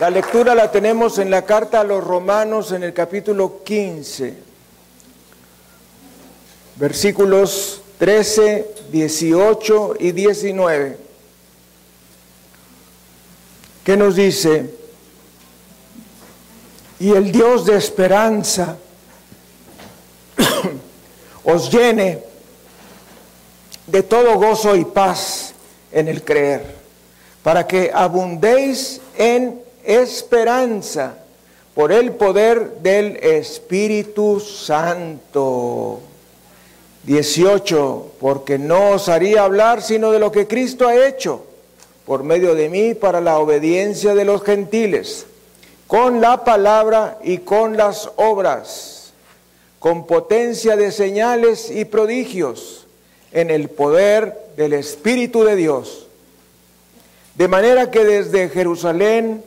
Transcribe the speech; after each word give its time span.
La 0.00 0.08
lectura 0.08 0.54
la 0.54 0.70
tenemos 0.70 1.18
en 1.18 1.30
la 1.30 1.44
carta 1.44 1.80
a 1.80 1.84
los 1.84 2.02
romanos 2.02 2.72
en 2.72 2.82
el 2.82 2.94
capítulo 2.94 3.62
15, 3.62 4.34
versículos 6.76 7.82
13, 7.98 8.76
18 8.90 9.96
y 10.00 10.12
19. 10.12 10.96
¿Qué 13.84 13.96
nos 13.98 14.16
dice? 14.16 14.74
Y 16.98 17.12
el 17.12 17.30
Dios 17.30 17.66
de 17.66 17.76
esperanza 17.76 18.78
os 21.44 21.70
llene 21.70 22.24
de 23.86 24.02
todo 24.02 24.36
gozo 24.36 24.76
y 24.76 24.86
paz 24.86 25.52
en 25.92 26.08
el 26.08 26.24
creer, 26.24 26.74
para 27.42 27.66
que 27.66 27.90
abundéis 27.92 29.02
en 29.18 29.68
esperanza 29.90 31.16
por 31.74 31.92
el 31.92 32.12
poder 32.12 32.78
del 32.82 33.16
Espíritu 33.16 34.40
Santo. 34.40 36.00
18, 37.04 38.12
porque 38.20 38.58
no 38.58 38.90
os 38.90 39.08
haría 39.08 39.44
hablar 39.44 39.82
sino 39.82 40.10
de 40.10 40.18
lo 40.18 40.30
que 40.30 40.46
Cristo 40.46 40.86
ha 40.86 41.06
hecho 41.06 41.44
por 42.04 42.24
medio 42.24 42.54
de 42.54 42.68
mí 42.68 42.94
para 42.94 43.20
la 43.20 43.38
obediencia 43.38 44.14
de 44.14 44.24
los 44.24 44.42
gentiles, 44.42 45.26
con 45.86 46.20
la 46.20 46.44
palabra 46.44 47.18
y 47.22 47.38
con 47.38 47.76
las 47.76 48.10
obras, 48.16 49.12
con 49.78 50.06
potencia 50.06 50.76
de 50.76 50.92
señales 50.92 51.70
y 51.70 51.84
prodigios, 51.84 52.86
en 53.32 53.50
el 53.50 53.68
poder 53.68 54.36
del 54.56 54.72
Espíritu 54.72 55.44
de 55.44 55.56
Dios. 55.56 56.08
De 57.36 57.48
manera 57.48 57.90
que 57.90 58.04
desde 58.04 58.48
Jerusalén 58.48 59.44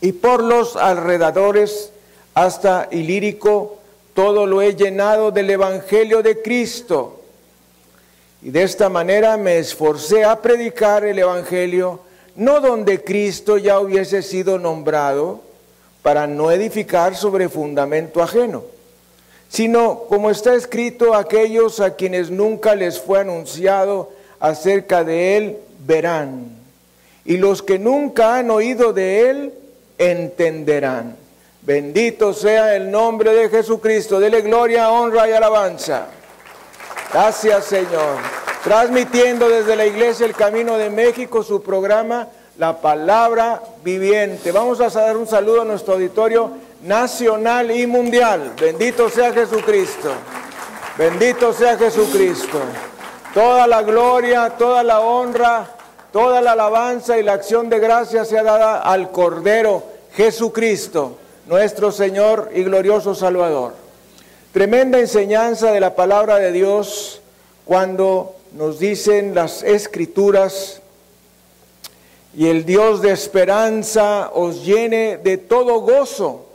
y 0.00 0.12
por 0.12 0.42
los 0.42 0.76
alrededores 0.76 1.92
hasta 2.34 2.88
Ilírico, 2.90 3.78
todo 4.14 4.46
lo 4.46 4.62
he 4.62 4.74
llenado 4.74 5.30
del 5.30 5.50
Evangelio 5.50 6.22
de 6.22 6.42
Cristo. 6.42 7.20
Y 8.42 8.50
de 8.50 8.62
esta 8.62 8.88
manera 8.88 9.36
me 9.36 9.58
esforcé 9.58 10.24
a 10.24 10.40
predicar 10.40 11.04
el 11.04 11.18
Evangelio, 11.18 12.00
no 12.34 12.60
donde 12.60 13.02
Cristo 13.02 13.56
ya 13.58 13.80
hubiese 13.80 14.22
sido 14.22 14.58
nombrado, 14.58 15.40
para 16.02 16.28
no 16.28 16.52
edificar 16.52 17.16
sobre 17.16 17.48
fundamento 17.48 18.22
ajeno, 18.22 18.62
sino 19.48 20.04
como 20.08 20.30
está 20.30 20.54
escrito, 20.54 21.14
aquellos 21.14 21.80
a 21.80 21.96
quienes 21.96 22.30
nunca 22.30 22.76
les 22.76 23.00
fue 23.00 23.20
anunciado 23.20 24.10
acerca 24.38 25.02
de 25.02 25.36
Él 25.36 25.56
verán, 25.84 26.46
y 27.24 27.38
los 27.38 27.60
que 27.60 27.80
nunca 27.80 28.36
han 28.36 28.52
oído 28.52 28.92
de 28.92 29.30
Él 29.30 29.52
entenderán. 29.98 31.16
Bendito 31.62 32.32
sea 32.32 32.76
el 32.76 32.90
nombre 32.90 33.34
de 33.34 33.48
Jesucristo. 33.48 34.20
Dele 34.20 34.42
gloria, 34.42 34.90
honra 34.90 35.28
y 35.28 35.32
alabanza. 35.32 36.06
Gracias, 37.12 37.64
Señor. 37.64 38.18
Transmitiendo 38.62 39.48
desde 39.48 39.76
la 39.76 39.86
Iglesia 39.86 40.26
El 40.26 40.34
Camino 40.34 40.76
de 40.76 40.90
México 40.90 41.42
su 41.42 41.62
programa 41.62 42.28
La 42.58 42.80
Palabra 42.80 43.62
Viviente. 43.82 44.52
Vamos 44.52 44.80
a 44.80 44.88
dar 44.88 45.16
un 45.16 45.26
saludo 45.26 45.62
a 45.62 45.64
nuestro 45.64 45.94
auditorio 45.94 46.50
nacional 46.82 47.70
y 47.70 47.86
mundial. 47.86 48.52
Bendito 48.60 49.08
sea 49.08 49.32
Jesucristo. 49.32 50.12
Bendito 50.96 51.52
sea 51.52 51.76
Jesucristo. 51.76 52.60
Toda 53.34 53.66
la 53.66 53.82
gloria, 53.82 54.50
toda 54.50 54.82
la 54.82 55.00
honra, 55.00 55.75
toda 56.16 56.40
la 56.40 56.52
alabanza 56.52 57.18
y 57.18 57.22
la 57.22 57.34
acción 57.34 57.68
de 57.68 57.78
gracia 57.78 58.24
sea 58.24 58.42
dada 58.42 58.80
al 58.80 59.10
Cordero 59.10 59.82
Jesucristo 60.14 61.18
nuestro 61.46 61.92
Señor 61.92 62.52
y 62.54 62.62
glorioso 62.64 63.14
Salvador. 63.14 63.74
Tremenda 64.50 64.98
enseñanza 64.98 65.72
de 65.72 65.80
la 65.80 65.94
palabra 65.94 66.36
de 66.36 66.52
Dios 66.52 67.20
cuando 67.66 68.34
nos 68.54 68.78
dicen 68.78 69.34
las 69.34 69.62
escrituras, 69.62 70.80
y 72.34 72.46
el 72.46 72.64
Dios 72.64 73.02
de 73.02 73.12
esperanza 73.12 74.30
os 74.32 74.64
llene 74.64 75.18
de 75.18 75.36
todo 75.36 75.80
gozo 75.80 76.46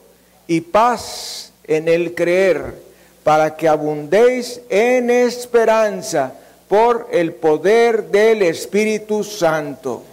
y 0.48 0.62
paz 0.62 1.52
en 1.66 1.88
el 1.88 2.16
creer, 2.16 2.82
para 3.24 3.56
que 3.56 3.68
abundéis 3.68 4.60
en 4.70 5.12
esperanza 5.12 6.34
por 6.72 7.10
el 7.12 7.34
poder 7.34 8.06
del 8.12 8.44
Espíritu 8.44 9.26
Santo. 9.26 10.04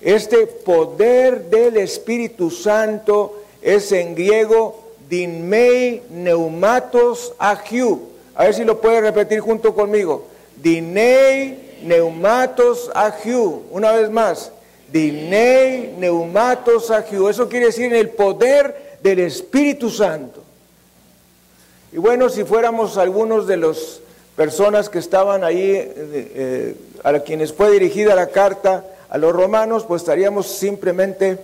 Este 0.00 0.46
poder 0.46 1.50
del 1.50 1.76
Espíritu 1.76 2.50
Santo 2.50 3.42
es 3.60 3.92
en 3.92 4.14
griego 4.14 4.82
dinmei 5.06 6.00
neumatos 6.08 7.34
agiu. 7.38 8.08
A 8.34 8.44
ver 8.44 8.54
si 8.54 8.64
lo 8.64 8.80
puede 8.80 9.02
repetir 9.02 9.40
junto 9.40 9.74
conmigo. 9.74 10.28
Dinei 10.56 11.82
neumatos 11.82 12.90
agiu. 12.94 13.64
Una 13.70 13.92
vez 13.92 14.08
más. 14.08 14.50
Dinei 14.90 15.92
neumatos 15.98 16.90
agiu. 16.90 17.28
Eso 17.28 17.50
quiere 17.50 17.66
decir 17.66 17.92
el 17.92 18.08
poder 18.08 18.96
del 19.02 19.18
Espíritu 19.18 19.90
Santo. 19.90 20.42
Y 21.92 21.98
bueno, 21.98 22.30
si 22.30 22.44
fuéramos 22.44 22.96
algunos 22.96 23.46
de 23.46 23.58
las 23.58 24.00
personas 24.36 24.88
que 24.88 24.98
estaban 24.98 25.44
ahí, 25.44 25.72
eh, 25.74 26.74
a 27.02 27.18
quienes 27.20 27.52
fue 27.52 27.70
dirigida 27.70 28.14
la 28.14 28.28
carta 28.28 28.84
a 29.08 29.18
los 29.18 29.32
romanos, 29.32 29.84
pues 29.86 30.02
estaríamos 30.02 30.46
simplemente 30.46 31.38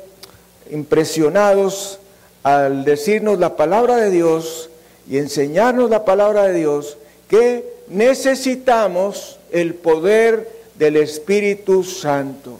impresionados 0.70 1.98
al 2.42 2.84
decirnos 2.84 3.38
la 3.38 3.56
palabra 3.56 3.96
de 3.96 4.10
Dios 4.10 4.70
y 5.08 5.18
enseñarnos 5.18 5.90
la 5.90 6.04
palabra 6.04 6.44
de 6.44 6.54
Dios 6.54 6.96
que 7.28 7.64
necesitamos 7.88 9.38
el 9.50 9.74
poder 9.74 10.48
del 10.78 10.96
Espíritu 10.96 11.82
Santo. 11.84 12.58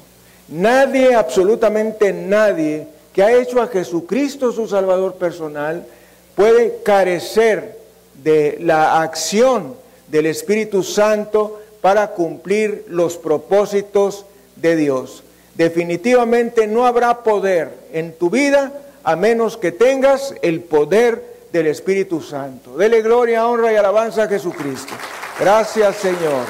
Nadie, 0.49 1.15
absolutamente 1.15 2.13
nadie, 2.13 2.87
que 3.13 3.23
ha 3.23 3.33
hecho 3.33 3.61
a 3.61 3.69
Jesucristo 3.69 4.53
su 4.53 4.67
Salvador 4.67 5.15
personal, 5.15 5.87
puede 6.35 6.81
carecer 6.83 7.79
de 8.23 8.59
la 8.61 9.03
acción 9.03 9.75
del 10.11 10.27
Espíritu 10.27 10.83
Santo 10.83 11.61
para 11.81 12.09
cumplir 12.09 12.85
los 12.89 13.17
propósitos 13.17 14.27
de 14.57 14.77
Dios. 14.77 15.23
Definitivamente 15.55 16.67
no 16.67 16.87
habrá 16.87 17.23
poder 17.23 17.71
en 17.93 18.13
tu 18.13 18.31
vida 18.31 18.73
a 19.05 19.17
menos 19.17 19.57
que 19.57 19.73
tengas 19.73 20.35
el 20.43 20.61
poder 20.61 21.39
del 21.53 21.67
Espíritu 21.67 22.21
Santo. 22.21 22.77
Dele 22.77 23.03
gloria, 23.03 23.47
honra 23.47 23.73
y 23.73 23.77
alabanza 23.77 24.25
a 24.25 24.29
Jesucristo. 24.29 24.93
Gracias 25.41 25.97
Señor. 25.97 26.45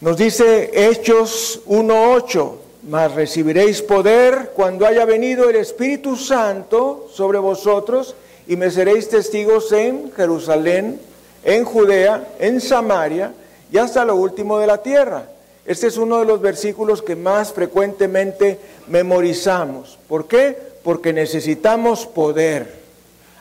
Nos 0.00 0.16
dice 0.16 0.70
Hechos 0.72 1.60
1.8, 1.66 2.54
mas 2.88 3.14
recibiréis 3.14 3.82
poder 3.82 4.50
cuando 4.54 4.86
haya 4.86 5.04
venido 5.04 5.48
el 5.48 5.56
Espíritu 5.56 6.16
Santo 6.16 7.08
sobre 7.12 7.38
vosotros 7.38 8.16
y 8.46 8.56
me 8.56 8.70
seréis 8.70 9.08
testigos 9.08 9.70
en 9.72 10.12
Jerusalén, 10.12 11.00
en 11.44 11.64
Judea, 11.64 12.28
en 12.38 12.60
Samaria 12.60 13.32
y 13.70 13.78
hasta 13.78 14.04
lo 14.04 14.16
último 14.16 14.58
de 14.58 14.66
la 14.66 14.82
tierra. 14.82 15.26
Este 15.64 15.86
es 15.86 15.96
uno 15.96 16.18
de 16.18 16.24
los 16.24 16.40
versículos 16.40 17.02
que 17.02 17.14
más 17.14 17.52
frecuentemente 17.52 18.58
memorizamos. 18.88 19.98
¿Por 20.08 20.26
qué? 20.26 20.56
Porque 20.82 21.12
necesitamos 21.12 22.06
poder. 22.06 22.82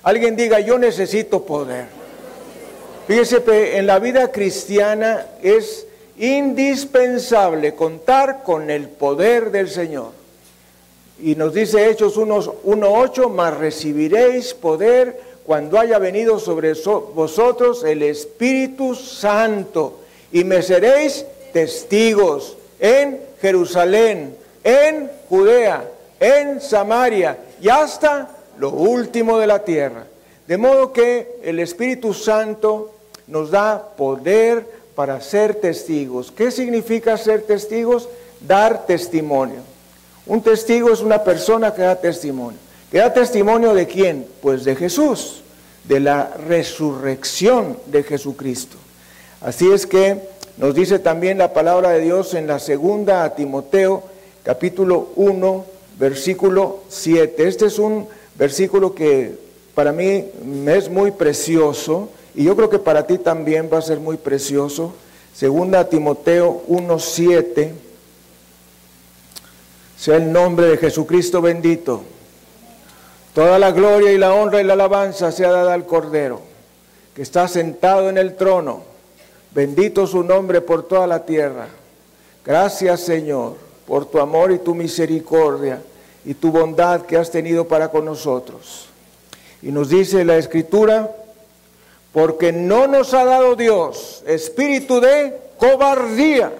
Alguien 0.04 0.36
diga, 0.36 0.60
yo 0.60 0.78
necesito 0.78 1.44
poder. 1.44 1.86
Fíjese, 3.08 3.78
en 3.78 3.88
la 3.88 4.00
vida 4.00 4.32
cristiana 4.32 5.26
es 5.42 5.88
indispensable 6.18 7.74
contar 7.74 8.44
con 8.44 8.70
el 8.70 8.88
poder 8.88 9.52
del 9.52 9.70
Señor. 9.70 10.21
Y 11.22 11.35
nos 11.35 11.53
dice 11.53 11.90
Hechos 11.90 12.18
1.8, 12.18 13.29
mas 13.29 13.58
recibiréis 13.58 14.53
poder 14.53 15.20
cuando 15.46 15.79
haya 15.79 16.00
venido 16.00 16.40
sobre 16.40 16.73
vosotros 17.14 17.84
el 17.84 18.03
Espíritu 18.03 18.96
Santo 18.96 20.00
y 20.32 20.44
me 20.44 20.62
seréis 20.62 21.26
testigos 21.53 22.58
en 22.79 23.20
Jerusalén, 23.40 24.35
en 24.64 25.12
Judea, 25.29 25.84
en 26.20 26.62
Samaria 26.62 27.38
y 27.62 27.70
hasta 27.70 28.29
lo 28.58 28.72
último 28.72 29.38
de 29.38 29.47
la 29.47 29.64
tierra. 29.64 30.06
De 30.47 30.58
modo 30.58 30.91
que 30.91 31.40
el 31.44 31.59
Espíritu 31.59 32.14
Santo 32.14 32.91
nos 33.28 33.52
da 33.52 33.96
poder 33.96 34.66
para 34.96 35.22
ser 35.22 35.56
testigos. 35.56 36.32
¿Qué 36.32 36.52
significa 36.52 37.18
ser 37.18 37.44
testigos? 37.44 38.09
Dar 38.40 38.85
testimonio. 38.85 39.71
Un 40.32 40.42
testigo 40.42 40.90
es 40.92 41.02
una 41.02 41.26
persona 41.26 41.74
que 41.74 41.82
da 41.82 41.98
testimonio. 41.98 42.58
¿Que 42.90 43.00
da 43.00 43.12
testimonio 43.12 43.74
de 43.74 43.86
quién? 43.86 44.26
Pues 44.42 44.64
de 44.64 44.78
Jesús, 44.78 45.42
de 45.84 46.00
la 46.00 46.32
resurrección 46.48 47.78
de 47.88 48.02
Jesucristo. 48.04 48.78
Así 49.42 49.70
es 49.70 49.86
que 49.86 50.22
nos 50.56 50.74
dice 50.74 51.00
también 51.00 51.38
la 51.38 51.52
palabra 51.52 51.90
de 51.90 52.00
Dios 52.00 52.34
en 52.34 52.48
la 52.48 52.60
segunda 52.60 53.26
a 53.26 53.36
Timoteo, 53.36 54.04
capítulo 54.42 55.10
1, 55.18 55.66
versículo 56.00 56.80
7. 56.88 57.46
Este 57.46 57.66
es 57.66 57.78
un 57.78 58.08
versículo 58.36 58.96
que 58.96 59.38
para 59.76 59.92
mí 59.92 60.28
es 60.68 60.90
muy 60.90 61.12
precioso 61.12 62.08
y 62.36 62.46
yo 62.46 62.56
creo 62.56 62.70
que 62.70 62.80
para 62.80 63.06
ti 63.06 63.18
también 63.18 63.70
va 63.72 63.80
a 63.80 63.82
ser 63.82 64.00
muy 64.00 64.16
precioso. 64.16 64.94
Segunda 65.34 65.90
Timoteo 65.90 66.62
1, 66.70 67.00
7. 67.00 67.91
Sea 70.02 70.16
el 70.16 70.32
nombre 70.32 70.66
de 70.66 70.78
Jesucristo 70.78 71.44
bendito. 71.44 72.02
Toda 73.36 73.59
la 73.59 73.70
gloria 73.70 74.12
y 74.12 74.18
la 74.18 74.34
honra 74.34 74.59
y 74.59 74.64
la 74.64 74.74
alabanza 74.74 75.32
sea 75.32 75.52
dada 75.52 75.76
al 75.76 75.86
Cordero, 75.86 76.42
que 77.14 77.22
está 77.22 77.48
sentado 77.48 78.09
en 78.09 78.18
el 78.18 78.36
trono. 78.36 78.82
Bendito 79.53 80.08
su 80.08 80.24
nombre 80.24 80.59
por 80.62 80.88
toda 80.88 81.06
la 81.06 81.24
tierra. 81.24 81.68
Gracias 82.44 83.02
Señor 83.02 83.58
por 83.86 84.08
tu 84.08 84.20
amor 84.20 84.52
y 84.52 84.58
tu 84.58 84.74
misericordia 84.74 85.80
y 86.26 86.34
tu 86.34 86.52
bondad 86.52 87.04
que 87.04 87.18
has 87.18 87.30
tenido 87.30 87.68
para 87.68 87.90
con 87.90 88.04
nosotros. 88.04 88.88
Y 89.62 89.72
nos 89.72 89.90
dice 89.90 90.26
la 90.26 90.38
Escritura, 90.38 91.12
porque 92.12 92.52
no 92.52 92.88
nos 92.88 93.14
ha 93.14 93.24
dado 93.24 93.56
Dios 93.56 94.24
espíritu 94.26 95.00
de 95.00 95.38
cobardía, 95.59 96.52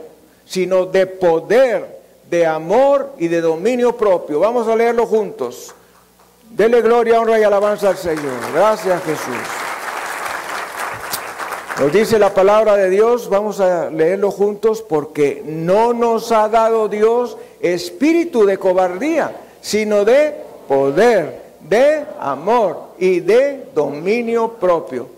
sino 0.46 0.86
de 0.86 1.08
poder, 1.08 2.01
de 2.32 2.48
amor 2.48 3.12
y 3.18 3.28
de 3.28 3.42
dominio 3.42 3.98
propio. 3.98 4.40
Vamos 4.40 4.66
a 4.70 4.76
leerlo 4.76 5.06
juntos. 5.06 5.76
Dele 6.50 6.82
gloria, 6.82 7.20
honra 7.20 7.38
y 7.38 7.44
alabanza 7.44 7.90
al 7.90 7.98
Señor. 7.98 8.40
Gracias 8.54 9.04
Jesús. 9.04 9.36
Nos 11.78 11.92
dice 11.92 12.18
la 12.18 12.34
palabra 12.34 12.78
de 12.78 12.90
Dios, 12.90 13.28
vamos 13.28 13.60
a 13.60 13.90
leerlo 13.90 14.32
juntos, 14.32 14.82
porque 14.82 15.44
no 15.46 15.94
nos 15.94 16.32
ha 16.32 16.48
dado 16.48 16.88
Dios 16.88 17.36
espíritu 17.60 18.46
de 18.46 18.58
cobardía, 18.58 19.36
sino 19.60 20.06
de 20.06 20.34
poder, 20.70 21.42
de 21.60 22.06
amor 22.18 22.92
y 22.98 23.20
de 23.20 23.66
dominio 23.76 24.54
propio. 24.54 25.10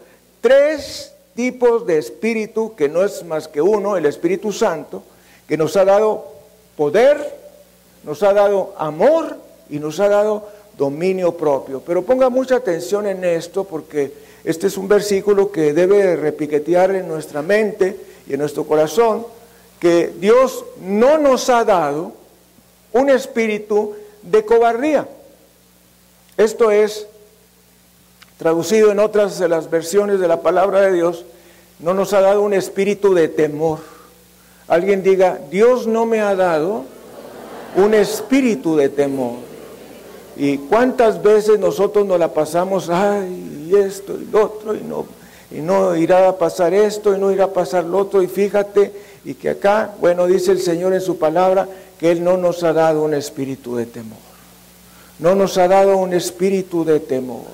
Tres 0.41 1.13
tipos 1.35 1.85
de 1.85 1.99
espíritu, 1.99 2.75
que 2.75 2.89
no 2.89 3.03
es 3.03 3.23
más 3.23 3.47
que 3.47 3.61
uno, 3.61 3.97
el 3.97 4.07
Espíritu 4.07 4.51
Santo, 4.51 5.03
que 5.47 5.57
nos 5.57 5.75
ha 5.77 5.85
dado 5.85 6.32
poder, 6.75 7.39
nos 8.03 8.23
ha 8.23 8.33
dado 8.33 8.73
amor 8.77 9.37
y 9.69 9.79
nos 9.79 9.99
ha 9.99 10.09
dado 10.09 10.47
dominio 10.77 11.35
propio. 11.37 11.81
Pero 11.85 12.03
ponga 12.03 12.29
mucha 12.29 12.55
atención 12.55 13.07
en 13.07 13.23
esto 13.23 13.63
porque 13.63 14.13
este 14.43 14.67
es 14.67 14.77
un 14.77 14.87
versículo 14.87 15.51
que 15.51 15.73
debe 15.73 16.15
repiquetear 16.15 16.95
en 16.95 17.07
nuestra 17.07 17.41
mente 17.41 17.97
y 18.27 18.33
en 18.33 18.39
nuestro 18.39 18.65
corazón, 18.65 19.25
que 19.79 20.13
Dios 20.19 20.65
no 20.81 21.17
nos 21.17 21.49
ha 21.49 21.63
dado 21.63 22.13
un 22.93 23.09
espíritu 23.09 23.95
de 24.21 24.45
cobardía. 24.45 25.07
Esto 26.37 26.71
es, 26.71 27.07
traducido 28.37 28.91
en 28.91 28.99
otras 28.99 29.39
de 29.39 29.47
las 29.47 29.69
versiones 29.69 30.19
de 30.19 30.27
la 30.27 30.41
palabra 30.41 30.81
de 30.81 30.93
Dios, 30.93 31.25
no 31.79 31.93
nos 31.93 32.13
ha 32.13 32.21
dado 32.21 32.41
un 32.41 32.53
espíritu 32.53 33.13
de 33.13 33.27
temor. 33.27 33.79
Alguien 34.67 35.03
diga, 35.03 35.39
Dios 35.51 35.87
no 35.87 36.05
me 36.05 36.21
ha 36.21 36.35
dado 36.35 36.85
un 37.75 37.93
espíritu 37.93 38.75
de 38.75 38.89
temor. 38.89 39.37
Y 40.35 40.57
cuántas 40.57 41.21
veces 41.21 41.59
nosotros 41.59 42.05
nos 42.05 42.19
la 42.19 42.33
pasamos, 42.33 42.89
ay, 42.89 43.67
y 43.69 43.75
esto 43.75 44.17
y 44.19 44.25
lo 44.31 44.45
otro, 44.45 44.73
y 44.73 44.81
no, 44.81 45.05
y 45.51 45.61
no 45.61 45.95
irá 45.95 46.27
a 46.27 46.37
pasar 46.37 46.73
esto, 46.73 47.15
y 47.15 47.19
no 47.19 47.31
irá 47.31 47.45
a 47.45 47.53
pasar 47.53 47.83
lo 47.83 47.99
otro, 47.99 48.23
y 48.23 48.27
fíjate, 48.27 48.91
y 49.25 49.35
que 49.35 49.49
acá, 49.49 49.93
bueno, 49.99 50.25
dice 50.25 50.51
el 50.51 50.59
Señor 50.59 50.93
en 50.93 51.01
su 51.01 51.17
palabra, 51.17 51.67
que 51.99 52.11
Él 52.11 52.23
no 52.23 52.37
nos 52.37 52.63
ha 52.63 52.73
dado 52.73 53.03
un 53.03 53.13
espíritu 53.13 53.75
de 53.75 53.85
temor. 53.85 54.17
No 55.19 55.35
nos 55.35 55.57
ha 55.57 55.67
dado 55.67 55.97
un 55.97 56.13
espíritu 56.13 56.83
de 56.83 56.99
temor. 56.99 57.45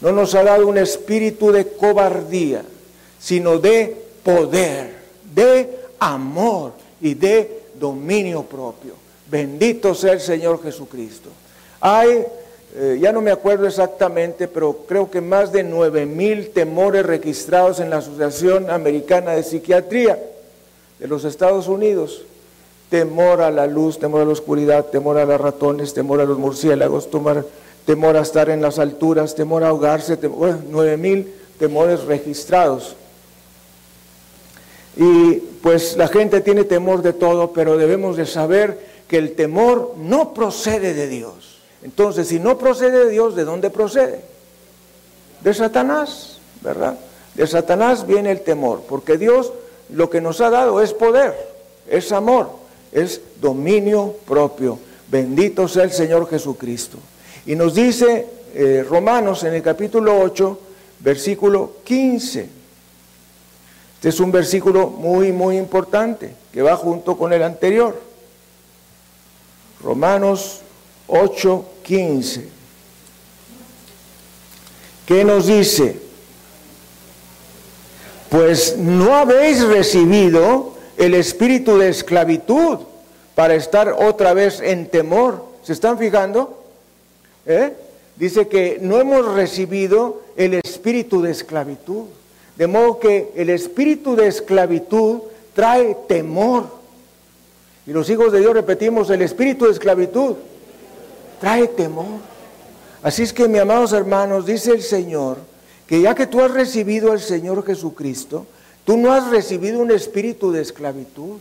No 0.00 0.10
nos 0.10 0.34
ha 0.34 0.42
dado 0.42 0.66
un 0.66 0.78
espíritu 0.78 1.52
de 1.52 1.68
cobardía, 1.68 2.64
sino 3.20 3.58
de 3.58 3.96
poder, 4.24 4.96
de 5.32 5.81
amor 6.02 6.72
y 7.00 7.14
de 7.14 7.62
dominio 7.78 8.42
propio. 8.42 8.94
Bendito 9.30 9.94
sea 9.94 10.12
el 10.12 10.20
Señor 10.20 10.62
Jesucristo. 10.62 11.30
Hay, 11.80 12.24
eh, 12.74 12.98
ya 13.00 13.12
no 13.12 13.20
me 13.20 13.30
acuerdo 13.30 13.66
exactamente, 13.66 14.48
pero 14.48 14.84
creo 14.86 15.10
que 15.10 15.20
más 15.20 15.52
de 15.52 15.62
nueve 15.62 16.04
mil 16.04 16.50
temores 16.50 17.06
registrados 17.06 17.80
en 17.80 17.90
la 17.90 17.98
Asociación 17.98 18.70
Americana 18.70 19.32
de 19.32 19.42
Psiquiatría 19.42 20.18
de 20.98 21.08
los 21.08 21.24
Estados 21.24 21.68
Unidos. 21.68 22.22
Temor 22.90 23.40
a 23.40 23.50
la 23.50 23.66
luz, 23.66 23.98
temor 23.98 24.20
a 24.20 24.24
la 24.26 24.32
oscuridad, 24.32 24.84
temor 24.86 25.16
a 25.16 25.24
los 25.24 25.40
ratones, 25.40 25.94
temor 25.94 26.20
a 26.20 26.24
los 26.24 26.36
murciélagos, 26.36 27.10
temor, 27.10 27.48
temor 27.86 28.16
a 28.18 28.20
estar 28.20 28.50
en 28.50 28.60
las 28.60 28.78
alturas, 28.78 29.34
temor 29.34 29.64
a 29.64 29.68
ahogarse, 29.68 30.18
nueve 30.68 30.96
mil 30.98 31.32
temores 31.58 32.04
registrados. 32.04 32.96
Y 34.96 35.34
pues 35.62 35.96
la 35.96 36.08
gente 36.08 36.40
tiene 36.40 36.64
temor 36.64 37.02
de 37.02 37.12
todo, 37.12 37.52
pero 37.52 37.76
debemos 37.76 38.16
de 38.16 38.26
saber 38.26 38.78
que 39.08 39.18
el 39.18 39.34
temor 39.34 39.94
no 39.98 40.34
procede 40.34 40.94
de 40.94 41.08
Dios. 41.08 41.58
Entonces, 41.82 42.28
si 42.28 42.38
no 42.38 42.58
procede 42.58 43.06
de 43.06 43.10
Dios, 43.10 43.34
¿de 43.34 43.44
dónde 43.44 43.70
procede? 43.70 44.20
De 45.42 45.54
Satanás, 45.54 46.38
¿verdad? 46.60 46.98
De 47.34 47.46
Satanás 47.46 48.06
viene 48.06 48.30
el 48.30 48.42
temor, 48.42 48.82
porque 48.88 49.16
Dios 49.16 49.52
lo 49.90 50.08
que 50.08 50.20
nos 50.20 50.40
ha 50.40 50.50
dado 50.50 50.80
es 50.80 50.92
poder, 50.92 51.34
es 51.88 52.12
amor, 52.12 52.50
es 52.92 53.20
dominio 53.40 54.16
propio. 54.26 54.78
Bendito 55.08 55.68
sea 55.68 55.84
el 55.84 55.92
Señor 55.92 56.28
Jesucristo. 56.28 56.98
Y 57.46 57.54
nos 57.54 57.74
dice 57.74 58.26
eh, 58.54 58.84
Romanos 58.88 59.44
en 59.44 59.54
el 59.54 59.62
capítulo 59.62 60.20
8, 60.20 60.58
versículo 61.00 61.72
15. 61.84 62.61
Este 64.02 64.08
es 64.08 64.18
un 64.18 64.32
versículo 64.32 64.88
muy, 64.88 65.30
muy 65.30 65.56
importante 65.56 66.34
que 66.52 66.60
va 66.60 66.74
junto 66.74 67.16
con 67.16 67.32
el 67.32 67.40
anterior. 67.40 67.96
Romanos 69.80 70.62
8, 71.06 71.64
15. 71.84 72.48
¿Qué 75.06 75.24
nos 75.24 75.46
dice? 75.46 76.00
Pues 78.28 78.76
no 78.76 79.14
habéis 79.14 79.62
recibido 79.62 80.74
el 80.96 81.14
espíritu 81.14 81.78
de 81.78 81.90
esclavitud 81.90 82.80
para 83.36 83.54
estar 83.54 83.94
otra 83.96 84.34
vez 84.34 84.58
en 84.58 84.88
temor. 84.88 85.44
¿Se 85.62 85.74
están 85.74 85.96
fijando? 85.96 86.60
¿Eh? 87.46 87.72
Dice 88.16 88.48
que 88.48 88.78
no 88.82 89.00
hemos 89.00 89.32
recibido 89.36 90.22
el 90.36 90.54
espíritu 90.54 91.22
de 91.22 91.30
esclavitud. 91.30 92.06
De 92.56 92.66
modo 92.66 92.98
que 92.98 93.32
el 93.34 93.50
espíritu 93.50 94.14
de 94.14 94.26
esclavitud 94.26 95.20
trae 95.54 95.96
temor. 96.06 96.66
Y 97.86 97.92
los 97.92 98.08
hijos 98.10 98.32
de 98.32 98.40
Dios 98.40 98.54
repetimos, 98.54 99.10
el 99.10 99.22
espíritu 99.22 99.64
de 99.66 99.72
esclavitud 99.72 100.36
trae 101.40 101.68
temor. 101.68 102.20
Así 103.02 103.22
es 103.22 103.32
que, 103.32 103.48
mis 103.48 103.60
amados 103.60 103.92
hermanos, 103.92 104.46
dice 104.46 104.72
el 104.72 104.82
Señor, 104.82 105.38
que 105.86 106.00
ya 106.00 106.14
que 106.14 106.26
tú 106.26 106.40
has 106.40 106.52
recibido 106.52 107.10
al 107.10 107.20
Señor 107.20 107.64
Jesucristo, 107.66 108.46
tú 108.84 108.96
no 108.96 109.12
has 109.12 109.28
recibido 109.30 109.80
un 109.80 109.90
espíritu 109.90 110.52
de 110.52 110.62
esclavitud, 110.62 111.38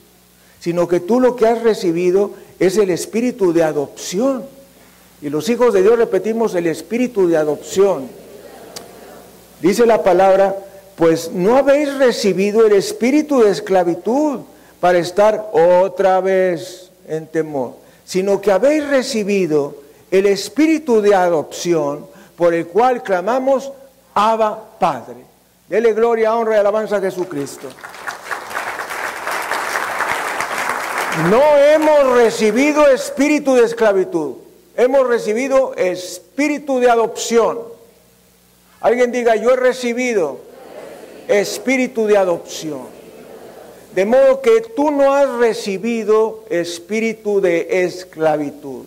sino 0.59 0.87
que 0.87 0.99
tú 0.99 1.19
lo 1.19 1.35
que 1.35 1.47
has 1.47 1.61
recibido 1.61 2.31
es 2.59 2.77
el 2.77 2.89
espíritu 2.89 3.53
de 3.53 3.63
adopción. 3.63 4.43
Y 5.21 5.29
los 5.29 5.49
hijos 5.49 5.73
de 5.73 5.83
Dios 5.83 5.97
repetimos 5.97 6.55
el 6.55 6.65
espíritu 6.65 7.27
de 7.27 7.37
adopción. 7.37 8.09
Dice 9.61 9.85
la 9.85 10.03
palabra, 10.03 10.55
pues 11.01 11.31
no 11.31 11.57
habéis 11.57 11.91
recibido 11.97 12.63
el 12.63 12.73
espíritu 12.73 13.41
de 13.41 13.49
esclavitud 13.49 14.41
para 14.79 14.99
estar 14.99 15.49
otra 15.51 16.21
vez 16.21 16.91
en 17.07 17.25
temor, 17.25 17.73
sino 18.05 18.39
que 18.39 18.51
habéis 18.51 18.87
recibido 18.87 19.77
el 20.11 20.27
espíritu 20.27 21.01
de 21.01 21.15
adopción 21.15 22.05
por 22.35 22.53
el 22.53 22.67
cual 22.67 23.01
clamamos 23.01 23.71
Abba 24.13 24.77
Padre. 24.79 25.25
Dele 25.67 25.93
gloria, 25.93 26.35
honra 26.35 26.57
y 26.57 26.59
alabanza 26.59 26.97
a 26.97 27.01
Jesucristo. 27.01 27.67
No 31.31 31.57
hemos 31.57 32.15
recibido 32.15 32.87
espíritu 32.87 33.55
de 33.55 33.63
esclavitud, 33.63 34.33
hemos 34.77 35.07
recibido 35.07 35.73
espíritu 35.73 36.79
de 36.79 36.91
adopción. 36.91 37.57
Alguien 38.81 39.11
diga, 39.11 39.35
yo 39.35 39.49
he 39.49 39.55
recibido 39.55 40.50
espíritu 41.31 42.07
de 42.07 42.17
adopción. 42.17 42.81
De 43.95 44.05
modo 44.05 44.41
que 44.41 44.61
tú 44.75 44.91
no 44.91 45.13
has 45.13 45.29
recibido 45.37 46.43
espíritu 46.49 47.41
de 47.41 47.83
esclavitud. 47.83 48.85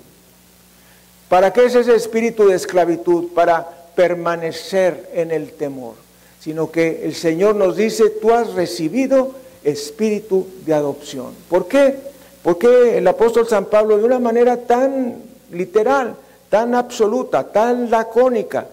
¿Para 1.29 1.53
qué 1.53 1.65
es 1.67 1.75
ese 1.75 1.95
espíritu 1.95 2.47
de 2.47 2.55
esclavitud? 2.55 3.29
Para 3.35 3.69
permanecer 3.95 5.11
en 5.15 5.31
el 5.31 5.53
temor. 5.53 5.95
Sino 6.41 6.71
que 6.71 7.05
el 7.05 7.15
Señor 7.15 7.57
nos 7.57 7.77
dice, 7.77 8.11
tú 8.11 8.33
has 8.33 8.53
recibido 8.55 9.33
espíritu 9.63 10.47
de 10.67 10.75
adopción. 10.75 11.35
¿Por 11.49 11.67
qué? 11.67 11.97
¿Por 12.43 12.59
qué 12.59 12.99
el 12.99 13.09
apóstol 13.09 13.49
San 13.49 13.67
Pablo 13.67 13.97
de 13.97 14.05
una 14.05 14.19
manera 14.19 14.59
tan 14.59 15.17
literal, 15.51 16.15
tan 16.51 16.75
absoluta, 16.75 17.51
tan 17.51 17.91
lacónica, 17.91 18.67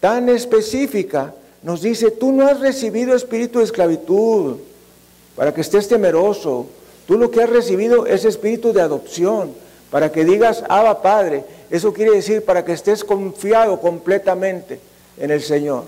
tan 0.00 0.30
específica, 0.30 1.34
nos 1.68 1.82
dice, 1.82 2.10
tú 2.10 2.32
no 2.32 2.46
has 2.46 2.60
recibido 2.60 3.14
espíritu 3.14 3.58
de 3.58 3.66
esclavitud 3.66 4.56
para 5.36 5.52
que 5.52 5.60
estés 5.60 5.86
temeroso, 5.86 6.64
tú 7.06 7.18
lo 7.18 7.30
que 7.30 7.42
has 7.42 7.50
recibido 7.50 8.06
es 8.06 8.24
espíritu 8.24 8.72
de 8.72 8.80
adopción, 8.80 9.52
para 9.90 10.10
que 10.10 10.24
digas, 10.24 10.64
Abba 10.66 11.02
Padre, 11.02 11.44
eso 11.68 11.92
quiere 11.92 12.12
decir 12.12 12.42
para 12.42 12.64
que 12.64 12.72
estés 12.72 13.04
confiado 13.04 13.82
completamente 13.82 14.80
en 15.18 15.30
el 15.30 15.42
Señor. 15.42 15.84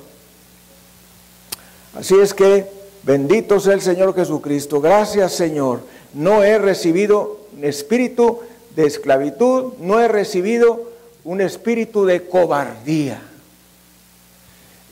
Así 1.94 2.14
es 2.14 2.34
que, 2.34 2.66
bendito 3.02 3.58
sea 3.58 3.72
el 3.72 3.80
Señor 3.80 4.14
Jesucristo, 4.14 4.82
gracias 4.82 5.32
Señor, 5.32 5.80
no 6.12 6.44
he 6.44 6.58
recibido 6.58 7.38
espíritu 7.62 8.40
de 8.76 8.84
esclavitud, 8.84 9.72
no 9.80 9.98
he 9.98 10.08
recibido 10.08 10.90
un 11.24 11.40
espíritu 11.40 12.04
de 12.04 12.26
cobardía. 12.26 13.22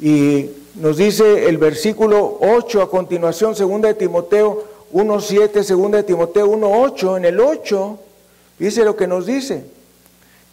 Y 0.01 0.49
nos 0.79 0.97
dice 0.97 1.49
el 1.49 1.59
versículo 1.59 2.39
8 2.41 2.83
a 2.83 2.91
continuación, 2.91 3.55
2 3.55 3.83
de 3.83 3.95
Timoteo 3.95 4.65
1.7, 4.93 5.77
2 5.77 5.91
de 5.93 6.03
Timoteo 6.03 6.51
1.8, 6.53 7.17
en 7.17 7.25
el 7.25 7.41
8, 7.41 7.99
dice 8.59 8.85
lo 8.85 8.97
que 8.97 9.07
nos 9.07 9.27
dice. 9.27 9.65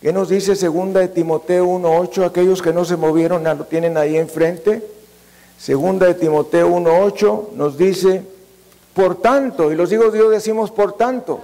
¿Qué 0.01 0.12
nos 0.12 0.29
dice 0.29 0.53
2 0.53 0.94
de 0.94 1.08
Timoteo 1.08 1.65
1.8? 1.65 2.25
Aquellos 2.25 2.62
que 2.62 2.74
no 2.74 2.86
se 2.86 2.98
movieron 2.98 3.44
lo 3.44 3.65
tienen 3.65 3.98
ahí 3.98 4.17
enfrente. 4.17 4.84
2 5.65 6.00
de 6.00 6.13
Timoteo 6.15 6.70
1.8 6.70 7.51
nos 7.53 7.77
dice, 7.77 8.22
por 8.94 9.22
tanto, 9.22 9.72
y 9.72 9.75
los 9.75 9.91
hijos 9.91 10.12
de 10.12 10.20
Dios 10.20 10.32
decimos 10.32 10.72
por 10.72 10.94
tanto, 10.94 11.39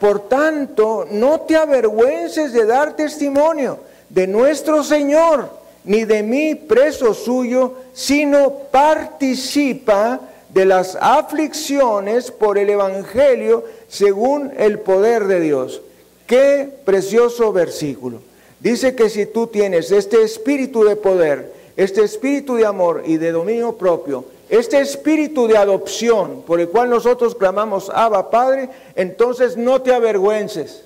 por 0.00 0.28
tanto, 0.28 1.06
no 1.10 1.40
te 1.40 1.56
avergüences 1.56 2.52
de 2.52 2.64
dar 2.66 2.94
testimonio 2.94 3.78
de 4.08 4.26
nuestro 4.26 4.82
Señor, 4.82 5.50
ni 5.84 6.04
de 6.04 6.22
mí 6.22 6.54
preso 6.54 7.14
suyo, 7.14 7.74
sino 7.92 8.50
participa 8.70 10.20
de 10.48 10.64
las 10.64 10.96
aflicciones 11.00 12.30
por 12.30 12.58
el 12.58 12.70
Evangelio 12.70 13.64
según 13.88 14.52
el 14.56 14.78
poder 14.80 15.26
de 15.26 15.40
Dios. 15.40 15.82
Qué 16.26 16.68
precioso 16.84 17.52
versículo. 17.52 18.20
Dice 18.60 18.94
que 18.94 19.08
si 19.08 19.26
tú 19.26 19.46
tienes 19.46 19.90
este 19.92 20.22
espíritu 20.22 20.84
de 20.84 20.96
poder, 20.96 21.52
este 21.76 22.02
espíritu 22.02 22.56
de 22.56 22.66
amor 22.66 23.02
y 23.06 23.16
de 23.16 23.32
dominio 23.32 23.76
propio, 23.76 24.24
este 24.48 24.80
espíritu 24.80 25.46
de 25.46 25.56
adopción 25.56 26.42
por 26.46 26.58
el 26.58 26.68
cual 26.68 26.90
nosotros 26.90 27.34
clamamos 27.34 27.90
Abba 27.94 28.30
Padre, 28.30 28.68
entonces 28.96 29.56
no 29.56 29.82
te 29.82 29.94
avergüences. 29.94 30.84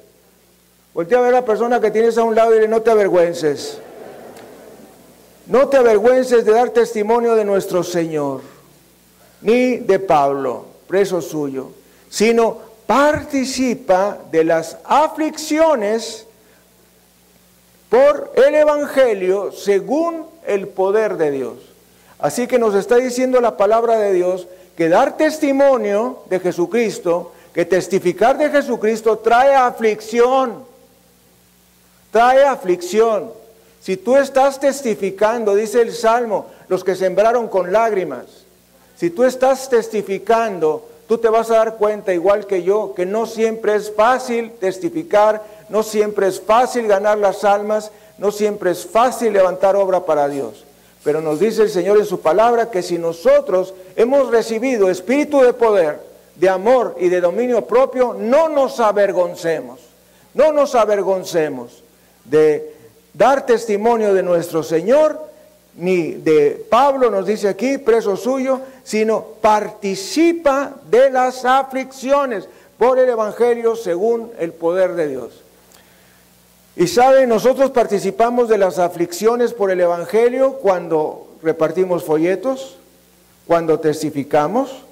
Voltea 0.95 1.19
a 1.19 1.23
ver 1.23 1.35
a 1.35 1.41
la 1.41 1.45
persona 1.45 1.81
que 1.81 1.91
tienes 1.91 2.19
a 2.19 2.25
un 2.25 2.35
lado 2.35 2.53
y 2.53 2.57
dile, 2.57 2.69
no 2.69 2.83
te 2.83 2.91
avergüences. 2.91 3.79
No 5.47 5.69
te 5.69 5.77
avergüences 5.77 6.45
de 6.45 6.53
dar 6.53 6.71
testimonio 6.71 7.35
de 7.35 7.45
nuestro 7.45 7.83
Señor, 7.83 8.43
ni 9.41 9.79
de 9.79 9.99
Pablo, 9.99 10.67
preso 10.87 11.21
suyo, 11.21 11.71
sino 12.09 12.59
participa 12.87 14.19
de 14.31 14.45
las 14.45 14.77
aflicciones 14.85 16.27
por 17.89 18.33
el 18.37 18.55
Evangelio 18.55 19.53
según 19.53 20.27
el 20.47 20.69
poder 20.69 21.17
de 21.17 21.31
Dios. 21.31 21.55
Así 22.19 22.47
que 22.47 22.59
nos 22.59 22.75
está 22.75 22.97
diciendo 22.97 23.41
la 23.41 23.57
palabra 23.57 23.99
de 23.99 24.13
Dios 24.13 24.47
que 24.77 24.89
dar 24.89 25.17
testimonio 25.17 26.23
de 26.31 26.41
Jesucristo, 26.41 27.33
que 27.53 27.65
testificar 27.65 28.39
de 28.39 28.49
Jesucristo 28.49 29.19
trae 29.19 29.55
aflicción, 29.55 30.65
trae 32.11 32.45
aflicción. 32.45 33.42
Si 33.83 33.97
tú 33.97 34.17
estás 34.17 34.61
testificando, 34.61 35.57
dice 35.57 35.83
el 35.83 35.93
Salmo, 35.93 36.47
los 36.69 36.85
que 36.85 36.95
sembraron 36.95 37.49
con 37.49 37.73
lágrimas, 37.73 38.27
si 38.97 39.11
tú 39.11 39.25
estás 39.25 39.69
testificando, 39.69 40.89
tú 41.09 41.19
te 41.19 41.29
vas 41.29 41.51
a 41.51 41.57
dar 41.57 41.77
cuenta, 41.79 42.15
igual 42.15 42.47
que 42.47 42.63
yo, 42.63 42.95
que 42.95 43.05
no 43.05 43.27
siempre 43.27 43.75
es 43.75 43.93
fácil 43.93 44.53
testificar, 44.61 45.43
no 45.69 45.83
siempre 45.83 46.29
es 46.29 46.41
fácil 46.41 46.87
ganar 46.87 47.19
las 47.19 47.43
almas, 47.43 47.91
no 48.19 48.31
siempre 48.31 48.71
es 48.71 48.87
fácil 48.87 49.33
levantar 49.33 49.75
obra 49.75 50.07
para 50.07 50.29
Dios. 50.29 50.65
Pero 51.03 51.21
nos 51.21 51.41
dice 51.41 51.63
el 51.63 51.71
Señor 51.71 51.99
en 51.99 52.07
su 52.07 52.21
palabra 52.21 52.71
que 52.71 52.85
si 52.85 52.99
nosotros 52.99 53.75
hemos 53.97 54.31
recibido 54.31 54.91
espíritu 54.91 55.41
de 55.41 55.55
poder, 55.55 55.99
de 56.37 56.49
amor 56.49 56.95
y 57.01 57.09
de 57.09 57.21
dominio 57.21 57.67
propio, 57.67 58.15
no 58.17 58.49
nos 58.49 58.79
avergoncemos, 58.79 59.81
no 60.35 60.53
nos 60.53 60.77
avergoncemos 60.77 61.83
de 62.25 62.82
dar 63.15 63.47
testimonio 63.47 64.15
de 64.15 64.23
nuestro 64.23 64.63
Señor, 64.63 65.31
ni 65.77 66.13
de 66.13 66.65
Pablo 66.69 67.11
nos 67.11 67.27
dice 67.27 67.49
aquí, 67.49 67.79
preso 67.79 68.17
suyo, 68.17 68.61
sino 68.85 69.23
participa 69.41 70.75
de 70.91 71.11
las 71.11 71.45
aflicciones 71.45 72.49
por 72.79 72.99
el 72.99 73.09
Evangelio 73.09 73.77
según 73.77 74.31
el 74.39 74.53
poder 74.53 74.95
de 74.95 75.09
Dios. 75.09 75.43
Y 76.75 76.87
sabe, 76.87 77.27
nosotros 77.27 77.71
participamos 77.71 78.49
de 78.49 78.59
las 78.59 78.79
aflicciones 78.79 79.53
por 79.53 79.71
el 79.71 79.81
Evangelio 79.81 80.55
cuando 80.55 81.29
repartimos 81.43 82.05
folletos, 82.05 82.77
cuando 83.47 83.79
testificamos, 83.79 84.83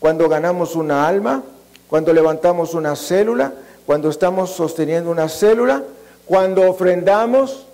cuando 0.00 0.28
ganamos 0.28 0.74
una 0.74 1.06
alma, 1.06 1.42
cuando 1.88 2.12
levantamos 2.12 2.74
una 2.74 2.96
célula, 2.96 3.52
cuando 3.86 4.10
estamos 4.10 4.50
sosteniendo 4.50 5.10
una 5.10 5.28
célula, 5.28 5.82
cuando 6.30 6.70
ofrendamos. 6.70 7.66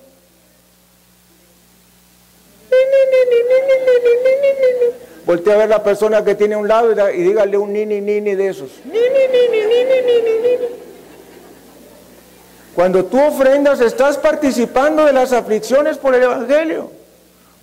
Voltea 5.27 5.53
a 5.53 5.57
ver 5.59 5.69
la 5.69 5.83
persona 5.83 6.25
que 6.25 6.35
tiene 6.35 6.55
a 6.55 6.59
un 6.59 6.67
lado 6.67 6.91
y 7.11 7.23
dígale 7.23 7.59
un 7.59 7.75
nini 7.75 8.01
nini 8.01 8.35
de 8.35 8.49
esos. 8.49 8.71
Cuando 12.75 13.05
tú 13.05 13.21
ofrendas 13.21 13.83
estás 13.83 14.17
participando 14.17 15.05
de 15.05 15.13
las 15.13 15.35
aflicciones 15.35 15.99
por 15.99 16.15
el 16.15 16.23
Evangelio. 16.23 16.91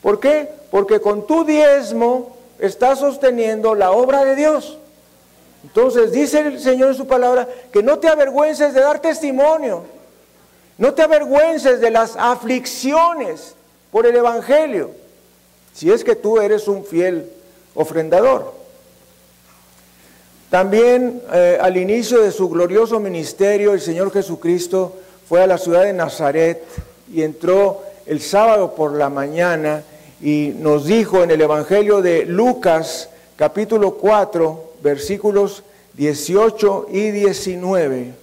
¿Por 0.03 0.19
qué? 0.19 0.47
Porque 0.69 0.99
con 0.99 1.25
tu 1.25 1.43
diezmo 1.43 2.37
estás 2.59 2.99
sosteniendo 2.99 3.73
la 3.73 3.89
obra 3.89 4.23
de 4.25 4.35
Dios. 4.35 4.77
Entonces 5.63 6.11
dice 6.11 6.41
el 6.41 6.59
Señor 6.59 6.89
en 6.89 6.95
su 6.95 7.07
palabra 7.07 7.47
que 7.71 7.81
no 7.81 7.97
te 7.97 8.09
avergüences 8.09 8.75
de 8.75 8.81
dar 8.81 8.99
testimonio. 8.99 9.92
No 10.77 10.93
te 10.93 11.03
avergüences 11.03 11.79
de 11.79 11.91
las 11.91 12.15
aflicciones 12.17 13.55
por 13.91 14.05
el 14.05 14.15
Evangelio. 14.15 14.91
Si 15.73 15.91
es 15.91 16.03
que 16.03 16.15
tú 16.15 16.39
eres 16.39 16.67
un 16.67 16.85
fiel 16.85 17.29
ofrendador. 17.75 18.53
También 20.49 21.21
eh, 21.33 21.57
al 21.59 21.77
inicio 21.77 22.21
de 22.21 22.31
su 22.31 22.47
glorioso 22.47 22.99
ministerio, 22.99 23.73
el 23.73 23.81
Señor 23.81 24.11
Jesucristo 24.11 24.95
fue 25.27 25.41
a 25.41 25.47
la 25.47 25.57
ciudad 25.57 25.83
de 25.83 25.93
Nazaret 25.93 26.63
y 27.11 27.23
entró 27.23 27.81
el 28.05 28.21
sábado 28.21 28.75
por 28.75 28.93
la 28.93 29.09
mañana 29.09 29.83
y 30.21 30.53
nos 30.59 30.85
dijo 30.85 31.23
en 31.23 31.31
el 31.31 31.41
Evangelio 31.41 32.01
de 32.01 32.25
Lucas 32.25 33.09
capítulo 33.35 33.95
4 33.95 34.73
versículos 34.83 35.63
18 35.93 36.87
y 36.91 37.11
19. 37.11 38.22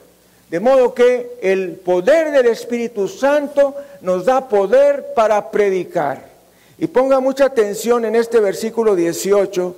De 0.51 0.59
modo 0.59 0.93
que 0.93 1.37
el 1.41 1.75
poder 1.77 2.29
del 2.31 2.47
Espíritu 2.47 3.07
Santo 3.07 3.73
nos 4.01 4.25
da 4.25 4.49
poder 4.49 5.13
para 5.15 5.49
predicar. 5.49 6.25
Y 6.77 6.87
ponga 6.87 7.21
mucha 7.21 7.45
atención 7.45 8.03
en 8.03 8.17
este 8.17 8.41
versículo 8.41 8.93
18, 8.93 9.75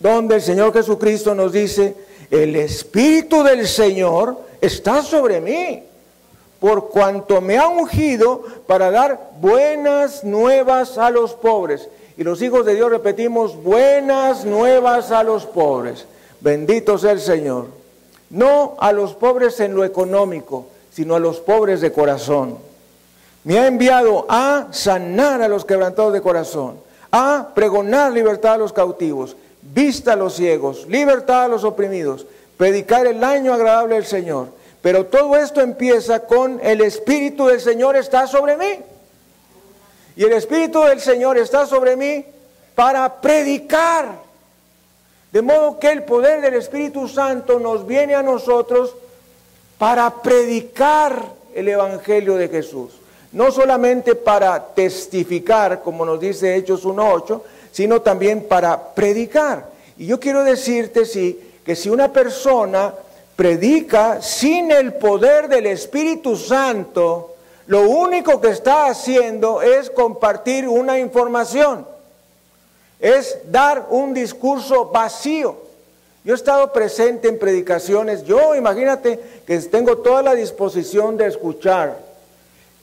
donde 0.00 0.36
el 0.36 0.40
Señor 0.40 0.72
Jesucristo 0.72 1.34
nos 1.34 1.52
dice, 1.52 1.94
el 2.30 2.56
Espíritu 2.56 3.42
del 3.42 3.68
Señor 3.68 4.38
está 4.62 5.02
sobre 5.02 5.42
mí 5.42 5.82
por 6.58 6.88
cuanto 6.88 7.42
me 7.42 7.58
ha 7.58 7.68
ungido 7.68 8.44
para 8.66 8.90
dar 8.90 9.32
buenas 9.42 10.24
nuevas 10.24 10.96
a 10.96 11.10
los 11.10 11.34
pobres. 11.34 11.86
Y 12.16 12.24
los 12.24 12.40
hijos 12.40 12.64
de 12.64 12.76
Dios 12.76 12.90
repetimos, 12.90 13.62
buenas 13.62 14.46
nuevas 14.46 15.10
a 15.10 15.22
los 15.22 15.44
pobres. 15.44 16.06
Bendito 16.40 16.96
sea 16.96 17.12
el 17.12 17.20
Señor. 17.20 17.83
No 18.30 18.76
a 18.78 18.92
los 18.92 19.14
pobres 19.14 19.60
en 19.60 19.74
lo 19.74 19.84
económico, 19.84 20.66
sino 20.92 21.14
a 21.14 21.20
los 21.20 21.40
pobres 21.40 21.80
de 21.80 21.92
corazón. 21.92 22.58
Me 23.44 23.58
ha 23.58 23.66
enviado 23.66 24.26
a 24.28 24.68
sanar 24.70 25.42
a 25.42 25.48
los 25.48 25.64
quebrantados 25.64 26.12
de 26.12 26.22
corazón, 26.22 26.76
a 27.10 27.48
pregonar 27.54 28.12
libertad 28.12 28.54
a 28.54 28.58
los 28.58 28.72
cautivos, 28.72 29.36
vista 29.60 30.14
a 30.14 30.16
los 30.16 30.34
ciegos, 30.34 30.86
libertad 30.88 31.44
a 31.44 31.48
los 31.48 31.64
oprimidos, 31.64 32.26
predicar 32.56 33.06
el 33.06 33.22
año 33.22 33.52
agradable 33.52 33.96
del 33.96 34.06
Señor. 34.06 34.48
Pero 34.80 35.06
todo 35.06 35.36
esto 35.36 35.60
empieza 35.60 36.20
con 36.20 36.60
el 36.62 36.80
Espíritu 36.80 37.46
del 37.46 37.60
Señor 37.60 37.96
está 37.96 38.26
sobre 38.26 38.56
mí. 38.56 38.80
Y 40.16 40.24
el 40.24 40.32
Espíritu 40.32 40.82
del 40.82 41.00
Señor 41.00 41.38
está 41.38 41.66
sobre 41.66 41.96
mí 41.96 42.24
para 42.74 43.20
predicar. 43.20 44.23
De 45.34 45.42
modo 45.42 45.80
que 45.80 45.90
el 45.90 46.04
poder 46.04 46.40
del 46.40 46.54
Espíritu 46.54 47.08
Santo 47.08 47.58
nos 47.58 47.88
viene 47.88 48.14
a 48.14 48.22
nosotros 48.22 48.94
para 49.78 50.22
predicar 50.22 51.20
el 51.52 51.66
Evangelio 51.66 52.36
de 52.36 52.46
Jesús. 52.46 52.92
No 53.32 53.50
solamente 53.50 54.14
para 54.14 54.64
testificar, 54.64 55.82
como 55.82 56.04
nos 56.04 56.20
dice 56.20 56.54
Hechos 56.54 56.84
1.8, 56.84 57.42
sino 57.72 58.00
también 58.00 58.44
para 58.44 58.94
predicar. 58.94 59.70
Y 59.98 60.06
yo 60.06 60.20
quiero 60.20 60.44
decirte, 60.44 61.04
sí, 61.04 61.54
que 61.66 61.74
si 61.74 61.90
una 61.90 62.12
persona 62.12 62.94
predica 63.34 64.22
sin 64.22 64.70
el 64.70 64.94
poder 64.94 65.48
del 65.48 65.66
Espíritu 65.66 66.36
Santo, 66.36 67.34
lo 67.66 67.80
único 67.88 68.40
que 68.40 68.50
está 68.50 68.86
haciendo 68.86 69.62
es 69.62 69.90
compartir 69.90 70.68
una 70.68 71.00
información, 71.00 71.92
es 73.00 73.38
dar 73.50 73.86
un 73.90 74.14
discurso 74.14 74.86
vacío. 74.86 75.56
Yo 76.24 76.32
he 76.32 76.36
estado 76.36 76.72
presente 76.72 77.28
en 77.28 77.38
predicaciones, 77.38 78.24
yo 78.24 78.54
imagínate 78.54 79.20
que 79.46 79.58
tengo 79.60 79.98
toda 79.98 80.22
la 80.22 80.34
disposición 80.34 81.16
de 81.16 81.26
escuchar 81.26 81.98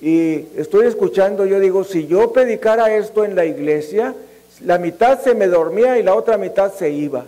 y 0.02 0.48
estoy 0.58 0.88
escuchando, 0.88 1.46
yo 1.46 1.60
digo, 1.60 1.84
si 1.84 2.08
yo 2.08 2.32
predicara 2.34 2.96
esto 2.96 3.24
en 3.24 3.36
la 3.36 3.46
iglesia, 3.46 4.16
la 4.66 4.80
mitad 4.80 5.22
se 5.22 5.36
me 5.36 5.48
dormía 5.48 6.00
y 6.00 6.04
la 6.04 6.16
otra 6.16 6.38
mitad 6.38 6.74
se 6.74 6.90
iba. 6.90 7.26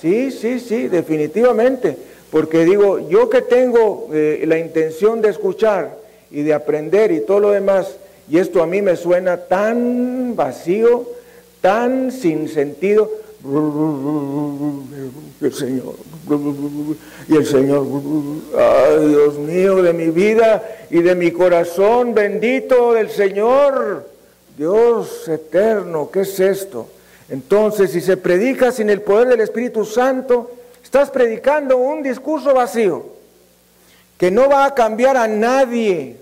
Sí, 0.00 0.30
sí, 0.30 0.60
sí, 0.60 0.88
definitivamente. 0.88 1.96
Porque 2.30 2.64
digo, 2.64 3.08
yo 3.08 3.30
que 3.30 3.42
tengo 3.42 4.08
eh, 4.12 4.44
la 4.46 4.58
intención 4.58 5.20
de 5.20 5.30
escuchar 5.30 5.96
y 6.30 6.42
de 6.42 6.52
aprender 6.52 7.12
y 7.12 7.20
todo 7.20 7.40
lo 7.40 7.50
demás, 7.50 7.96
y 8.28 8.38
esto 8.38 8.60
a 8.60 8.66
mí 8.66 8.82
me 8.82 8.96
suena 8.96 9.36
tan 9.36 10.34
vacío, 10.34 11.06
tan 11.66 12.12
sin 12.12 12.48
sentido, 12.48 13.10
el 15.40 15.52
Señor, 15.52 15.96
y 17.26 17.34
el 17.34 17.44
Señor, 17.44 17.84
ay 18.56 19.08
Dios 19.08 19.34
mío, 19.38 19.82
de 19.82 19.92
mi 19.92 20.10
vida 20.10 20.62
y 20.90 21.02
de 21.02 21.16
mi 21.16 21.32
corazón, 21.32 22.14
bendito 22.14 22.92
del 22.92 23.10
Señor, 23.10 24.08
Dios 24.56 25.26
eterno, 25.26 26.08
¿qué 26.08 26.20
es 26.20 26.38
esto? 26.38 26.86
Entonces, 27.28 27.90
si 27.90 28.00
se 28.00 28.16
predica 28.16 28.70
sin 28.70 28.88
el 28.88 29.02
poder 29.02 29.26
del 29.26 29.40
Espíritu 29.40 29.84
Santo, 29.84 30.52
estás 30.84 31.10
predicando 31.10 31.78
un 31.78 32.00
discurso 32.00 32.54
vacío 32.54 33.06
que 34.16 34.30
no 34.30 34.48
va 34.48 34.66
a 34.66 34.74
cambiar 34.76 35.16
a 35.16 35.26
nadie. 35.26 36.16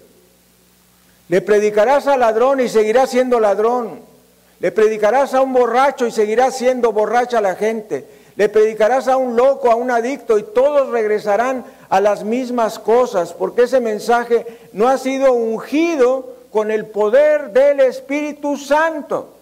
Le 1.29 1.43
predicarás 1.43 2.07
al 2.07 2.21
ladrón 2.21 2.61
y 2.61 2.71
seguirá 2.71 3.07
siendo 3.07 3.39
ladrón. 3.41 4.14
Le 4.61 4.73
predicarás 4.73 5.35
a 5.35 5.41
un 5.43 5.53
borracho 5.53 6.07
y 6.07 6.11
seguirá 6.11 6.51
siendo 6.51 6.93
borracha 6.93 7.41
la 7.41 7.55
gente. 7.57 8.07
Le 8.37 8.49
predicarás 8.49 9.09
a 9.09 9.17
un 9.17 9.37
loco, 9.37 9.71
a 9.71 9.77
un 9.77 9.91
adicto 9.91 10.39
y 10.39 10.43
todos 10.43 10.89
regresarán 10.89 11.65
a 11.89 12.01
las 12.01 12.25
mismas 12.25 12.79
cosas 12.79 13.33
porque 13.33 13.63
ese 13.63 13.81
mensaje 13.81 14.47
no 14.73 14.89
ha 14.89 14.99
sido 14.99 15.33
ungido 15.33 16.35
con 16.51 16.71
el 16.71 16.87
poder 16.87 17.51
del 17.53 17.81
Espíritu 17.81 18.57
Santo. 18.57 19.35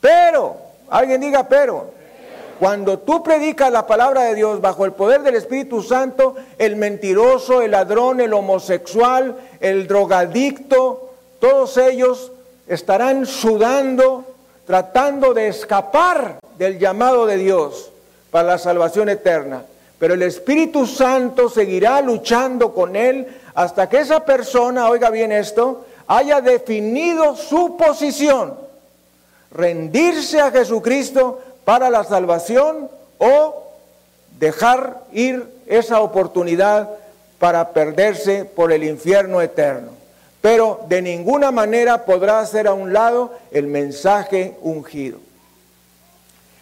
Pero 0.00 0.68
Alguien 0.90 1.20
diga 1.20 1.48
pero. 1.48 1.98
Cuando 2.58 2.98
tú 2.98 3.22
predicas 3.22 3.70
la 3.70 3.86
palabra 3.86 4.22
de 4.22 4.34
Dios 4.34 4.60
bajo 4.60 4.84
el 4.84 4.92
poder 4.92 5.22
del 5.22 5.36
Espíritu 5.36 5.80
Santo, 5.80 6.34
el 6.58 6.74
mentiroso, 6.74 7.62
el 7.62 7.70
ladrón, 7.70 8.20
el 8.20 8.32
homosexual, 8.32 9.36
el 9.60 9.86
drogadicto, 9.86 11.12
todos 11.38 11.76
ellos 11.76 12.32
estarán 12.68 13.26
sudando, 13.26 14.24
tratando 14.66 15.34
de 15.34 15.48
escapar 15.48 16.38
del 16.56 16.78
llamado 16.78 17.26
de 17.26 17.36
Dios 17.38 17.90
para 18.30 18.48
la 18.48 18.58
salvación 18.58 19.08
eterna. 19.08 19.62
Pero 19.98 20.14
el 20.14 20.22
Espíritu 20.22 20.86
Santo 20.86 21.48
seguirá 21.48 22.00
luchando 22.00 22.72
con 22.72 22.94
él 22.94 23.26
hasta 23.54 23.88
que 23.88 23.98
esa 23.98 24.24
persona, 24.24 24.88
oiga 24.88 25.10
bien 25.10 25.32
esto, 25.32 25.86
haya 26.06 26.40
definido 26.40 27.34
su 27.36 27.76
posición 27.76 28.68
rendirse 29.50 30.40
a 30.40 30.50
Jesucristo 30.50 31.40
para 31.64 31.90
la 31.90 32.04
salvación 32.04 32.90
o 33.18 33.62
dejar 34.38 35.02
ir 35.12 35.46
esa 35.66 36.00
oportunidad 36.00 36.88
para 37.38 37.70
perderse 37.70 38.44
por 38.44 38.72
el 38.72 38.84
infierno 38.84 39.40
eterno. 39.40 39.97
Pero 40.40 40.80
de 40.88 41.02
ninguna 41.02 41.50
manera 41.50 42.04
podrá 42.04 42.40
hacer 42.40 42.68
a 42.68 42.72
un 42.72 42.92
lado 42.92 43.32
el 43.50 43.66
mensaje 43.66 44.56
ungido. 44.62 45.18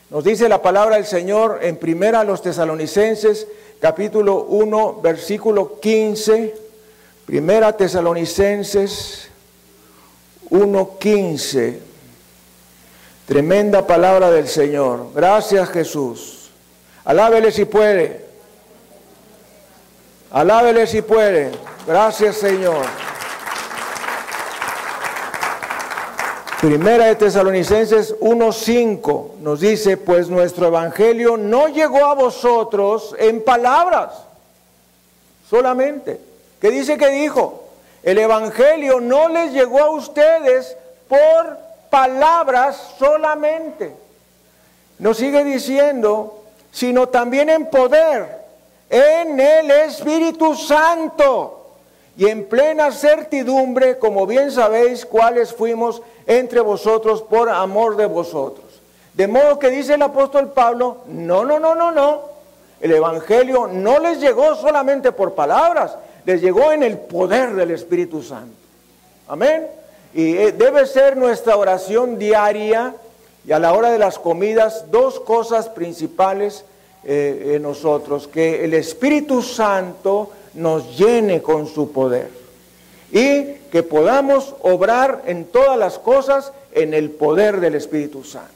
Nos 0.08 0.24
dice 0.24 0.48
la 0.48 0.62
palabra 0.62 0.96
del 0.96 1.06
Señor 1.06 1.58
en 1.62 1.76
primera 1.76 2.20
a 2.20 2.24
los 2.24 2.40
tesalonicenses, 2.40 3.46
capítulo 3.80 4.44
1, 4.44 5.00
versículo 5.02 5.80
15. 5.80 6.54
Primera 7.26 7.76
tesalonicenses 7.76 9.28
1, 10.48 10.98
15. 10.98 11.80
Tremenda 13.26 13.86
palabra 13.86 14.30
del 14.30 14.46
Señor. 14.46 15.08
Gracias 15.12 15.68
Jesús. 15.70 16.50
Alábele 17.04 17.50
si 17.50 17.64
puede. 17.64 18.24
Alábele 20.30 20.86
si 20.86 21.02
puede. 21.02 21.50
Gracias 21.86 22.36
Señor. 22.36 22.86
Primera 26.66 27.04
de 27.04 27.14
Tesalonicenses 27.14 28.18
1.5 28.18 29.36
nos 29.38 29.60
dice, 29.60 29.96
pues 29.96 30.28
nuestro 30.28 30.66
evangelio 30.66 31.36
no 31.36 31.68
llegó 31.68 32.06
a 32.06 32.14
vosotros 32.14 33.14
en 33.20 33.44
palabras 33.44 34.14
solamente. 35.48 36.20
¿Qué 36.60 36.72
dice 36.72 36.98
que 36.98 37.08
dijo? 37.10 37.62
El 38.02 38.18
evangelio 38.18 38.98
no 38.98 39.28
les 39.28 39.52
llegó 39.52 39.78
a 39.78 39.90
ustedes 39.90 40.76
por 41.06 41.56
palabras 41.88 42.94
solamente. 42.98 43.94
Nos 44.98 45.18
sigue 45.18 45.44
diciendo, 45.44 46.42
sino 46.72 47.08
también 47.10 47.48
en 47.48 47.70
poder, 47.70 48.40
en 48.90 49.38
el 49.38 49.70
Espíritu 49.70 50.56
Santo 50.56 51.65
y 52.16 52.26
en 52.28 52.48
plena 52.48 52.92
certidumbre, 52.92 53.98
como 53.98 54.26
bien 54.26 54.50
sabéis, 54.50 55.04
cuáles 55.04 55.52
fuimos 55.52 56.02
entre 56.26 56.60
vosotros 56.60 57.22
por 57.22 57.50
amor 57.50 57.96
de 57.96 58.06
vosotros. 58.06 58.64
De 59.14 59.26
modo 59.26 59.58
que 59.58 59.70
dice 59.70 59.94
el 59.94 60.02
apóstol 60.02 60.52
Pablo, 60.52 60.98
no, 61.06 61.44
no, 61.44 61.58
no, 61.58 61.74
no, 61.74 61.92
no. 61.92 62.20
El 62.80 62.92
Evangelio 62.92 63.66
no 63.66 63.98
les 63.98 64.20
llegó 64.20 64.54
solamente 64.54 65.12
por 65.12 65.34
palabras, 65.34 65.96
les 66.24 66.40
llegó 66.40 66.72
en 66.72 66.82
el 66.82 66.98
poder 66.98 67.54
del 67.54 67.70
Espíritu 67.70 68.22
Santo. 68.22 68.54
Amén. 69.28 69.66
Y 70.14 70.36
eh, 70.36 70.52
debe 70.52 70.86
ser 70.86 71.16
nuestra 71.16 71.56
oración 71.56 72.18
diaria 72.18 72.94
y 73.46 73.52
a 73.52 73.58
la 73.58 73.74
hora 73.74 73.90
de 73.90 73.98
las 73.98 74.18
comidas 74.18 74.90
dos 74.90 75.20
cosas 75.20 75.68
principales 75.68 76.64
eh, 77.04 77.52
en 77.56 77.62
nosotros, 77.62 78.26
que 78.26 78.64
el 78.64 78.74
Espíritu 78.74 79.42
Santo 79.42 80.30
nos 80.56 80.98
llene 80.98 81.42
con 81.42 81.66
su 81.66 81.92
poder 81.92 82.28
y 83.12 83.44
que 83.70 83.82
podamos 83.82 84.54
obrar 84.62 85.22
en 85.26 85.44
todas 85.44 85.78
las 85.78 85.98
cosas 85.98 86.52
en 86.72 86.94
el 86.94 87.10
poder 87.10 87.60
del 87.60 87.74
Espíritu 87.74 88.24
Santo. 88.24 88.50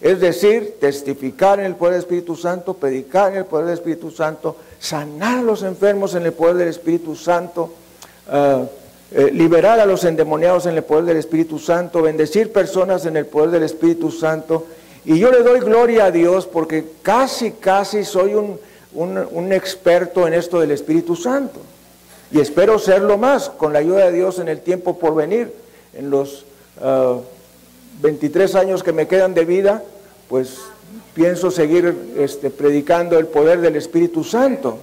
Es 0.00 0.20
decir, 0.20 0.78
testificar 0.80 1.60
en 1.60 1.66
el 1.66 1.76
poder 1.76 1.94
del 1.94 2.00
Espíritu 2.00 2.34
Santo, 2.34 2.74
predicar 2.74 3.32
en 3.32 3.38
el 3.38 3.44
poder 3.44 3.66
del 3.66 3.74
Espíritu 3.74 4.10
Santo, 4.10 4.56
sanar 4.80 5.38
a 5.38 5.42
los 5.42 5.62
enfermos 5.62 6.14
en 6.16 6.24
el 6.24 6.32
poder 6.32 6.56
del 6.56 6.68
Espíritu 6.68 7.14
Santo, 7.14 7.72
uh, 8.28 8.66
eh, 9.12 9.30
liberar 9.32 9.78
a 9.78 9.86
los 9.86 10.04
endemoniados 10.04 10.66
en 10.66 10.74
el 10.74 10.82
poder 10.82 11.04
del 11.04 11.18
Espíritu 11.18 11.58
Santo, 11.58 12.02
bendecir 12.02 12.50
personas 12.50 13.06
en 13.06 13.16
el 13.16 13.26
poder 13.26 13.50
del 13.50 13.62
Espíritu 13.62 14.10
Santo. 14.10 14.66
Y 15.04 15.18
yo 15.20 15.30
le 15.30 15.42
doy 15.42 15.60
gloria 15.60 16.06
a 16.06 16.10
Dios 16.10 16.46
porque 16.46 16.84
casi, 17.02 17.52
casi 17.52 18.04
soy 18.04 18.34
un, 18.34 18.58
un, 18.94 19.52
experto 19.52 20.26
en 20.26 20.34
esto 20.34 20.60
del 20.60 20.70
Espíritu 20.70 21.16
Santo. 21.16 21.60
Y 22.30 22.40
espero 22.40 22.78
serlo 22.78 23.18
más 23.18 23.50
con 23.50 23.72
la 23.72 23.80
ayuda 23.80 24.06
de 24.06 24.12
Dios 24.12 24.38
en 24.38 24.48
el 24.48 24.60
tiempo 24.60 24.98
por 24.98 25.14
venir. 25.14 25.52
En 25.94 26.10
los 26.10 26.44
23 28.00 28.54
ah, 28.54 28.60
años 28.60 28.82
que 28.82 28.92
me 28.92 29.06
quedan 29.06 29.34
de 29.34 29.44
vida, 29.44 29.82
pues 30.28 30.58
pienso 31.14 31.50
seguir 31.50 32.14
este, 32.18 32.50
predicando 32.50 33.18
el 33.18 33.26
poder 33.26 33.60
del 33.60 33.76
Espíritu 33.76 34.24
Santo. 34.24 34.78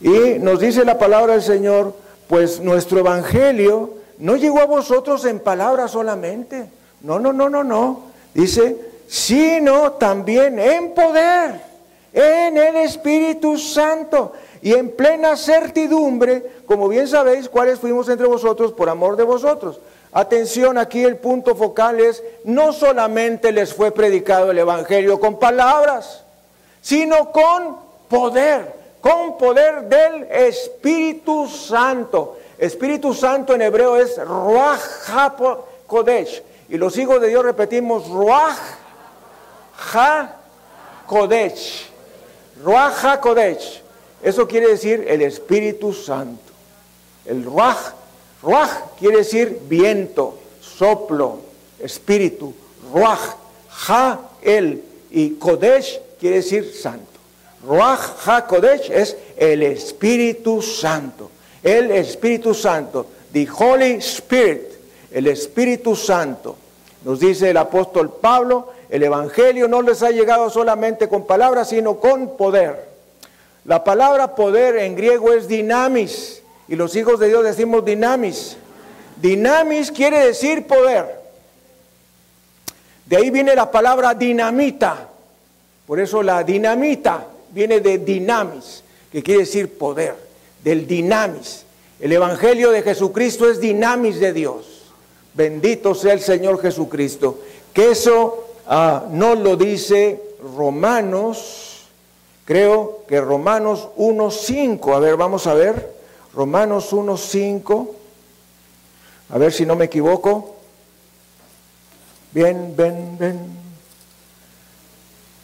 Y 0.00 0.38
nos 0.38 0.60
dice 0.60 0.84
la 0.84 0.98
palabra 0.98 1.32
del 1.32 1.42
Señor, 1.42 1.94
pues 2.28 2.60
nuestro 2.60 3.00
Evangelio 3.00 3.94
no 4.18 4.36
llegó 4.36 4.60
a 4.60 4.66
vosotros 4.66 5.24
en 5.24 5.40
palabras 5.40 5.90
solamente. 5.90 6.68
No, 7.02 7.18
no, 7.18 7.32
no, 7.32 7.48
no, 7.48 7.64
no. 7.64 8.02
Dice, 8.34 8.76
sino 9.08 9.92
también 9.92 10.58
en 10.58 10.92
poder, 10.92 11.60
en 12.16 12.56
el 12.56 12.76
Espíritu 12.76 13.58
Santo 13.58 14.32
y 14.62 14.72
en 14.72 14.96
plena 14.96 15.36
certidumbre, 15.36 16.62
como 16.64 16.88
bien 16.88 17.06
sabéis, 17.06 17.46
cuáles 17.46 17.78
fuimos 17.78 18.08
entre 18.08 18.26
vosotros 18.26 18.72
por 18.72 18.88
amor 18.88 19.16
de 19.16 19.22
vosotros. 19.22 19.78
Atención, 20.12 20.78
aquí 20.78 21.04
el 21.04 21.18
punto 21.18 21.54
focal 21.54 22.00
es, 22.00 22.22
no 22.44 22.72
solamente 22.72 23.52
les 23.52 23.74
fue 23.74 23.90
predicado 23.90 24.50
el 24.50 24.58
Evangelio 24.58 25.20
con 25.20 25.38
palabras, 25.38 26.24
sino 26.80 27.32
con 27.32 27.76
poder, 28.08 28.72
con 29.02 29.36
poder 29.36 29.82
del 29.82 30.22
Espíritu 30.30 31.46
Santo. 31.46 32.38
Espíritu 32.56 33.12
Santo 33.12 33.54
en 33.54 33.60
hebreo 33.60 33.98
es 33.98 34.16
Ruach 34.26 34.80
HaKodesh. 35.06 36.42
Y 36.70 36.78
los 36.78 36.96
hijos 36.96 37.20
de 37.20 37.28
Dios 37.28 37.44
repetimos 37.44 38.08
Ruach 38.08 38.56
HaKodesh. 41.06 41.95
Ruach 42.64 43.04
HaKodesh. 43.04 43.82
Eso 44.22 44.46
quiere 44.46 44.68
decir 44.68 45.04
el 45.08 45.22
Espíritu 45.22 45.92
Santo. 45.92 46.52
El 47.24 47.44
Ruach 47.44 47.92
Ruach 48.42 48.94
quiere 48.98 49.18
decir 49.18 49.60
viento, 49.68 50.38
soplo, 50.60 51.40
espíritu. 51.80 52.54
Ruach, 52.92 53.36
Ha, 53.88 54.20
el. 54.40 54.82
Y 55.10 55.30
Kodesh 55.30 56.00
quiere 56.20 56.36
decir 56.36 56.72
santo. 56.72 57.18
Ruach, 57.66 58.00
Ha, 58.24 58.46
Kodesh 58.46 58.90
es 58.90 59.16
el 59.36 59.62
Espíritu 59.62 60.62
Santo. 60.62 61.30
El 61.62 61.90
Espíritu 61.90 62.54
Santo. 62.54 63.06
The 63.32 63.48
Holy 63.50 63.94
Spirit. 63.94 64.62
El 65.10 65.26
Espíritu 65.26 65.96
Santo. 65.96 66.56
Nos 67.04 67.18
dice 67.20 67.50
el 67.50 67.56
apóstol 67.56 68.12
Pablo, 68.20 68.68
el 68.88 69.02
Evangelio 69.02 69.68
no 69.68 69.82
les 69.82 70.02
ha 70.02 70.10
llegado 70.10 70.48
solamente 70.50 71.08
con 71.08 71.26
palabras, 71.26 71.70
sino 71.70 71.98
con 71.98 72.36
poder. 72.36 72.88
La 73.64 73.82
palabra 73.82 74.34
poder 74.34 74.76
en 74.76 74.94
griego 74.94 75.32
es 75.32 75.48
dinamis 75.48 76.42
y 76.68 76.76
los 76.76 76.94
hijos 76.94 77.18
de 77.18 77.28
Dios 77.28 77.44
decimos 77.44 77.84
dinamis. 77.84 78.56
Dinamis 79.20 79.90
quiere 79.90 80.24
decir 80.26 80.66
poder. 80.66 81.16
De 83.06 83.16
ahí 83.16 83.30
viene 83.30 83.54
la 83.54 83.70
palabra 83.70 84.14
dinamita. 84.14 85.08
Por 85.86 86.00
eso 86.00 86.22
la 86.22 86.44
dinamita 86.44 87.26
viene 87.50 87.80
de 87.80 87.98
dinamis, 87.98 88.82
que 89.10 89.22
quiere 89.22 89.40
decir 89.40 89.78
poder, 89.78 90.14
del 90.62 90.86
dinamis. 90.86 91.64
El 92.00 92.12
Evangelio 92.12 92.70
de 92.70 92.82
Jesucristo 92.82 93.48
es 93.48 93.60
dinamis 93.60 94.20
de 94.20 94.32
Dios. 94.32 94.92
Bendito 95.34 95.94
sea 95.94 96.12
el 96.12 96.20
Señor 96.20 96.60
Jesucristo. 96.60 97.40
Que 97.72 97.90
eso 97.92 98.45
ah, 98.66 99.06
no 99.10 99.34
lo 99.34 99.56
dice 99.56 100.20
Romanos, 100.56 101.86
creo 102.44 103.04
que 103.08 103.20
Romanos 103.20 103.88
1.5. 103.96 104.94
A 104.94 104.98
ver, 104.98 105.16
vamos 105.16 105.46
a 105.46 105.54
ver. 105.54 105.94
Romanos 106.34 106.92
1.5, 106.92 107.88
a 109.30 109.38
ver 109.38 109.52
si 109.52 109.64
no 109.64 109.74
me 109.74 109.86
equivoco. 109.86 110.56
Bien, 112.32 112.74
ven, 112.76 113.16
ven. 113.18 113.38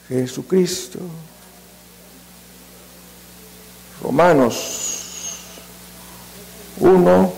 Jesucristo. 0.08 0.98
Romanos 4.02 4.92
1, 6.80 7.32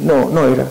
no, 0.00 0.30
no 0.30 0.48
era. 0.48 0.70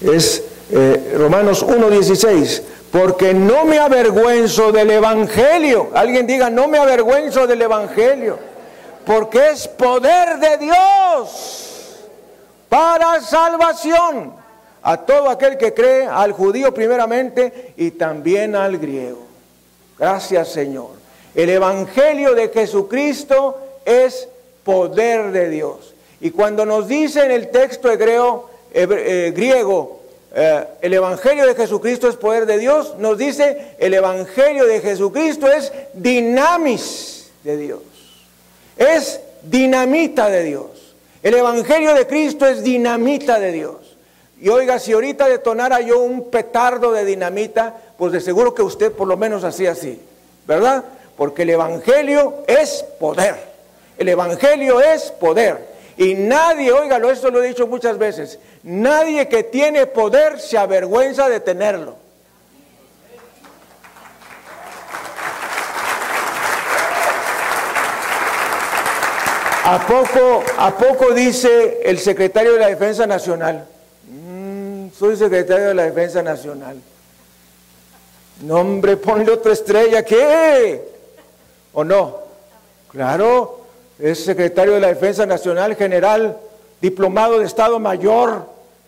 Es 0.00 0.44
eh, 0.70 1.14
Romanos 1.18 1.66
1.16. 1.66 2.62
Porque 2.90 3.34
no 3.34 3.64
me 3.64 3.78
avergüenzo 3.78 4.72
del 4.72 4.90
Evangelio. 4.90 5.90
Alguien 5.94 6.26
diga, 6.26 6.50
no 6.50 6.68
me 6.68 6.78
avergüenzo 6.78 7.46
del 7.46 7.62
Evangelio 7.62 8.50
porque 9.04 9.50
es 9.50 9.66
poder 9.66 10.38
de 10.38 10.58
Dios 10.58 11.96
para 12.68 13.20
salvación 13.20 14.32
a 14.82 14.96
todo 14.98 15.28
aquel 15.28 15.58
que 15.58 15.74
cree, 15.74 16.06
al 16.06 16.32
judío 16.32 16.72
primeramente 16.72 17.74
y 17.76 17.90
también 17.92 18.54
al 18.54 18.78
griego. 18.78 19.26
Gracias 19.98 20.50
Señor. 20.50 20.90
El 21.34 21.50
Evangelio 21.50 22.34
de 22.34 22.48
Jesucristo 22.48 23.58
es 23.84 24.28
poder 24.64 25.32
de 25.32 25.50
Dios. 25.50 25.94
Y 26.20 26.30
cuando 26.30 26.64
nos 26.64 26.86
dice 26.86 27.24
en 27.24 27.30
el 27.30 27.50
texto 27.50 27.90
hebreo, 27.90 28.48
eh, 28.72 29.32
griego, 29.34 29.99
eh, 30.34 30.64
el 30.82 30.94
Evangelio 30.94 31.46
de 31.46 31.54
Jesucristo 31.54 32.08
es 32.08 32.16
poder 32.16 32.46
de 32.46 32.58
Dios, 32.58 32.94
nos 32.98 33.18
dice 33.18 33.74
el 33.78 33.94
Evangelio 33.94 34.66
de 34.66 34.80
Jesucristo 34.80 35.50
es 35.50 35.72
dinamis 35.94 37.30
de 37.44 37.56
Dios 37.56 37.80
es 38.80 39.20
dinamita 39.42 40.30
de 40.30 40.42
Dios. 40.42 40.94
El 41.22 41.34
Evangelio 41.34 41.92
de 41.92 42.06
Cristo 42.06 42.46
es 42.46 42.62
dinamita 42.62 43.38
de 43.38 43.52
Dios. 43.52 43.96
Y 44.40 44.48
oiga, 44.48 44.78
si 44.78 44.92
ahorita 44.92 45.28
detonara 45.28 45.82
yo 45.82 46.00
un 46.00 46.30
petardo 46.30 46.92
de 46.92 47.04
dinamita, 47.04 47.76
pues 47.98 48.12
de 48.12 48.22
seguro 48.22 48.54
que 48.54 48.62
usted 48.62 48.90
por 48.90 49.06
lo 49.06 49.18
menos 49.18 49.44
hacía 49.44 49.72
así, 49.72 50.00
¿verdad? 50.46 50.82
Porque 51.14 51.42
el 51.42 51.50
Evangelio 51.50 52.42
es 52.46 52.82
poder. 52.98 53.36
El 53.98 54.08
Evangelio 54.08 54.80
es 54.80 55.10
poder. 55.10 55.58
Y 56.00 56.14
nadie, 56.14 56.72
óigalo, 56.72 57.10
esto 57.10 57.30
lo 57.30 57.44
he 57.44 57.48
dicho 57.48 57.66
muchas 57.66 57.98
veces, 57.98 58.38
nadie 58.62 59.28
que 59.28 59.42
tiene 59.42 59.86
poder 59.86 60.40
se 60.40 60.56
avergüenza 60.56 61.28
de 61.28 61.40
tenerlo. 61.40 61.94
¿A 69.66 69.86
poco, 69.86 70.42
¿A 70.56 70.74
poco 70.74 71.12
dice 71.12 71.82
el 71.84 71.98
secretario 71.98 72.54
de 72.54 72.60
la 72.60 72.68
Defensa 72.68 73.06
Nacional? 73.06 73.66
Mm, 74.08 74.86
soy 74.98 75.18
secretario 75.18 75.68
de 75.68 75.74
la 75.74 75.82
Defensa 75.82 76.22
Nacional. 76.22 76.80
No, 78.40 78.54
hombre, 78.54 78.96
ponle 78.96 79.30
otra 79.32 79.52
estrella, 79.52 80.02
¿qué? 80.02 80.80
¿O 81.74 81.84
no? 81.84 82.20
Claro, 82.90 83.59
es 84.02 84.24
secretario 84.24 84.74
de 84.74 84.80
la 84.80 84.88
Defensa 84.88 85.26
Nacional, 85.26 85.76
general, 85.76 86.36
diplomado 86.80 87.38
de 87.38 87.44
Estado 87.44 87.78
Mayor, 87.78 88.46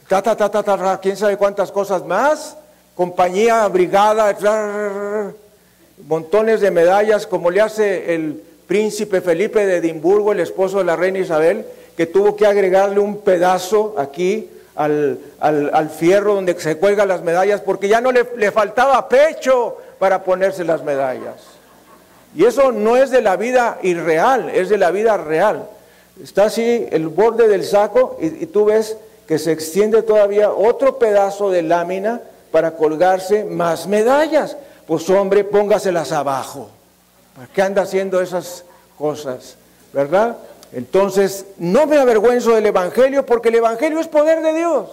ta, 0.09 0.23
ta, 0.23 0.37
ta, 0.37 0.51
ta, 0.51 0.63
ta, 0.63 1.01
quién 1.01 1.17
sabe 1.17 1.37
cuántas 1.37 1.71
cosas 1.71 2.05
más, 2.05 2.57
compañía, 2.95 3.67
brigada, 3.69 4.35
montones 6.07 6.61
de 6.61 6.71
medallas, 6.71 7.27
como 7.27 7.51
le 7.51 7.61
hace 7.61 8.15
el 8.15 8.43
príncipe 8.67 9.21
Felipe 9.21 9.67
de 9.67 9.77
Edimburgo, 9.77 10.33
el 10.33 10.41
esposo 10.41 10.79
de 10.79 10.85
la 10.85 10.97
reina 10.97 11.19
Isabel, 11.19 11.67
que 11.97 12.07
tuvo 12.07 12.37
que 12.37 12.47
agregarle 12.47 13.01
un 13.01 13.19
pedazo 13.19 13.95
aquí 13.99 14.49
al, 14.75 15.19
fierro 15.95 16.35
donde 16.35 16.59
se 16.59 16.79
cuelgan 16.79 17.09
las 17.09 17.23
medallas, 17.23 17.61
porque 17.61 17.89
ya 17.89 18.01
no 18.01 18.13
le, 18.13 18.27
le 18.37 18.51
faltaba 18.51 19.09
pecho 19.09 19.77
para 19.99 20.25
ponerse 20.25 20.65
las 20.65 20.83
medallas. 20.83 21.52
Y 22.35 22.45
eso 22.45 22.73
no 22.73 22.97
es 22.97 23.11
de 23.11 23.21
la 23.21 23.37
vida 23.37 23.79
irreal, 23.83 24.51
es 24.51 24.69
de 24.69 24.79
la 24.79 24.91
vida 24.91 25.17
real. 25.17 25.69
Está 26.23 26.45
así 26.45 26.87
el 26.91 27.09
borde 27.09 27.49
del 27.49 27.65
saco 27.65 28.17
y, 28.21 28.47
tú 28.47 28.67
ves 28.67 28.97
que 29.27 29.39
se 29.39 29.53
extiende 29.53 30.03
todavía 30.03 30.51
otro 30.51 30.99
pedazo 30.99 31.51
de 31.51 31.63
lámina 31.63 32.21
para 32.51 32.77
colgarse 32.77 33.45
más 33.45 33.87
medallas. 33.87 34.57
Pues 34.87 35.09
hombre, 35.11 35.45
póngaselas 35.45 36.13
abajo. 36.13 36.71
¿Para 37.35 37.49
qué 37.49 37.63
anda 37.63 37.83
haciendo 37.83 38.21
esas 38.21 38.65
cosas? 38.99 39.57
¿Verdad? 39.93 40.37
Entonces, 40.73 41.47
no 41.59 41.87
me 41.87 41.99
avergüenzo 41.99 42.55
del 42.55 42.67
Evangelio 42.67 43.25
porque 43.27 43.51
el 43.51 43.57
Evangelio 43.57 44.01
es 44.01 44.09
poder 44.09 44.43
de 44.43 44.55
Dios. 44.55 44.89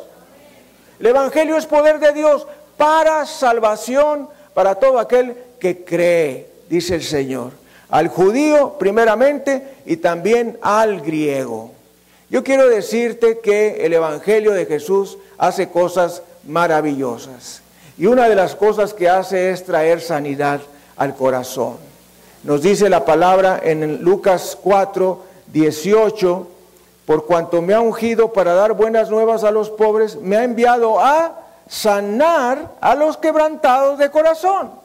El 0.99 1.07
Evangelio 1.07 1.57
es 1.57 1.65
poder 1.65 1.99
de 1.99 2.11
Dios 2.11 2.45
para 2.77 3.25
salvación 3.25 4.27
para 4.53 4.75
todo 4.75 4.99
aquel 4.99 5.37
que 5.59 5.85
cree, 5.85 6.48
dice 6.69 6.95
el 6.95 7.03
Señor. 7.03 7.51
Al 7.89 8.07
judío 8.07 8.77
primeramente 8.77 9.63
y 9.85 9.97
también 9.97 10.57
al 10.61 11.01
griego. 11.01 11.71
Yo 12.29 12.43
quiero 12.43 12.69
decirte 12.69 13.39
que 13.39 13.85
el 13.85 13.93
Evangelio 13.93 14.51
de 14.51 14.67
Jesús 14.67 15.17
hace 15.37 15.69
cosas 15.69 16.21
maravillosas. 16.47 17.61
Y 17.97 18.05
una 18.05 18.29
de 18.29 18.35
las 18.35 18.55
cosas 18.55 18.93
que 18.93 19.09
hace 19.09 19.49
es 19.49 19.65
traer 19.65 19.99
sanidad 19.99 20.61
al 20.95 21.15
corazón. 21.15 21.77
Nos 22.43 22.61
dice 22.61 22.89
la 22.89 23.03
palabra 23.03 23.59
en 23.61 24.03
Lucas 24.03 24.57
4, 24.61 25.23
18, 25.47 26.47
por 27.05 27.25
cuanto 27.25 27.61
me 27.61 27.73
ha 27.73 27.81
ungido 27.81 28.31
para 28.31 28.53
dar 28.53 28.73
buenas 28.73 29.09
nuevas 29.09 29.43
a 29.43 29.51
los 29.51 29.69
pobres, 29.69 30.15
me 30.17 30.37
ha 30.37 30.43
enviado 30.43 30.99
a 30.99 31.35
sanar 31.67 32.75
a 32.79 32.95
los 32.95 33.17
quebrantados 33.17 33.97
de 33.97 34.11
corazón. 34.11 34.78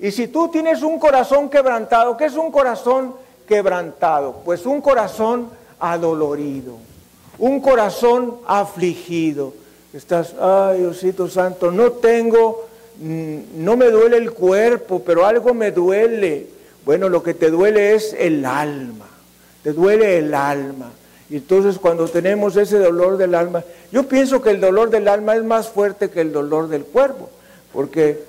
Y 0.00 0.10
si 0.12 0.28
tú 0.28 0.48
tienes 0.48 0.82
un 0.82 0.98
corazón 0.98 1.48
quebrantado, 1.48 2.16
¿qué 2.16 2.26
es 2.26 2.34
un 2.34 2.50
corazón 2.50 3.14
quebrantado? 3.46 4.42
Pues 4.44 4.64
un 4.64 4.80
corazón 4.80 5.48
adolorido, 5.80 6.76
un 7.38 7.60
corazón 7.60 8.36
afligido. 8.46 9.54
Estás, 9.92 10.34
ay 10.40 10.80
Diosito 10.80 11.28
Santo, 11.28 11.72
no 11.72 11.92
tengo, 11.92 12.68
mm, 13.00 13.36
no 13.56 13.76
me 13.76 13.86
duele 13.86 14.18
el 14.18 14.32
cuerpo, 14.32 15.02
pero 15.04 15.26
algo 15.26 15.52
me 15.52 15.72
duele. 15.72 16.46
Bueno, 16.84 17.08
lo 17.08 17.22
que 17.22 17.34
te 17.34 17.50
duele 17.50 17.94
es 17.94 18.14
el 18.18 18.44
alma, 18.44 19.08
te 19.62 19.72
duele 19.72 20.18
el 20.18 20.32
alma. 20.32 20.92
Y 21.28 21.36
entonces 21.36 21.78
cuando 21.78 22.06
tenemos 22.08 22.56
ese 22.56 22.78
dolor 22.78 23.16
del 23.16 23.34
alma, 23.34 23.64
yo 23.90 24.04
pienso 24.04 24.40
que 24.40 24.50
el 24.50 24.60
dolor 24.60 24.90
del 24.90 25.08
alma 25.08 25.34
es 25.34 25.42
más 25.42 25.68
fuerte 25.68 26.08
que 26.08 26.20
el 26.20 26.32
dolor 26.32 26.68
del 26.68 26.84
cuerpo, 26.84 27.28
porque 27.72 28.27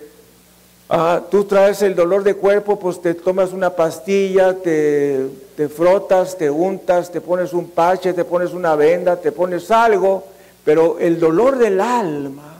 tú 1.29 1.43
traes 1.43 1.81
el 1.83 1.95
dolor 1.95 2.23
de 2.23 2.35
cuerpo, 2.35 2.79
pues 2.79 3.01
te 3.01 3.13
tomas 3.13 3.53
una 3.53 3.69
pastilla, 3.69 4.55
te, 4.55 5.27
te 5.55 5.69
frotas, 5.69 6.37
te 6.37 6.49
untas, 6.49 7.11
te 7.11 7.21
pones 7.21 7.53
un 7.53 7.69
pache, 7.69 8.13
te 8.13 8.25
pones 8.25 8.53
una 8.53 8.75
venda, 8.75 9.15
te 9.15 9.31
pones 9.31 9.69
algo, 9.69 10.23
pero 10.65 10.97
el 10.99 11.19
dolor 11.19 11.57
del 11.57 11.79
alma, 11.79 12.55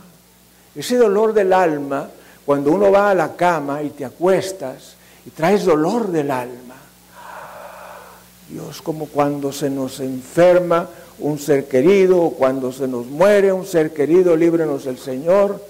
ese 0.76 0.96
dolor 0.96 1.32
del 1.32 1.52
alma, 1.52 2.08
cuando 2.46 2.70
uno 2.70 2.90
va 2.92 3.10
a 3.10 3.14
la 3.14 3.34
cama 3.34 3.82
y 3.82 3.90
te 3.90 4.04
acuestas 4.04 4.94
y 5.26 5.30
traes 5.30 5.64
dolor 5.64 6.08
del 6.08 6.30
alma, 6.30 6.76
Dios, 8.48 8.82
como 8.82 9.06
cuando 9.06 9.52
se 9.52 9.70
nos 9.70 10.00
enferma 10.00 10.88
un 11.20 11.38
ser 11.38 11.66
querido 11.68 12.20
o 12.20 12.30
cuando 12.32 12.72
se 12.72 12.88
nos 12.88 13.06
muere 13.06 13.52
un 13.52 13.66
ser 13.66 13.92
querido, 13.92 14.36
líbrenos 14.36 14.86
el 14.86 14.98
Señor. 14.98 15.60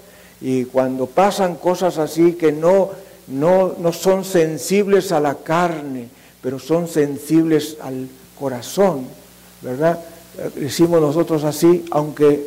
Y 0.41 0.65
cuando 0.65 1.07
pasan 1.07 1.57
cosas 1.57 1.99
así 1.99 2.33
que 2.33 2.53
no, 2.53 2.91
no, 3.29 3.75
no 3.79 3.93
son 3.93 4.25
sensibles 4.25 5.13
a 5.13 5.21
la 5.21 5.37
carne, 5.37 6.09
pero 6.43 6.59
son 6.59 6.89
sensibles 6.89 7.77
al 7.83 8.09
corazón, 8.39 9.07
¿verdad? 9.61 10.01
Decimos 10.55 11.01
nosotros 11.01 11.45
así, 11.45 11.85
aunque 11.91 12.47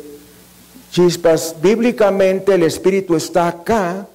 chispas, 0.90 1.54
bíblicamente 1.62 2.54
el 2.54 2.64
espíritu 2.64 3.14
está 3.14 3.48
acá, 3.48 4.08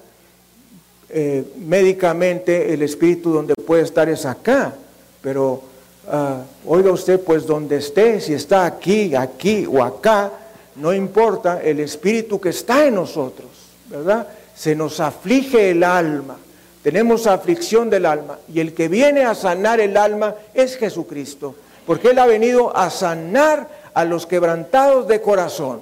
eh, 1.08 1.44
médicamente 1.56 2.72
el 2.74 2.82
espíritu 2.82 3.32
donde 3.32 3.54
puede 3.54 3.82
estar 3.82 4.08
es 4.08 4.26
acá, 4.26 4.74
pero 5.22 5.70
Ah, 6.12 6.42
oiga 6.66 6.90
usted, 6.90 7.20
pues 7.20 7.46
donde 7.46 7.76
esté, 7.76 8.20
si 8.20 8.34
está 8.34 8.66
aquí, 8.66 9.14
aquí 9.14 9.64
o 9.64 9.80
acá, 9.80 10.32
no 10.74 10.92
importa 10.92 11.62
el 11.62 11.78
espíritu 11.78 12.40
que 12.40 12.48
está 12.48 12.84
en 12.84 12.96
nosotros, 12.96 13.49
¿verdad? 13.90 14.28
Se 14.54 14.74
nos 14.74 15.00
aflige 15.00 15.70
el 15.70 15.84
alma, 15.84 16.38
tenemos 16.82 17.26
aflicción 17.26 17.90
del 17.90 18.06
alma, 18.06 18.38
y 18.52 18.60
el 18.60 18.72
que 18.72 18.88
viene 18.88 19.24
a 19.24 19.34
sanar 19.34 19.80
el 19.80 19.96
alma 19.96 20.36
es 20.54 20.76
Jesucristo, 20.76 21.54
porque 21.86 22.10
Él 22.10 22.18
ha 22.18 22.26
venido 22.26 22.74
a 22.74 22.88
sanar 22.88 23.68
a 23.92 24.04
los 24.04 24.26
quebrantados 24.26 25.08
de 25.08 25.20
corazón. 25.20 25.80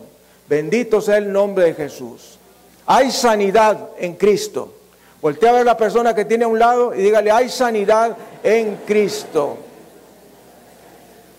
Bendito 0.48 1.00
sea 1.00 1.18
el 1.18 1.30
nombre 1.30 1.66
de 1.66 1.74
Jesús. 1.74 2.38
Hay 2.86 3.10
sanidad 3.10 3.90
en 3.98 4.14
Cristo. 4.14 4.72
Voltea 5.20 5.50
a 5.50 5.52
ver 5.52 5.62
a 5.62 5.64
la 5.64 5.76
persona 5.76 6.14
que 6.14 6.24
tiene 6.24 6.44
a 6.44 6.48
un 6.48 6.58
lado 6.58 6.94
y 6.94 7.02
dígale, 7.02 7.30
hay 7.30 7.50
sanidad 7.50 8.16
en 8.42 8.76
Cristo. 8.86 9.58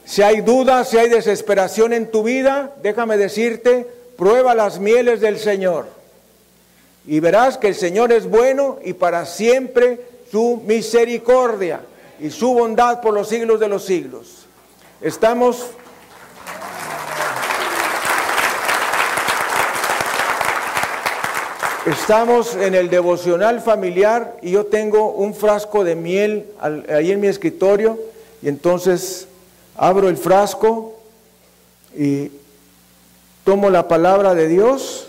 Si 0.05 0.21
hay 0.21 0.41
duda, 0.41 0.83
si 0.85 0.97
hay 0.97 1.09
desesperación 1.09 1.93
en 1.93 2.11
tu 2.11 2.23
vida, 2.23 2.73
déjame 2.81 3.17
decirte, 3.17 3.87
prueba 4.17 4.53
las 4.53 4.79
mieles 4.79 5.21
del 5.21 5.39
Señor. 5.39 5.98
Y 7.09 7.21
verás 7.21 7.57
que 7.57 7.69
el 7.69 7.73
Señor 7.73 8.11
es 8.11 8.29
bueno 8.29 8.77
y 8.85 8.93
para 8.93 9.25
siempre 9.25 9.99
su 10.31 10.61
misericordia 10.63 11.81
y 12.19 12.29
su 12.29 12.53
bondad 12.53 13.01
por 13.01 13.15
los 13.15 13.27
siglos 13.27 13.59
de 13.59 13.67
los 13.67 13.83
siglos. 13.83 14.45
Estamos 15.01 15.71
Estamos 21.87 22.53
en 22.53 22.75
el 22.75 22.91
devocional 22.91 23.59
familiar 23.61 24.37
y 24.43 24.51
yo 24.51 24.67
tengo 24.67 25.11
un 25.13 25.33
frasco 25.33 25.83
de 25.83 25.95
miel 25.95 26.45
ahí 26.61 27.11
en 27.11 27.19
mi 27.19 27.25
escritorio 27.25 27.97
y 28.43 28.49
entonces 28.49 29.27
abro 29.75 30.09
el 30.09 30.17
frasco 30.17 30.93
y 31.97 32.29
tomo 33.43 33.71
la 33.71 33.87
palabra 33.87 34.35
de 34.35 34.47
Dios 34.47 35.08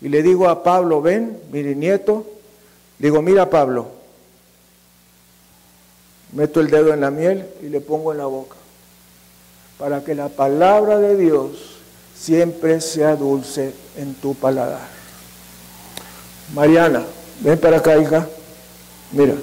y 0.00 0.08
le 0.08 0.22
digo 0.22 0.48
a 0.48 0.62
Pablo, 0.62 1.00
ven, 1.00 1.38
mi 1.50 1.62
nieto, 1.62 2.26
digo, 2.98 3.22
mira 3.22 3.50
Pablo, 3.50 3.88
meto 6.32 6.60
el 6.60 6.70
dedo 6.70 6.92
en 6.92 7.00
la 7.00 7.10
miel 7.10 7.46
y 7.62 7.68
le 7.68 7.80
pongo 7.80 8.12
en 8.12 8.18
la 8.18 8.26
boca, 8.26 8.56
para 9.78 10.04
que 10.04 10.14
la 10.14 10.28
palabra 10.28 10.98
de 10.98 11.16
Dios 11.16 11.78
siempre 12.18 12.80
sea 12.80 13.16
dulce 13.16 13.72
en 13.96 14.14
tu 14.14 14.34
paladar. 14.34 14.88
Mariana, 16.54 17.04
ven 17.40 17.58
para 17.58 17.78
acá, 17.78 17.96
hija, 17.98 18.28
mira. 19.12 19.34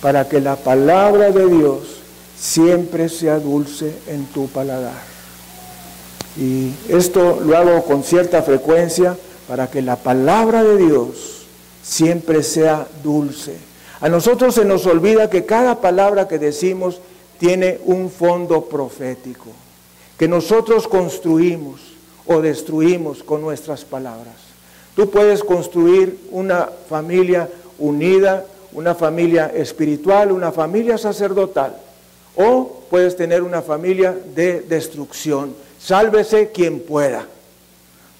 para 0.00 0.28
que 0.28 0.40
la 0.40 0.56
palabra 0.56 1.30
de 1.30 1.48
Dios 1.48 1.80
siempre 2.38 3.08
sea 3.08 3.38
dulce 3.38 3.92
en 4.06 4.26
tu 4.26 4.48
paladar. 4.48 5.17
Y 6.38 6.72
esto 6.88 7.40
lo 7.44 7.56
hago 7.56 7.82
con 7.84 8.04
cierta 8.04 8.42
frecuencia 8.42 9.16
para 9.48 9.68
que 9.68 9.82
la 9.82 9.96
palabra 9.96 10.62
de 10.62 10.76
Dios 10.76 11.46
siempre 11.82 12.42
sea 12.42 12.86
dulce. 13.02 13.56
A 14.00 14.08
nosotros 14.08 14.54
se 14.54 14.64
nos 14.64 14.86
olvida 14.86 15.28
que 15.28 15.44
cada 15.44 15.80
palabra 15.80 16.28
que 16.28 16.38
decimos 16.38 17.00
tiene 17.38 17.80
un 17.84 18.10
fondo 18.10 18.66
profético, 18.66 19.46
que 20.16 20.28
nosotros 20.28 20.86
construimos 20.86 21.80
o 22.26 22.40
destruimos 22.40 23.22
con 23.22 23.40
nuestras 23.40 23.84
palabras. 23.84 24.34
Tú 24.94 25.10
puedes 25.10 25.42
construir 25.42 26.18
una 26.30 26.68
familia 26.88 27.48
unida, 27.78 28.44
una 28.72 28.94
familia 28.94 29.46
espiritual, 29.46 30.30
una 30.30 30.52
familia 30.52 30.98
sacerdotal, 30.98 31.76
o 32.36 32.82
puedes 32.90 33.16
tener 33.16 33.42
una 33.42 33.62
familia 33.62 34.16
de 34.34 34.60
destrucción. 34.60 35.54
Sálvese 35.80 36.50
quien 36.50 36.80
pueda, 36.80 37.26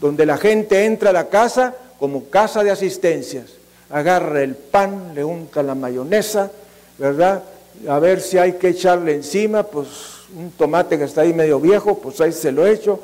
donde 0.01 0.27
la 0.27 0.37
gente 0.37 0.85
entra 0.85 1.11
a 1.11 1.13
la 1.13 1.29
casa 1.29 1.75
como 1.99 2.29
casa 2.29 2.63
de 2.63 2.71
asistencias, 2.71 3.47
agarra 3.91 4.43
el 4.43 4.55
pan, 4.55 5.13
le 5.15 5.25
unta 5.25 5.63
la 5.63 5.75
mayonesa, 5.75 6.51
¿verdad? 6.99 7.43
A 7.89 7.99
ver 7.99 8.21
si 8.21 8.39
hay 8.39 8.55
que 8.55 8.69
echarle 8.69 9.15
encima, 9.15 9.63
pues 9.65 9.89
un 10.37 10.53
tomate 10.53 10.99
que 10.99 11.05
está 11.05 11.23
ahí 11.23 11.33
medio 11.33 11.59
viejo, 11.59 11.99
pues 11.99 12.21
ahí 12.21 12.33
se 12.33 12.53
lo 12.53 12.67
echo, 12.67 13.01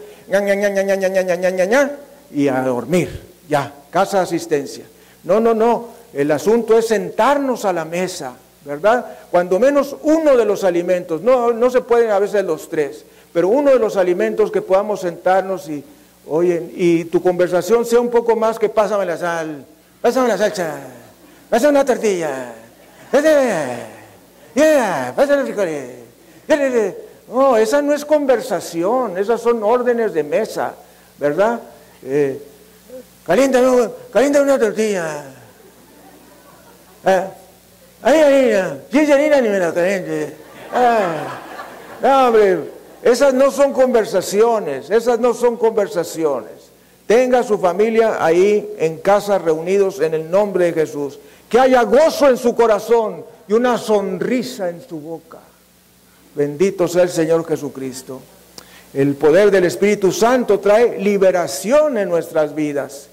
y 2.33 2.49
a 2.49 2.63
dormir, 2.63 3.23
ya, 3.49 3.73
casa 3.91 4.19
de 4.19 4.23
asistencia. 4.25 4.85
No, 5.25 5.41
no, 5.41 5.55
no, 5.55 5.89
el 6.13 6.31
asunto 6.31 6.79
es 6.79 6.89
sentarnos 6.89 7.65
a 7.65 7.73
la 7.73 7.85
mesa, 7.85 8.35
¿verdad? 8.65 9.07
Cuando 9.31 9.59
menos 9.59 9.97
uno 10.03 10.37
de 10.37 10.45
los 10.45 10.65
alimentos, 10.65 11.23
no, 11.23 11.53
no 11.53 11.71
se 11.71 11.81
pueden 11.81 12.11
a 12.11 12.19
veces 12.19 12.45
los 12.45 12.69
tres, 12.69 13.05
pero 13.35 13.49
uno 13.49 13.73
de 13.73 13.81
los 13.81 13.97
alimentos 13.97 14.53
que 14.53 14.63
podamos 14.63 15.01
sentarnos 15.01 15.69
y, 15.69 15.85
oye, 16.29 16.71
y 16.77 17.05
tu 17.07 17.21
conversación 17.21 17.85
sea 17.85 17.99
un 17.99 18.09
poco 18.09 18.37
más 18.37 18.61
que 18.61 18.69
pásame 18.69 19.05
la 19.05 19.19
sal, 19.19 19.67
pásame 20.01 20.29
la 20.29 20.39
salsa, 20.39 20.77
pásame 21.51 21.71
una 21.71 21.85
tortilla, 21.85 22.53
pásame 25.17 25.37
los 25.39 25.47
frijoles. 25.47 25.91
No, 27.29 27.57
esa 27.57 27.83
no 27.83 27.93
es 27.93 28.05
conversación, 28.05 29.19
esas 29.19 29.41
son 29.41 29.65
órdenes 29.65 30.15
de 30.15 30.23
mesa, 30.23 30.75
¿verdad? 31.19 31.59
Eh, 32.05 32.41
calienta 33.27 33.61
una 34.43 34.59
tortilla. 34.59 35.25
¿Eh? 37.05 37.25
Ahí, 38.03 38.21
harina, 38.21 38.77
si 38.93 38.99
es 38.99 39.09
ni 39.09 39.49
me 39.49 39.59
la 39.59 39.75
caliente. 39.75 40.37
Ah, 40.73 41.41
no, 42.01 42.29
hombre, 42.29 42.84
esas 43.05 43.35
no 43.35 43.51
son 43.51 43.75
conversaciones, 43.75 44.89
esas 44.89 45.21
no 45.21 45.35
son 45.35 45.59
conversaciones. 45.59 46.53
Tenga 47.07 47.43
su 47.43 47.59
familia 47.59 48.25
ahí 48.25 48.75
en 48.79 48.97
casa 48.97 49.39
reunidos 49.39 50.01
en 50.01 50.15
el 50.15 50.31
nombre 50.31 50.65
de 50.65 50.73
Jesús. 50.73 51.19
Que 51.51 51.59
haya 51.59 51.83
gozo 51.83 52.31
en 52.31 52.39
su 52.39 52.55
corazón 52.55 53.23
y 53.47 53.53
una 53.53 53.77
sonrisa 53.77 54.71
en 54.71 54.81
su 54.89 54.99
boca. 55.01 55.39
Bendito 56.35 56.89
sea 56.89 57.03
el 57.03 57.11
Señor 57.11 57.47
Jesucristo. 57.47 58.23
El 58.95 59.17
poder 59.17 59.51
del 59.51 59.65
Espíritu 59.65 60.11
Santo 60.11 60.59
trae 60.59 60.99
liberación 60.99 61.99
en 61.99 62.09
nuestras 62.09 62.55
vidas. 62.55 63.09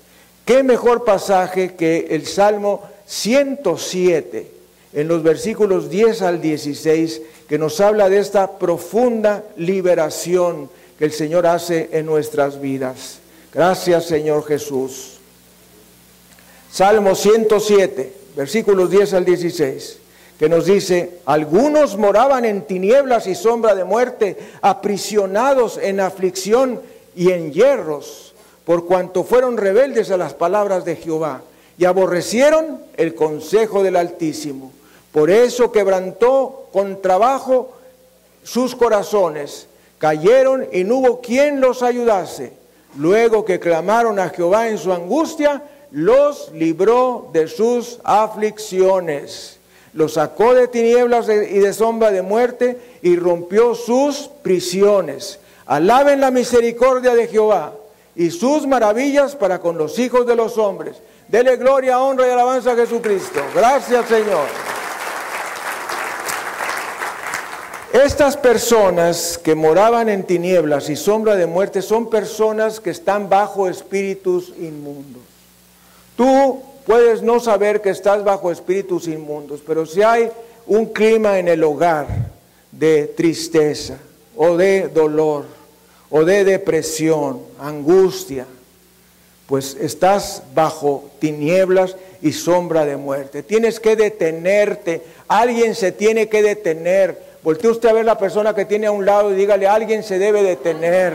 ¿Qué 0.45 0.63
mejor 0.63 1.03
pasaje 1.03 1.75
que 1.75 2.07
el 2.11 2.25
Salmo 2.25 2.81
107, 3.05 4.51
en 4.93 5.07
los 5.07 5.23
versículos 5.23 5.89
10 5.89 6.21
al 6.21 6.41
16, 6.41 7.21
que 7.47 7.57
nos 7.57 7.79
habla 7.79 8.09
de 8.09 8.19
esta 8.19 8.59
profunda 8.59 9.43
liberación 9.57 10.69
que 10.97 11.05
el 11.05 11.11
Señor 11.11 11.47
hace 11.47 11.89
en 11.93 12.05
nuestras 12.05 12.59
vidas. 12.59 13.19
Gracias 13.53 14.05
Señor 14.05 14.45
Jesús. 14.45 15.19
Salmo 16.71 17.15
107, 17.15 18.13
versículos 18.35 18.89
10 18.89 19.13
al 19.13 19.25
16, 19.25 19.97
que 20.39 20.47
nos 20.47 20.65
dice, 20.65 21.19
algunos 21.25 21.97
moraban 21.97 22.45
en 22.45 22.61
tinieblas 22.61 23.27
y 23.27 23.35
sombra 23.35 23.75
de 23.75 23.83
muerte, 23.83 24.37
aprisionados 24.61 25.77
en 25.77 25.99
aflicción 25.99 26.81
y 27.15 27.31
en 27.31 27.51
hierros, 27.51 28.33
por 28.65 28.85
cuanto 28.85 29.23
fueron 29.23 29.57
rebeldes 29.57 30.11
a 30.11 30.17
las 30.17 30.33
palabras 30.33 30.85
de 30.85 30.95
Jehová 30.95 31.41
y 31.77 31.85
aborrecieron 31.85 32.79
el 32.95 33.15
consejo 33.15 33.83
del 33.83 33.95
Altísimo. 33.95 34.71
Por 35.11 35.29
eso 35.29 35.71
quebrantó 35.71 36.67
con 36.71 37.01
trabajo 37.01 37.73
sus 38.43 38.75
corazones, 38.75 39.67
cayeron 39.97 40.67
y 40.71 40.83
no 40.83 40.97
hubo 40.97 41.21
quien 41.21 41.59
los 41.59 41.83
ayudase. 41.83 42.53
Luego 42.97 43.45
que 43.45 43.59
clamaron 43.59 44.19
a 44.19 44.29
Jehová 44.29 44.69
en 44.69 44.77
su 44.77 44.91
angustia, 44.91 45.63
los 45.91 46.51
libró 46.53 47.29
de 47.33 47.47
sus 47.47 47.99
aflicciones. 48.03 49.57
Los 49.93 50.13
sacó 50.13 50.53
de 50.53 50.69
tinieblas 50.69 51.27
y 51.27 51.59
de 51.59 51.73
sombra 51.73 52.11
de 52.11 52.21
muerte 52.21 52.77
y 53.01 53.17
rompió 53.17 53.75
sus 53.75 54.29
prisiones. 54.41 55.39
Alaben 55.65 56.21
la 56.21 56.31
misericordia 56.31 57.13
de 57.13 57.27
Jehová 57.27 57.73
y 58.15 58.31
sus 58.31 58.65
maravillas 58.65 59.35
para 59.35 59.59
con 59.59 59.77
los 59.77 59.99
hijos 59.99 60.25
de 60.25 60.35
los 60.35 60.57
hombres. 60.57 60.95
Dele 61.27 61.57
gloria, 61.57 62.01
honra 62.01 62.27
y 62.27 62.31
alabanza 62.31 62.71
a 62.71 62.75
Jesucristo. 62.75 63.41
Gracias 63.53 64.05
Señor. 64.07 64.70
Estas 67.93 68.37
personas 68.37 69.37
que 69.37 69.53
moraban 69.53 70.07
en 70.07 70.23
tinieblas 70.23 70.89
y 70.89 70.95
sombra 70.95 71.35
de 71.35 71.45
muerte 71.45 71.81
son 71.81 72.09
personas 72.09 72.79
que 72.79 72.89
están 72.89 73.27
bajo 73.27 73.67
espíritus 73.67 74.53
inmundos. 74.57 75.21
Tú 76.15 76.61
puedes 76.85 77.21
no 77.21 77.41
saber 77.41 77.81
que 77.81 77.89
estás 77.89 78.23
bajo 78.23 78.49
espíritus 78.49 79.09
inmundos, 79.09 79.59
pero 79.67 79.85
si 79.85 80.01
hay 80.03 80.31
un 80.67 80.85
clima 80.85 81.37
en 81.37 81.49
el 81.49 81.61
hogar 81.65 82.07
de 82.71 83.07
tristeza 83.07 83.97
o 84.37 84.55
de 84.55 84.87
dolor 84.87 85.45
o 86.09 86.23
de 86.23 86.45
depresión, 86.45 87.41
angustia, 87.59 88.45
pues 89.47 89.75
estás 89.81 90.43
bajo 90.55 91.09
tinieblas 91.19 91.97
y 92.21 92.31
sombra 92.31 92.85
de 92.85 92.95
muerte. 92.95 93.43
Tienes 93.43 93.81
que 93.81 93.97
detenerte, 93.97 95.01
alguien 95.27 95.75
se 95.75 95.91
tiene 95.91 96.29
que 96.29 96.41
detener 96.41 97.30
Voltee 97.43 97.69
usted 97.69 97.89
a 97.89 97.93
ver 97.93 98.05
la 98.05 98.17
persona 98.17 98.53
que 98.53 98.65
tiene 98.65 98.87
a 98.87 98.91
un 98.91 99.05
lado 99.05 99.31
y 99.31 99.35
dígale, 99.35 99.67
alguien 99.67 100.03
se 100.03 100.19
debe 100.19 100.43
detener. 100.43 101.13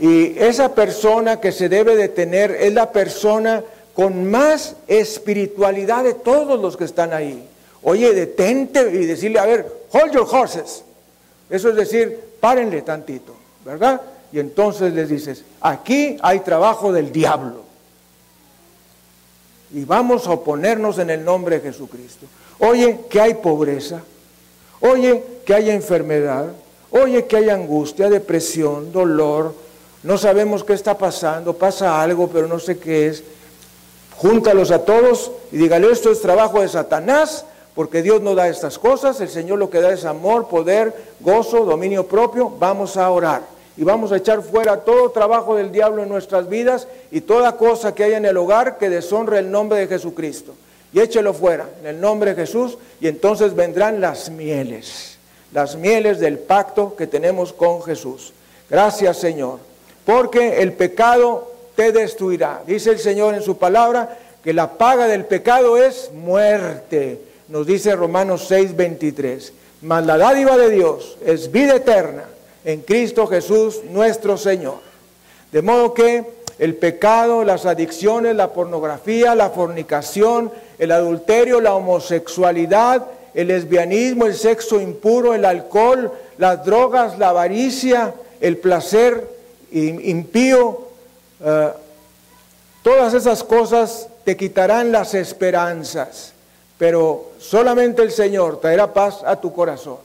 Y 0.00 0.38
esa 0.38 0.74
persona 0.74 1.40
que 1.40 1.52
se 1.52 1.68
debe 1.68 1.96
detener 1.96 2.52
es 2.52 2.72
la 2.72 2.92
persona 2.92 3.62
con 3.94 4.30
más 4.30 4.76
espiritualidad 4.86 6.04
de 6.04 6.14
todos 6.14 6.60
los 6.60 6.76
que 6.76 6.84
están 6.84 7.12
ahí. 7.12 7.48
Oye, 7.82 8.12
detente 8.14 8.80
y 8.92 9.06
decirle, 9.06 9.38
a 9.38 9.46
ver, 9.46 9.66
hold 9.92 10.12
your 10.12 10.26
horses. 10.30 10.84
Eso 11.50 11.68
es 11.70 11.76
decir, 11.76 12.18
párenle 12.40 12.82
tantito, 12.82 13.34
¿verdad? 13.64 14.00
Y 14.32 14.38
entonces 14.38 14.92
les 14.94 15.08
dices, 15.08 15.44
aquí 15.60 16.16
hay 16.22 16.40
trabajo 16.40 16.92
del 16.92 17.12
diablo. 17.12 17.62
Y 19.74 19.84
vamos 19.84 20.26
a 20.26 20.32
oponernos 20.32 20.98
en 20.98 21.10
el 21.10 21.24
nombre 21.24 21.58
de 21.58 21.70
Jesucristo. 21.70 22.26
Oye, 22.58 23.00
que 23.10 23.20
hay 23.20 23.34
pobreza. 23.34 24.02
Oye 24.82 25.22
que 25.46 25.54
hay 25.54 25.70
enfermedad, 25.70 26.46
oye 26.90 27.26
que 27.26 27.36
hay 27.36 27.50
angustia, 27.50 28.10
depresión, 28.10 28.92
dolor, 28.92 29.54
no 30.02 30.18
sabemos 30.18 30.64
qué 30.64 30.72
está 30.72 30.98
pasando, 30.98 31.54
pasa 31.54 32.02
algo, 32.02 32.28
pero 32.28 32.48
no 32.48 32.58
sé 32.58 32.78
qué 32.78 33.06
es. 33.06 33.22
Júntalos 34.16 34.72
a 34.72 34.84
todos 34.84 35.30
y 35.52 35.56
dígale, 35.56 35.90
esto 35.90 36.10
es 36.10 36.20
trabajo 36.20 36.60
de 36.60 36.68
Satanás, 36.68 37.44
porque 37.76 38.02
Dios 38.02 38.22
no 38.22 38.34
da 38.34 38.48
estas 38.48 38.76
cosas, 38.76 39.20
el 39.20 39.28
Señor 39.28 39.60
lo 39.60 39.70
que 39.70 39.80
da 39.80 39.92
es 39.92 40.04
amor, 40.04 40.48
poder, 40.48 40.92
gozo, 41.20 41.64
dominio 41.64 42.08
propio. 42.08 42.50
Vamos 42.50 42.96
a 42.96 43.08
orar 43.08 43.42
y 43.76 43.84
vamos 43.84 44.10
a 44.10 44.16
echar 44.16 44.42
fuera 44.42 44.78
todo 44.78 45.10
trabajo 45.10 45.54
del 45.54 45.70
diablo 45.70 46.02
en 46.02 46.08
nuestras 46.08 46.48
vidas 46.48 46.88
y 47.12 47.20
toda 47.20 47.56
cosa 47.56 47.94
que 47.94 48.02
haya 48.02 48.16
en 48.16 48.26
el 48.26 48.36
hogar 48.36 48.78
que 48.78 48.90
deshonre 48.90 49.38
el 49.38 49.50
nombre 49.50 49.78
de 49.78 49.86
Jesucristo 49.86 50.54
y 50.92 51.00
échelo 51.00 51.32
fuera 51.32 51.68
en 51.80 51.86
el 51.86 52.00
nombre 52.00 52.34
de 52.34 52.42
Jesús 52.42 52.78
y 53.00 53.08
entonces 53.08 53.54
vendrán 53.54 54.00
las 54.00 54.30
mieles, 54.30 55.16
las 55.52 55.76
mieles 55.76 56.20
del 56.20 56.38
pacto 56.38 56.94
que 56.96 57.06
tenemos 57.06 57.52
con 57.52 57.82
Jesús. 57.82 58.32
Gracias 58.68 59.18
Señor, 59.18 59.58
porque 60.04 60.60
el 60.62 60.72
pecado 60.72 61.52
te 61.76 61.92
destruirá. 61.92 62.62
Dice 62.66 62.90
el 62.90 62.98
Señor 62.98 63.34
en 63.34 63.42
su 63.42 63.56
palabra 63.56 64.18
que 64.42 64.52
la 64.52 64.76
paga 64.76 65.06
del 65.06 65.24
pecado 65.24 65.76
es 65.76 66.10
muerte. 66.12 67.20
Nos 67.48 67.66
dice 67.66 67.94
Romanos 67.94 68.50
6:23. 68.50 69.52
Mas 69.82 70.06
la 70.06 70.16
dádiva 70.16 70.56
de 70.56 70.70
Dios 70.70 71.18
es 71.24 71.50
vida 71.50 71.76
eterna 71.76 72.24
en 72.64 72.82
Cristo 72.82 73.26
Jesús 73.26 73.80
nuestro 73.90 74.36
Señor. 74.36 74.78
De 75.50 75.60
modo 75.62 75.92
que 75.92 76.24
el 76.62 76.76
pecado, 76.76 77.42
las 77.42 77.66
adicciones, 77.66 78.36
la 78.36 78.52
pornografía, 78.52 79.34
la 79.34 79.50
fornicación, 79.50 80.52
el 80.78 80.92
adulterio, 80.92 81.60
la 81.60 81.74
homosexualidad, 81.74 83.04
el 83.34 83.48
lesbianismo, 83.48 84.26
el 84.26 84.34
sexo 84.36 84.80
impuro, 84.80 85.34
el 85.34 85.44
alcohol, 85.44 86.12
las 86.38 86.64
drogas, 86.64 87.18
la 87.18 87.30
avaricia, 87.30 88.14
el 88.40 88.58
placer 88.58 89.28
impío, 89.72 90.82
eh, 91.44 91.70
todas 92.84 93.12
esas 93.14 93.42
cosas 93.42 94.06
te 94.22 94.36
quitarán 94.36 94.92
las 94.92 95.14
esperanzas, 95.14 96.32
pero 96.78 97.32
solamente 97.40 98.02
el 98.02 98.12
Señor 98.12 98.60
traerá 98.60 98.94
paz 98.94 99.24
a 99.26 99.34
tu 99.34 99.52
corazón. 99.52 99.96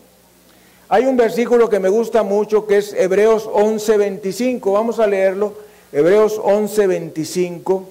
Hay 0.89 1.05
un 1.05 1.17
versículo 1.17 1.69
que 1.69 1.79
me 1.79 1.89
gusta 1.89 2.23
mucho 2.23 2.65
que 2.65 2.77
es 2.77 2.93
Hebreos 2.93 3.45
11:25, 3.45 4.73
vamos 4.73 4.97
a 4.97 5.05
leerlo, 5.05 5.66
Hebreos 5.91 6.39
11:25, 6.39 7.85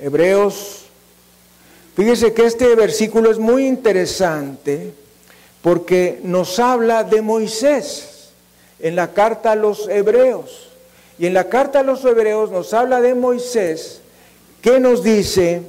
Hebreos 0.00 0.84
Fíjese 1.94 2.34
que 2.34 2.44
este 2.44 2.74
versículo 2.74 3.30
es 3.30 3.38
muy 3.38 3.66
interesante 3.66 4.92
porque 5.62 6.20
nos 6.24 6.58
habla 6.58 7.04
de 7.04 7.22
Moisés 7.22 8.30
en 8.80 8.96
la 8.96 9.12
carta 9.12 9.52
a 9.52 9.56
los 9.56 9.88
hebreos. 9.88 10.70
Y 11.18 11.26
en 11.26 11.34
la 11.34 11.48
carta 11.48 11.80
a 11.80 11.82
los 11.84 12.04
hebreos 12.04 12.50
nos 12.50 12.74
habla 12.74 13.00
de 13.00 13.14
Moisés 13.14 14.00
que 14.60 14.80
nos 14.80 15.04
dice, 15.04 15.62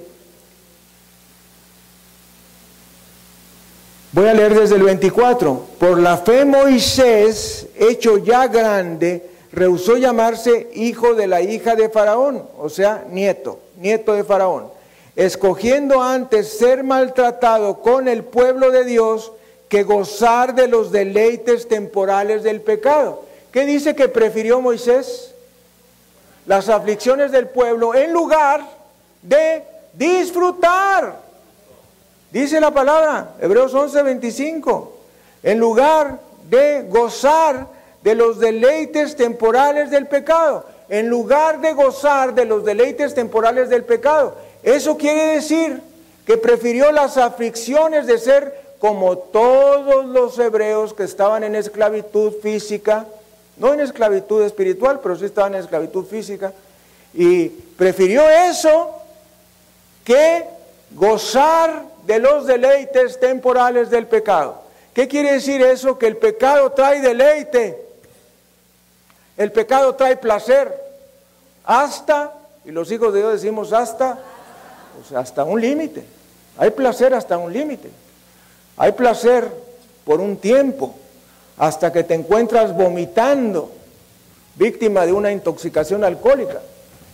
voy 4.11 4.27
a 4.27 4.33
leer 4.33 4.59
desde 4.59 4.75
el 4.75 4.83
24, 4.83 5.65
por 5.77 5.99
la 5.99 6.17
fe 6.17 6.43
Moisés, 6.43 7.67
hecho 7.75 8.17
ya 8.17 8.47
grande, 8.47 9.29
rehusó 9.55 9.97
llamarse 9.97 10.69
hijo 10.75 11.15
de 11.15 11.25
la 11.25 11.41
hija 11.41 11.75
de 11.75 11.89
Faraón, 11.89 12.47
o 12.59 12.69
sea, 12.69 13.05
nieto, 13.09 13.59
nieto 13.77 14.13
de 14.13 14.23
Faraón 14.23 14.75
escogiendo 15.15 16.01
antes 16.01 16.57
ser 16.57 16.83
maltratado 16.83 17.81
con 17.81 18.07
el 18.07 18.23
pueblo 18.23 18.71
de 18.71 18.83
Dios 18.83 19.31
que 19.69 19.83
gozar 19.83 20.55
de 20.55 20.67
los 20.67 20.91
deleites 20.91 21.67
temporales 21.67 22.43
del 22.43 22.61
pecado. 22.61 23.23
¿Qué 23.51 23.65
dice 23.65 23.95
que 23.95 24.09
prefirió 24.09 24.59
Moisés? 24.61 25.33
Las 26.45 26.69
aflicciones 26.69 27.31
del 27.31 27.47
pueblo 27.47 27.95
en 27.95 28.11
lugar 28.11 28.61
de 29.21 29.63
disfrutar. 29.93 31.23
Dice 32.31 32.59
la 32.59 32.71
palabra, 32.71 33.35
Hebreos 33.39 33.73
11, 33.73 34.03
25, 34.03 34.97
en 35.41 35.57
lugar 35.57 36.19
de 36.49 36.85
gozar 36.89 37.67
de 38.05 38.13
los 38.13 38.39
deleites 38.39 39.15
temporales 39.15 39.89
del 39.89 40.05
pecado, 40.05 40.63
en 40.89 41.09
lugar 41.09 41.59
de 41.59 41.73
gozar 41.73 42.35
de 42.35 42.45
los 42.45 42.63
deleites 42.63 43.15
temporales 43.15 43.67
del 43.67 43.83
pecado. 43.83 44.35
Eso 44.61 44.95
quiere 44.95 45.25
decir 45.33 45.81
que 46.23 46.37
prefirió 46.37 46.91
las 46.91 47.17
aflicciones 47.17 48.05
de 48.05 48.19
ser 48.19 48.61
como 48.77 49.17
todos 49.17 50.05
los 50.05 50.37
hebreos 50.37 50.93
que 50.93 51.01
estaban 51.01 51.43
en 51.43 51.55
esclavitud 51.55 52.33
física, 52.43 53.07
no 53.57 53.73
en 53.73 53.79
esclavitud 53.79 54.43
espiritual, 54.43 54.99
pero 55.01 55.15
sí 55.15 55.25
estaban 55.25 55.55
en 55.55 55.61
esclavitud 55.61 56.05
física, 56.05 56.53
y 57.11 57.47
prefirió 57.49 58.29
eso 58.29 59.01
que 60.03 60.45
gozar 60.91 61.85
de 62.05 62.19
los 62.19 62.45
deleites 62.45 63.19
temporales 63.19 63.89
del 63.89 64.05
pecado. 64.05 64.61
¿Qué 64.93 65.07
quiere 65.07 65.31
decir 65.31 65.59
eso? 65.63 65.97
Que 65.97 66.05
el 66.05 66.17
pecado 66.17 66.71
trae 66.73 67.01
deleite, 67.01 67.84
el 69.37 69.51
pecado 69.51 69.95
trae 69.95 70.17
placer, 70.17 70.73
hasta, 71.63 72.33
y 72.63 72.71
los 72.71 72.91
hijos 72.91 73.13
de 73.13 73.19
Dios 73.19 73.33
decimos 73.33 73.73
hasta 73.73 74.19
hasta 75.15 75.43
un 75.43 75.61
límite. 75.61 76.03
Hay 76.57 76.71
placer 76.71 77.13
hasta 77.13 77.37
un 77.37 77.51
límite. 77.51 77.89
Hay 78.77 78.93
placer 78.93 79.49
por 80.03 80.19
un 80.19 80.37
tiempo, 80.37 80.95
hasta 81.57 81.91
que 81.91 82.03
te 82.03 82.13
encuentras 82.13 82.75
vomitando, 82.75 83.71
víctima 84.55 85.05
de 85.05 85.13
una 85.13 85.31
intoxicación 85.31 86.03
alcohólica. 86.03 86.61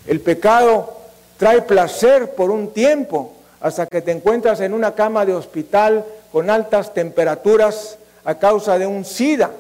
El 0.07 0.19
pecado 0.22 0.97
trae 1.38 1.61
placer 1.61 2.36
por 2.36 2.51
un 2.51 2.72
tiempo, 2.72 3.34
hasta 3.59 3.86
que 3.86 4.01
te 4.01 4.11
encuentras 4.11 4.59
en 4.61 4.74
una 4.74 4.95
cama 4.95 5.26
de 5.26 5.34
hospital 5.34 6.05
con 6.32 6.49
altas 6.49 6.93
temperaturas 6.93 7.97
a 8.26 8.36
causa 8.36 8.78
de 8.78 8.88
un 8.88 9.05
SIDA. 9.05 9.51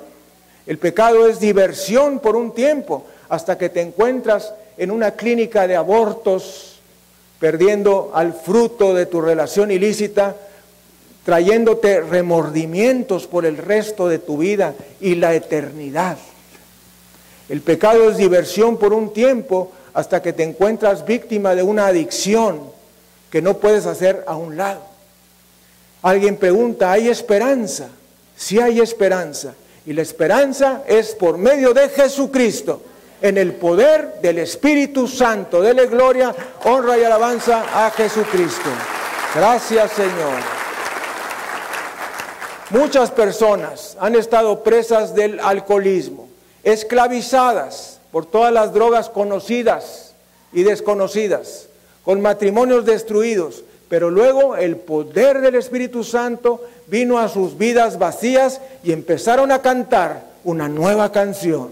El 0.67 0.77
pecado 0.77 1.27
es 1.27 1.39
diversión 1.39 2.19
por 2.19 2.35
un 2.35 2.53
tiempo, 2.53 3.05
hasta 3.29 3.57
que 3.57 3.69
te 3.69 3.81
encuentras 3.81 4.53
en 4.77 4.91
una 4.91 5.11
clínica 5.11 5.67
de 5.67 5.75
abortos, 5.75 6.79
perdiendo 7.39 8.11
al 8.13 8.33
fruto 8.33 8.93
de 8.93 9.05
tu 9.05 9.21
relación 9.21 9.71
ilícita, 9.71 10.35
trayéndote 11.25 12.01
remordimientos 12.01 13.27
por 13.27 13.45
el 13.45 13.57
resto 13.57 14.07
de 14.07 14.19
tu 14.19 14.37
vida 14.37 14.73
y 14.99 15.15
la 15.15 15.33
eternidad. 15.33 16.17
El 17.49 17.61
pecado 17.61 18.09
es 18.09 18.17
diversión 18.17 18.77
por 18.77 18.93
un 18.93 19.13
tiempo 19.13 19.71
hasta 19.93 20.21
que 20.21 20.33
te 20.33 20.43
encuentras 20.43 21.05
víctima 21.05 21.53
de 21.53 21.63
una 21.63 21.87
adicción 21.87 22.61
que 23.29 23.41
no 23.41 23.57
puedes 23.57 23.85
hacer 23.85 24.23
a 24.27 24.35
un 24.35 24.57
lado. 24.57 24.81
Alguien 26.01 26.37
pregunta, 26.37 26.91
¿hay 26.91 27.09
esperanza? 27.09 27.89
Sí 28.35 28.59
hay 28.59 28.79
esperanza. 28.79 29.53
Y 29.91 29.93
la 29.93 30.03
esperanza 30.03 30.83
es 30.87 31.13
por 31.15 31.37
medio 31.37 31.73
de 31.73 31.89
Jesucristo, 31.89 32.81
en 33.21 33.37
el 33.37 33.55
poder 33.55 34.21
del 34.21 34.37
Espíritu 34.37 35.05
Santo. 35.05 35.61
Dele 35.61 35.87
gloria, 35.87 36.33
honra 36.63 36.97
y 36.97 37.03
alabanza 37.03 37.85
a 37.85 37.91
Jesucristo. 37.91 38.69
Gracias 39.35 39.91
Señor. 39.91 40.39
Muchas 42.69 43.11
personas 43.11 43.97
han 43.99 44.15
estado 44.15 44.63
presas 44.63 45.13
del 45.13 45.41
alcoholismo, 45.41 46.29
esclavizadas 46.63 47.99
por 48.13 48.25
todas 48.25 48.53
las 48.53 48.73
drogas 48.73 49.09
conocidas 49.09 50.15
y 50.53 50.63
desconocidas, 50.63 51.67
con 52.05 52.21
matrimonios 52.21 52.85
destruidos, 52.85 53.65
pero 53.89 54.09
luego 54.09 54.55
el 54.55 54.77
poder 54.77 55.41
del 55.41 55.55
Espíritu 55.55 56.05
Santo 56.05 56.63
vino 56.91 57.19
a 57.19 57.29
sus 57.29 57.57
vidas 57.57 57.97
vacías 57.97 58.59
y 58.83 58.91
empezaron 58.91 59.49
a 59.53 59.61
cantar 59.61 60.23
una 60.43 60.67
nueva 60.67 61.09
canción, 61.13 61.69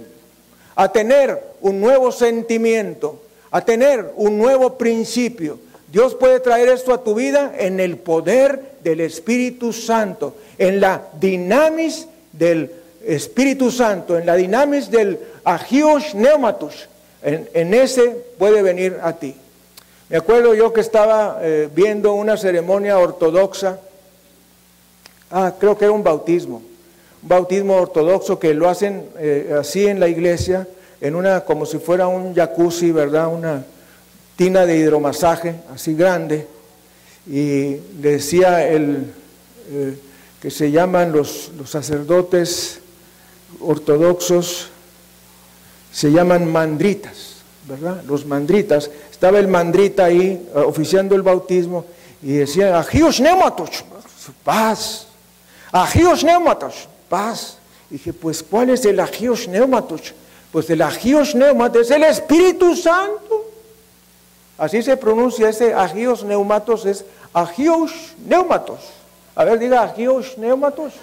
a 0.77 0.93
tener 0.93 1.43
un 1.59 1.81
nuevo 1.81 2.13
sentimiento, 2.13 3.21
a 3.51 3.59
tener 3.59 4.13
un 4.15 4.37
nuevo 4.37 4.77
principio. 4.77 5.59
Dios 5.91 6.15
puede 6.15 6.39
traer 6.39 6.69
esto 6.69 6.93
a 6.93 7.03
tu 7.03 7.15
vida 7.15 7.51
en 7.57 7.81
el 7.81 7.97
poder 7.97 8.77
del 8.81 9.01
Espíritu 9.01 9.73
Santo, 9.73 10.35
en 10.57 10.79
la 10.79 11.01
dinamis 11.19 12.07
del 12.31 12.71
Espíritu 13.05 13.71
Santo, 13.71 14.17
en 14.17 14.25
la 14.25 14.35
dinamis 14.35 14.89
del 14.89 15.19
agios 15.43 16.15
neumatus. 16.15 16.87
En, 17.21 17.73
ese 17.73 18.15
puede 18.37 18.61
venir 18.61 18.97
a 19.01 19.11
ti. 19.11 19.35
Me 20.07 20.15
acuerdo 20.15 20.53
yo 20.53 20.71
que 20.71 20.79
estaba 20.79 21.39
eh, 21.41 21.67
viendo 21.75 22.13
una 22.13 22.37
ceremonia 22.37 22.97
ortodoxa, 22.97 23.79
ah, 25.31 25.53
creo 25.59 25.77
que 25.77 25.85
era 25.85 25.93
un 25.93 26.03
bautismo, 26.03 26.61
un 27.21 27.29
bautismo 27.29 27.75
ortodoxo 27.75 28.39
que 28.39 28.53
lo 28.53 28.69
hacen 28.69 29.05
eh, 29.17 29.55
así 29.59 29.87
en 29.87 29.99
la 29.99 30.07
iglesia, 30.07 30.67
en 31.01 31.15
una, 31.15 31.41
como 31.41 31.65
si 31.65 31.77
fuera 31.79 32.07
un 32.07 32.33
jacuzzi, 32.35 32.91
¿verdad? 32.91 33.27
Una 33.27 33.63
tina 34.35 34.65
de 34.65 34.77
hidromasaje, 34.77 35.55
así 35.73 35.93
grande, 35.95 36.47
y 37.27 37.75
decía 37.99 38.67
el, 38.67 39.11
eh, 39.71 39.97
que 40.41 40.49
se 40.49 40.71
llaman 40.71 41.11
los, 41.11 41.51
los 41.57 41.69
sacerdotes 41.69 42.79
ortodoxos, 43.59 44.69
se 45.91 46.11
llaman 46.11 46.49
mandritas, 46.49 47.35
¿verdad? 47.67 48.03
Los 48.05 48.25
mandritas 48.25 48.89
estaba 49.11 49.39
el 49.39 49.49
mandrita 49.49 50.05
ahí 50.05 50.47
eh, 50.55 50.59
oficiando 50.59 51.15
el 51.15 51.21
bautismo 51.21 51.85
y 52.23 52.33
decía, 52.33 52.79
agios 52.79 53.19
neumatos, 53.19 53.83
paz, 54.45 55.08
agios 55.71 56.23
neumatos, 56.23 56.87
paz. 57.09 57.57
Dije, 57.89 58.13
pues 58.13 58.43
¿cuál 58.43 58.69
es 58.69 58.85
el 58.85 58.99
agios 58.99 59.47
neumatos? 59.47 60.13
Pues 60.51 60.69
el 60.69 60.81
agios 60.81 61.35
neumatos 61.35 61.81
es 61.81 61.91
el 61.91 62.03
Espíritu 62.03 62.75
Santo. 62.75 63.45
Así 64.57 64.83
se 64.83 64.97
pronuncia 64.97 65.49
ese 65.49 65.73
agios 65.73 66.23
neumatos, 66.23 66.85
es 66.85 67.05
agios 67.33 68.13
neumatos. 68.25 68.79
A 69.35 69.45
ver, 69.45 69.57
diga 69.57 69.83
agios 69.83 70.37
neumatos. 70.37 70.93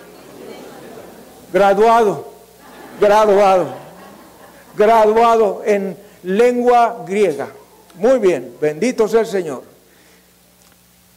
Graduado, 1.52 2.28
graduado, 3.00 3.68
graduado 4.76 5.62
en 5.64 5.96
lengua 6.22 7.04
griega. 7.06 7.48
Muy 7.94 8.18
bien, 8.18 8.54
bendito 8.60 9.08
sea 9.08 9.20
el 9.20 9.26
Señor. 9.26 9.75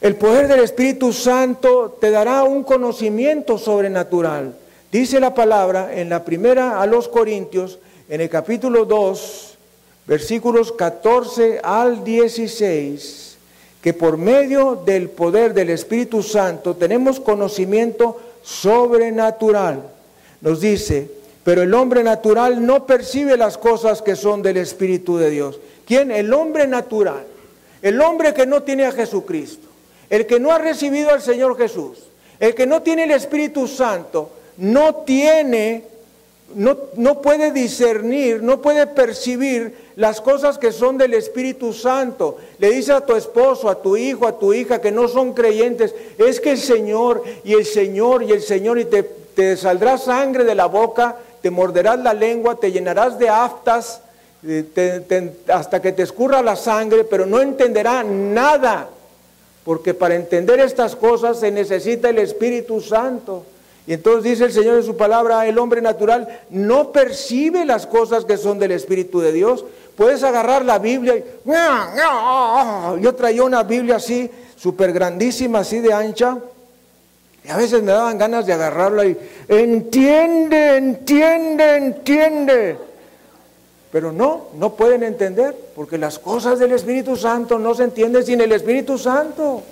El 0.02 0.16
poder 0.16 0.48
del 0.48 0.62
Espíritu 0.62 1.12
Santo 1.12 1.98
te 2.00 2.10
dará 2.10 2.44
un 2.44 2.64
conocimiento 2.64 3.58
sobrenatural. 3.58 4.56
Dice 4.92 5.20
la 5.20 5.34
palabra 5.34 5.92
en 5.94 6.10
la 6.10 6.24
primera 6.24 6.82
a 6.82 6.86
los 6.86 7.08
Corintios, 7.08 7.80
en 8.08 8.22
el 8.22 8.30
capítulo 8.30 8.86
2, 8.86 9.58
versículos 10.08 10.72
14 10.72 11.60
al 11.62 12.04
16, 12.04 13.38
que 13.82 13.94
por 13.94 14.18
medio 14.18 14.82
del 14.86 15.10
poder 15.10 15.54
del 15.54 15.70
Espíritu 15.70 16.24
Santo 16.24 16.76
tenemos 16.76 17.20
conocimiento 17.20 18.20
sobrenatural. 18.42 19.84
Nos 20.42 20.62
dice, 20.62 21.12
pero 21.44 21.62
el 21.62 21.74
hombre 21.74 22.04
natural 22.04 22.66
no 22.66 22.86
percibe 22.86 23.38
las 23.38 23.58
cosas 23.58 24.02
que 24.02 24.16
son 24.16 24.42
del 24.42 24.58
Espíritu 24.58 25.18
de 25.18 25.30
Dios 25.30 25.60
¿Quién? 25.90 26.12
El 26.12 26.32
hombre 26.34 26.68
natural. 26.68 27.26
El 27.82 28.00
hombre 28.00 28.36
que 28.36 28.46
no 28.46 28.62
tiene 28.62 28.86
a 28.86 28.92
Jesucristo. 28.92 29.69
El 30.10 30.26
que 30.26 30.40
no 30.40 30.52
ha 30.52 30.58
recibido 30.58 31.12
al 31.12 31.22
Señor 31.22 31.58
Jesús. 31.58 32.00
El 32.40 32.56
que 32.56 32.66
no 32.66 32.82
tiene 32.82 33.04
el 33.04 33.12
Espíritu 33.12 33.68
Santo. 33.68 34.30
No 34.58 34.96
tiene, 34.96 35.84
no, 36.56 36.78
no 36.96 37.22
puede 37.22 37.52
discernir, 37.52 38.42
no 38.44 38.62
puede 38.62 38.88
percibir 38.88 39.90
las 39.96 40.22
cosas 40.22 40.58
que 40.58 40.72
son 40.72 40.98
del 40.98 41.14
Espíritu 41.14 41.74
Santo. 41.74 42.38
Le 42.58 42.72
dice 42.72 42.94
a 42.94 43.02
tu 43.02 43.16
esposo, 43.16 43.70
a 43.70 43.82
tu 43.82 43.96
hijo, 43.98 44.28
a 44.28 44.40
tu 44.40 44.54
hija 44.54 44.82
que 44.82 44.92
no 44.92 45.08
son 45.08 45.34
creyentes, 45.34 45.94
es 46.18 46.40
que 46.40 46.52
el 46.52 46.58
Señor 46.58 47.24
y 47.44 47.54
el 47.54 47.66
Señor 47.66 48.24
y 48.24 48.32
el 48.32 48.42
Señor 48.42 48.80
y 48.80 48.86
te, 48.86 49.04
te 49.04 49.56
saldrá 49.58 49.98
sangre 49.98 50.44
de 50.44 50.56
la 50.56 50.66
boca, 50.66 51.18
te 51.42 51.50
morderás 51.50 52.00
la 52.00 52.14
lengua, 52.14 52.56
te 52.56 52.72
llenarás 52.72 53.18
de 53.20 53.30
aftas 53.30 54.02
hasta 55.48 55.82
que 55.82 55.92
te 55.92 56.04
escurra 56.04 56.42
la 56.42 56.56
sangre, 56.56 57.04
pero 57.04 57.26
no 57.26 57.42
entenderá 57.42 58.04
nada, 58.04 58.90
porque 59.64 59.94
para 59.94 60.16
entender 60.16 60.60
estas 60.60 60.96
cosas 60.96 61.40
se 61.40 61.52
necesita 61.52 62.10
el 62.10 62.20
Espíritu 62.20 62.82
Santo. 62.82 63.46
Y 63.86 63.94
entonces 63.94 64.24
dice 64.24 64.46
el 64.46 64.54
Señor 64.54 64.78
en 64.78 64.84
su 64.84 64.96
palabra, 64.96 65.48
el 65.48 65.58
hombre 65.58 65.82
natural 65.82 66.42
no 66.50 66.92
percibe 66.92 67.66
las 67.66 67.88
cosas 67.88 68.24
que 68.24 68.38
son 68.38 68.60
del 68.60 68.72
Espíritu 68.72 69.20
de 69.20 69.32
Dios. 69.32 69.66
Puedes 69.96 70.24
agarrar 70.24 70.64
la 70.64 70.80
Biblia 70.80 71.18
y... 71.18 71.24
Yo 73.02 73.16
traía 73.16 73.44
una 73.44 73.64
Biblia 73.64 73.96
así, 73.96 74.30
súper 74.56 74.94
grandísima, 74.94 75.60
así 75.60 75.80
de 75.80 75.92
ancha. 75.92 76.38
Y 77.44 77.50
a 77.50 77.58
veces 77.58 77.82
me 77.82 77.92
daban 77.92 78.18
ganas 78.18 78.46
de 78.46 78.54
agarrarla 78.54 79.06
y... 79.06 79.18
Entiende, 79.48 80.78
entiende, 80.78 81.76
entiende. 81.76 82.89
Pero 83.92 84.12
no, 84.12 84.48
no 84.58 84.74
pueden 84.76 85.04
entender, 85.04 85.56
porque 85.76 85.98
las 85.98 86.20
cosas 86.20 86.60
del 86.60 86.72
Espíritu 86.74 87.16
Santo 87.16 87.58
no 87.58 87.74
se 87.74 87.84
entienden 87.84 88.26
sin 88.26 88.40
el 88.42 88.52
Espíritu 88.52 88.98
Santo. 88.98 89.64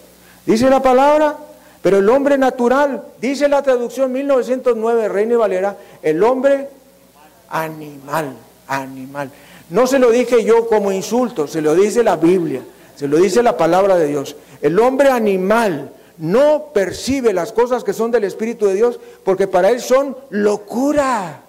Dice 0.46 0.70
la 0.70 0.82
palabra, 0.82 1.38
pero 1.82 1.98
el 1.98 2.10
hombre 2.10 2.38
natural, 2.38 3.04
dice 3.22 3.48
la 3.48 3.62
traducción 3.62 4.12
1909, 4.12 5.08
Reina 5.08 5.34
y 5.34 5.38
Valera, 5.38 5.78
el 6.02 6.24
hombre 6.24 6.70
animal, 7.50 8.34
animal. 8.68 9.32
No 9.70 9.86
se 9.86 10.00
lo 10.00 10.12
dije 10.12 10.44
yo 10.44 10.68
como 10.68 10.92
insulto, 10.92 11.48
se 11.48 11.62
lo 11.62 11.76
dice 11.76 12.04
la 12.04 12.16
Biblia, 12.16 12.62
se 12.96 13.08
lo 13.08 13.18
dice 13.18 13.44
la 13.44 13.58
palabra 13.58 13.98
de 13.98 14.08
Dios. 14.08 14.36
El 14.62 14.80
hombre 14.80 15.10
animal 15.10 15.92
no 16.18 16.70
percibe 16.74 17.34
las 17.34 17.52
cosas 17.52 17.84
que 17.84 17.94
son 17.94 18.12
del 18.12 18.24
Espíritu 18.24 18.66
de 18.66 18.74
Dios 18.74 19.00
porque 19.24 19.48
para 19.48 19.70
él 19.70 19.82
son 19.82 20.18
locura, 20.30 21.42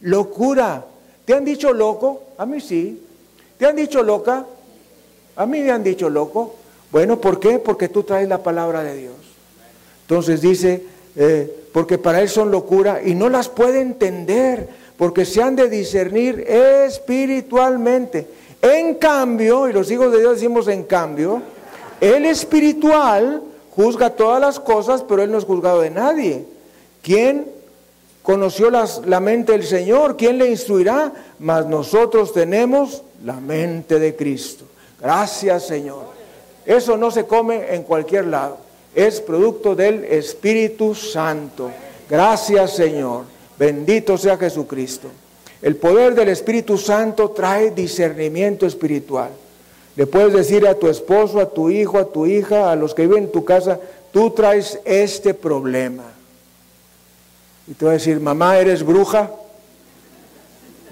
locura. 0.00 0.84
¿Te 1.24 1.34
han 1.34 1.44
dicho 1.44 1.72
loco? 1.72 2.22
A 2.38 2.46
mí 2.46 2.60
sí. 2.60 3.02
¿Te 3.58 3.66
han 3.66 3.76
dicho 3.76 4.02
loca? 4.02 4.44
A 5.36 5.46
mí 5.46 5.60
me 5.60 5.70
han 5.70 5.84
dicho 5.84 6.10
loco. 6.10 6.56
Bueno, 6.90 7.20
¿por 7.20 7.38
qué? 7.38 7.58
Porque 7.58 7.88
tú 7.88 8.02
traes 8.02 8.28
la 8.28 8.42
palabra 8.42 8.82
de 8.82 8.96
Dios. 8.96 9.14
Entonces 10.02 10.40
dice, 10.40 10.84
eh, 11.16 11.64
porque 11.72 11.96
para 11.96 12.20
él 12.20 12.28
son 12.28 12.50
locura 12.50 13.00
y 13.04 13.14
no 13.14 13.28
las 13.28 13.48
puede 13.48 13.80
entender, 13.80 14.68
porque 14.96 15.24
se 15.24 15.42
han 15.42 15.56
de 15.56 15.68
discernir 15.68 16.40
espiritualmente. 16.40 18.26
En 18.60 18.96
cambio, 18.96 19.68
y 19.68 19.72
los 19.72 19.90
hijos 19.90 20.12
de 20.12 20.20
Dios 20.20 20.34
decimos 20.34 20.68
en 20.68 20.84
cambio, 20.84 21.42
el 22.00 22.26
espiritual 22.26 23.42
juzga 23.74 24.10
todas 24.10 24.40
las 24.40 24.60
cosas, 24.60 25.02
pero 25.02 25.22
él 25.22 25.30
no 25.30 25.38
es 25.38 25.44
juzgado 25.44 25.80
de 25.80 25.90
nadie. 25.90 26.44
¿Quién 27.00 27.46
conoció 28.22 28.70
la 28.70 29.20
mente 29.20 29.52
del 29.52 29.64
Señor, 29.64 30.16
¿quién 30.16 30.38
le 30.38 30.48
instruirá? 30.48 31.12
Mas 31.38 31.66
nosotros 31.66 32.32
tenemos 32.32 33.02
la 33.24 33.34
mente 33.34 33.98
de 33.98 34.14
Cristo. 34.16 34.64
Gracias, 35.00 35.66
Señor. 35.66 36.04
Eso 36.64 36.96
no 36.96 37.10
se 37.10 37.24
come 37.24 37.74
en 37.74 37.82
cualquier 37.82 38.26
lado. 38.26 38.58
Es 38.94 39.20
producto 39.20 39.74
del 39.74 40.04
Espíritu 40.04 40.94
Santo. 40.94 41.70
Gracias, 42.08 42.76
Señor. 42.76 43.24
Bendito 43.58 44.16
sea 44.16 44.36
Jesucristo. 44.36 45.08
El 45.60 45.76
poder 45.76 46.14
del 46.14 46.28
Espíritu 46.28 46.76
Santo 46.76 47.30
trae 47.30 47.70
discernimiento 47.70 48.66
espiritual. 48.66 49.30
Le 49.94 50.06
puedes 50.06 50.32
decir 50.32 50.66
a 50.66 50.74
tu 50.74 50.88
esposo, 50.88 51.40
a 51.40 51.50
tu 51.50 51.70
hijo, 51.70 51.98
a 51.98 52.06
tu 52.06 52.26
hija, 52.26 52.70
a 52.70 52.76
los 52.76 52.94
que 52.94 53.06
viven 53.06 53.24
en 53.24 53.32
tu 53.32 53.44
casa, 53.44 53.78
tú 54.10 54.30
traes 54.30 54.80
este 54.84 55.34
problema. 55.34 56.11
Y 57.66 57.74
te 57.74 57.84
va 57.84 57.92
a 57.92 57.94
decir, 57.94 58.20
mamá, 58.20 58.58
¿eres 58.58 58.82
bruja? 58.82 59.30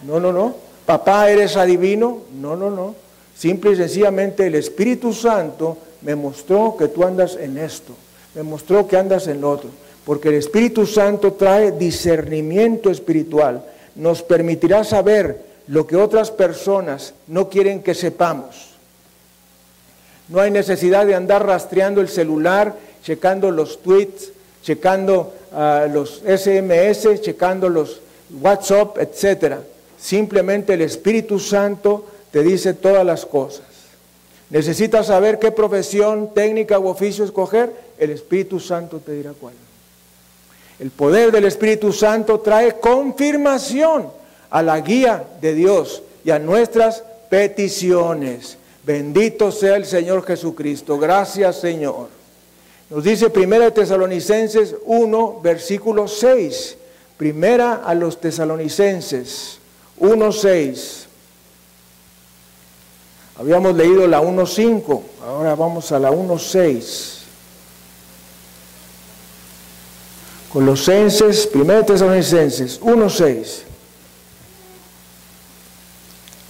No, 0.07 0.21
no, 0.21 0.33
no. 0.33 0.55
Papá, 0.87 1.31
¿eres 1.31 1.57
adivino? 1.57 2.23
No, 2.41 2.57
no, 2.57 2.71
no. 2.71 2.95
Simple 3.37 3.73
y 3.73 3.77
sencillamente 3.77 4.47
el 4.47 4.55
Espíritu 4.55 5.13
Santo 5.13 5.79
me 6.03 6.15
mostró 6.15 6.77
que 6.79 6.89
tú 6.89 7.05
andas 7.05 7.37
en 7.37 7.59
esto. 7.59 7.95
Me 8.35 8.43
mostró 8.43 8.87
que 8.87 8.97
andas 8.97 9.27
en 9.27 9.41
lo 9.41 9.51
otro. 9.51 9.71
Porque 10.05 10.29
el 10.29 10.35
Espíritu 10.35 10.87
Santo 10.87 11.33
trae 11.35 11.73
discernimiento 11.73 12.91
espiritual. 12.91 13.65
Nos 13.97 14.23
permitirá 14.23 14.85
saber 14.85 15.43
lo 15.67 15.87
que 15.87 15.97
otras 15.97 16.31
personas 16.31 17.15
no 17.27 17.49
quieren 17.49 17.83
que 17.83 17.95
sepamos. 17.95 18.71
No 20.29 20.41
hay 20.41 20.51
necesidad 20.51 21.07
de 21.07 21.15
andar 21.15 21.45
rastreando 21.45 22.01
el 22.01 22.09
celular, 22.09 22.77
checando 23.03 23.51
los 23.51 23.83
tweets, 23.83 24.33
checando 24.63 25.33
ah, 25.53 25.87
los 25.93 26.23
SMS, 26.27 27.21
checando 27.21 27.69
los 27.69 28.01
WhatsApp, 28.41 28.99
etc. 28.99 29.57
Simplemente 29.99 30.75
el 30.75 30.83
Espíritu 30.83 31.39
Santo 31.39 32.05
te 32.31 32.43
dice 32.43 32.75
todas 32.75 33.05
las 33.05 33.27
cosas. 33.27 33.65
¿Necesitas 34.51 35.07
saber 35.07 35.39
qué 35.39 35.53
profesión, 35.53 36.35
técnica 36.35 36.79
u 36.79 36.89
oficio 36.89 37.25
escoger? 37.25 37.73
El 37.99 38.11
Espíritu 38.11 38.59
Santo 38.59 38.99
te 38.99 39.13
dirá 39.13 39.33
cuál. 39.39 39.55
El 40.79 40.91
poder 40.91 41.31
del 41.31 41.45
Espíritu 41.45 41.93
Santo 41.93 42.41
trae 42.41 42.81
confirmación 42.81 44.09
a 44.49 44.63
la 44.63 44.81
guía 44.81 45.25
de 45.41 45.55
Dios 45.55 46.03
y 46.25 46.31
a 46.31 46.39
nuestras 46.39 47.05
peticiones. 47.29 48.57
Bendito 48.85 49.53
sea 49.53 49.77
el 49.77 49.85
Señor 49.85 50.25
Jesucristo. 50.25 50.99
Gracias, 50.99 51.61
Señor. 51.61 52.20
Nos 52.91 53.05
dice 53.05 53.31
Primera 53.31 53.73
Tesalonicenses 53.73 54.75
1, 54.85 55.41
versículo 55.43 56.09
6. 56.09 56.77
Primera 57.17 57.83
a 57.85 57.95
los 57.95 58.21
Tesalonicenses 58.21 59.59
1, 59.99 60.33
6. 60.33 61.07
Habíamos 63.37 63.75
leído 63.75 64.07
la 64.07 64.21
1.5, 64.21 65.03
ahora 65.25 65.55
vamos 65.55 65.93
a 65.93 65.99
la 65.99 66.11
1.6. 66.11 67.21
Colosenses, 70.53 71.49
1 71.55 71.85
Tesalonicenses 71.85 72.81
1.6. 72.81 73.63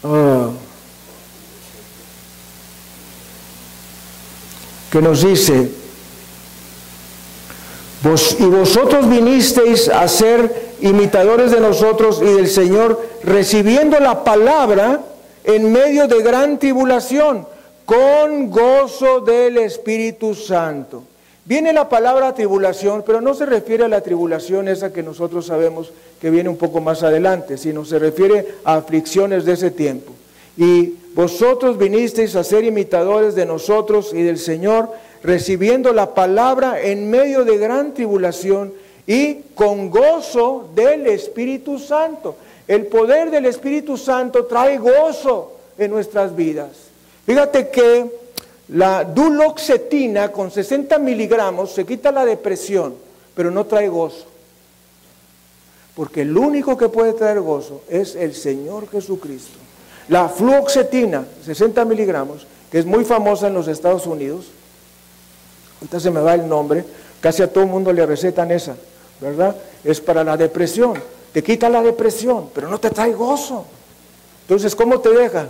Ah. 0.02 0.50
que 4.90 5.00
nos 5.00 5.22
dice, 5.22 5.70
Y 8.02 8.44
vosotros 8.44 9.08
vinisteis 9.08 9.88
a 9.88 10.08
ser 10.08 10.70
imitadores 10.80 11.50
de 11.50 11.60
nosotros 11.60 12.20
y 12.22 12.32
del 12.32 12.48
Señor, 12.48 12.98
recibiendo 13.22 14.00
la 14.00 14.24
palabra 14.24 15.00
en 15.44 15.70
medio 15.70 16.08
de 16.08 16.22
gran 16.22 16.58
tribulación, 16.58 17.46
con 17.84 18.50
gozo 18.50 19.20
del 19.20 19.58
Espíritu 19.58 20.34
Santo. 20.34 21.04
Viene 21.44 21.72
la 21.72 21.88
palabra 21.88 22.32
tribulación, 22.32 23.02
pero 23.04 23.20
no 23.20 23.34
se 23.34 23.44
refiere 23.44 23.84
a 23.84 23.88
la 23.88 24.00
tribulación 24.00 24.68
esa 24.68 24.92
que 24.92 25.02
nosotros 25.02 25.46
sabemos 25.46 25.92
que 26.20 26.30
viene 26.30 26.48
un 26.48 26.56
poco 26.56 26.80
más 26.80 27.02
adelante, 27.02 27.58
sino 27.58 27.84
se 27.84 27.98
refiere 27.98 28.46
a 28.64 28.76
aflicciones 28.76 29.44
de 29.44 29.52
ese 29.54 29.70
tiempo. 29.70 30.12
Y 30.56 30.94
vosotros 31.14 31.76
vinisteis 31.76 32.36
a 32.36 32.44
ser 32.44 32.64
imitadores 32.64 33.34
de 33.34 33.46
nosotros 33.46 34.12
y 34.14 34.22
del 34.22 34.38
Señor, 34.38 34.90
recibiendo 35.22 35.92
la 35.92 36.14
palabra 36.14 36.80
en 36.80 37.10
medio 37.10 37.44
de 37.44 37.58
gran 37.58 37.94
tribulación 37.94 38.72
y 39.06 39.34
con 39.54 39.90
gozo 39.90 40.70
del 40.74 41.06
Espíritu 41.06 41.78
Santo. 41.78 42.36
El 42.68 42.86
poder 42.86 43.30
del 43.30 43.46
Espíritu 43.46 43.96
Santo 43.96 44.46
trae 44.46 44.78
gozo 44.78 45.52
en 45.76 45.90
nuestras 45.90 46.34
vidas. 46.36 46.70
Fíjate 47.26 47.68
que 47.68 48.06
la 48.68 49.04
duloxetina 49.04 50.30
con 50.30 50.50
60 50.50 50.98
miligramos 50.98 51.72
se 51.72 51.84
quita 51.84 52.12
la 52.12 52.24
depresión, 52.24 52.94
pero 53.34 53.50
no 53.50 53.66
trae 53.66 53.88
gozo. 53.88 54.26
Porque 55.94 56.22
el 56.22 56.36
único 56.36 56.76
que 56.76 56.88
puede 56.88 57.12
traer 57.12 57.40
gozo 57.40 57.82
es 57.88 58.14
el 58.14 58.34
Señor 58.34 58.88
Jesucristo. 58.88 59.58
La 60.08 60.28
fluoxetina, 60.28 61.24
60 61.44 61.84
miligramos, 61.84 62.46
que 62.70 62.78
es 62.78 62.86
muy 62.86 63.04
famosa 63.04 63.48
en 63.48 63.54
los 63.54 63.68
Estados 63.68 64.06
Unidos, 64.06 64.46
ahorita 65.80 66.00
se 66.00 66.10
me 66.10 66.20
va 66.20 66.34
el 66.34 66.48
nombre, 66.48 66.84
casi 67.20 67.42
a 67.42 67.52
todo 67.52 67.64
el 67.64 67.70
mundo 67.70 67.92
le 67.92 68.04
recetan 68.06 68.50
esa, 68.50 68.74
¿verdad? 69.20 69.56
Es 69.84 70.00
para 70.00 70.22
la 70.24 70.36
depresión 70.36 71.00
te 71.32 71.42
quita 71.42 71.68
la 71.68 71.82
depresión, 71.82 72.50
pero 72.52 72.68
no 72.68 72.78
te 72.78 72.90
trae 72.90 73.12
gozo. 73.12 73.64
Entonces, 74.42 74.74
¿cómo 74.74 75.00
te 75.00 75.10
deja? 75.10 75.46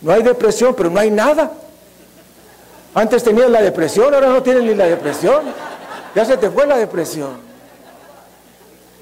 No 0.00 0.12
hay 0.12 0.22
depresión, 0.22 0.74
pero 0.74 0.88
no 0.88 1.00
hay 1.00 1.10
nada. 1.10 1.50
Antes 2.94 3.24
tenías 3.24 3.50
la 3.50 3.60
depresión, 3.60 4.14
ahora 4.14 4.28
no 4.28 4.42
tienes 4.42 4.62
ni 4.62 4.74
la 4.74 4.86
depresión. 4.86 5.42
Ya 6.14 6.24
se 6.24 6.36
te 6.36 6.48
fue 6.48 6.66
la 6.66 6.76
depresión. 6.76 7.42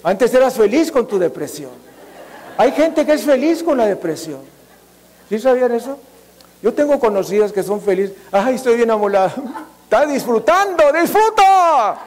Antes 0.03 0.33
eras 0.33 0.55
feliz 0.55 0.91
con 0.91 1.07
tu 1.07 1.19
depresión. 1.19 1.71
Hay 2.57 2.73
gente 2.73 3.05
que 3.05 3.13
es 3.13 3.23
feliz 3.23 3.63
con 3.63 3.77
la 3.77 3.87
depresión. 3.87 4.41
¿Sí 5.29 5.39
sabían 5.39 5.73
eso? 5.73 5.99
Yo 6.63 6.73
tengo 6.73 6.99
conocidas 7.01 7.53
que 7.53 7.63
son 7.63 7.81
felices. 7.81 8.17
Ay, 8.31 8.55
estoy 8.55 8.77
bien 8.77 8.91
amolada. 8.91 9.35
Está 9.85 10.07
disfrutando, 10.07 10.85
disfruta. 10.93 11.99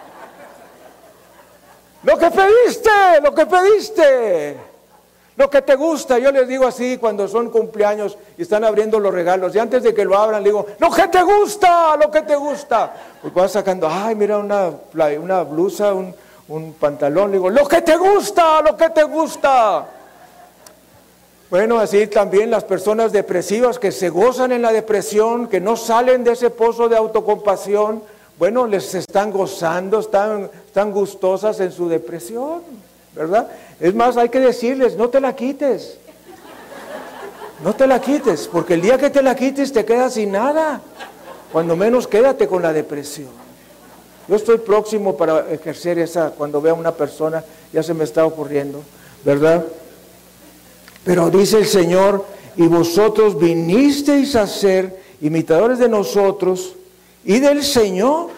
Lo 2.01 2.17
que 2.17 2.31
pediste, 2.31 2.89
lo 3.21 3.35
que 3.35 3.45
pediste. 3.45 4.57
Lo 5.37 5.49
que 5.49 5.61
te 5.61 5.75
gusta, 5.75 6.17
yo 6.17 6.31
les 6.31 6.47
digo 6.47 6.65
así 6.65 6.97
cuando 6.97 7.27
son 7.27 7.49
cumpleaños 7.49 8.17
y 8.37 8.43
están 8.43 8.63
abriendo 8.63 8.99
los 8.99 9.13
regalos. 9.13 9.53
Y 9.53 9.59
antes 9.59 9.83
de 9.83 9.93
que 9.93 10.05
lo 10.05 10.17
abran, 10.17 10.41
le 10.41 10.49
digo, 10.49 10.65
lo 10.79 10.89
que 10.89 11.09
te 11.09 11.21
gusta, 11.21 11.97
lo 11.97 12.09
que 12.09 12.21
te 12.21 12.35
gusta. 12.37 12.93
Pues 13.21 13.33
vas 13.33 13.51
sacando, 13.51 13.89
ay, 13.91 14.15
mira 14.15 14.37
una, 14.37 15.43
blusa, 15.43 15.93
un 15.93 16.73
pantalón. 16.79 17.31
Le 17.31 17.37
digo, 17.37 17.49
lo 17.49 17.67
que 17.67 17.81
te 17.81 17.97
gusta, 17.97 18.61
lo 18.61 18.77
que 18.77 18.89
te 18.91 19.03
gusta. 19.03 19.85
Bueno, 21.55 21.79
así 21.79 22.05
también 22.07 22.51
las 22.51 22.65
personas 22.65 23.13
depresivas 23.13 23.79
que 23.79 23.93
se 23.93 24.09
gozan 24.09 24.51
en 24.51 24.61
la 24.61 24.73
depresión, 24.73 25.47
que 25.47 25.61
no 25.61 25.77
salen 25.77 26.25
de 26.25 26.33
ese 26.33 26.49
pozo 26.49 26.89
de 26.89 26.97
autocompasión 26.97 28.03
bueno, 28.37 28.67
les 28.67 28.93
están 28.93 29.31
gozando, 29.31 30.01
están, 30.01 30.49
están 30.65 30.91
gustosas 30.91 31.57
en 31.61 31.71
su 31.71 31.87
depresión, 31.87 32.61
¿verdad? 33.15 33.47
Es 33.79 33.95
más, 33.95 34.17
hay 34.17 34.27
que 34.27 34.41
decirles, 34.41 34.97
no 34.97 35.07
te 35.07 35.21
la 35.21 35.33
quites. 35.33 35.97
No 37.63 37.73
te 37.73 37.87
la 37.87 38.01
quites, 38.01 38.49
porque 38.51 38.73
el 38.73 38.81
día 38.81 38.97
que 38.97 39.09
te 39.09 39.21
la 39.21 39.33
quites 39.33 39.71
te 39.71 39.85
quedas 39.85 40.15
sin 40.15 40.33
nada. 40.33 40.81
Cuando 41.53 41.77
menos 41.77 42.05
quédate 42.05 42.49
con 42.49 42.63
la 42.63 42.73
depresión. 42.73 43.29
Yo 44.27 44.35
estoy 44.35 44.57
próximo 44.57 45.15
para 45.15 45.49
ejercer 45.49 45.99
esa, 45.99 46.31
cuando 46.31 46.59
vea 46.59 46.73
a 46.73 46.75
una 46.75 46.91
persona, 46.91 47.45
ya 47.71 47.81
se 47.81 47.93
me 47.93 48.03
está 48.03 48.25
ocurriendo, 48.25 48.81
¿verdad? 49.23 49.63
Pero 51.05 51.29
dice 51.29 51.59
el 51.59 51.67
Señor, 51.67 52.25
y 52.57 52.67
vosotros 52.67 53.39
vinisteis 53.39 54.35
a 54.35 54.47
ser 54.47 54.99
imitadores 55.21 55.79
de 55.79 55.87
nosotros 55.87 56.75
y 57.23 57.39
del 57.39 57.63
Señor, 57.63 58.29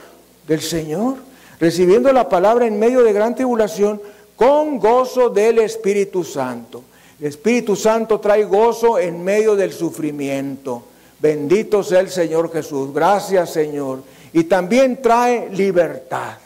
del 0.48 0.62
Señor, 0.62 1.16
recibiendo 1.60 2.12
la 2.12 2.30
palabra 2.30 2.68
en 2.68 2.78
medio 2.78 3.04
de 3.04 3.14
gran 3.14 3.36
tribulación 3.36 4.02
con 4.36 4.80
gozo 4.80 5.30
del 5.30 5.60
Espíritu 5.60 6.24
Santo. 6.24 6.84
El 7.20 7.28
Espíritu 7.28 7.76
Santo 7.76 8.20
trae 8.20 8.44
gozo 8.44 9.00
en 9.00 9.24
medio 9.24 9.56
del 9.56 9.74
sufrimiento. 9.74 10.84
Bendito 11.20 11.82
sea 11.84 12.02
el 12.02 12.10
Señor 12.10 12.52
Jesús. 12.52 12.94
Gracias 12.94 13.52
Señor. 13.52 14.04
Y 14.34 14.44
también 14.44 15.02
trae 15.02 15.50
libertad. 15.52 16.38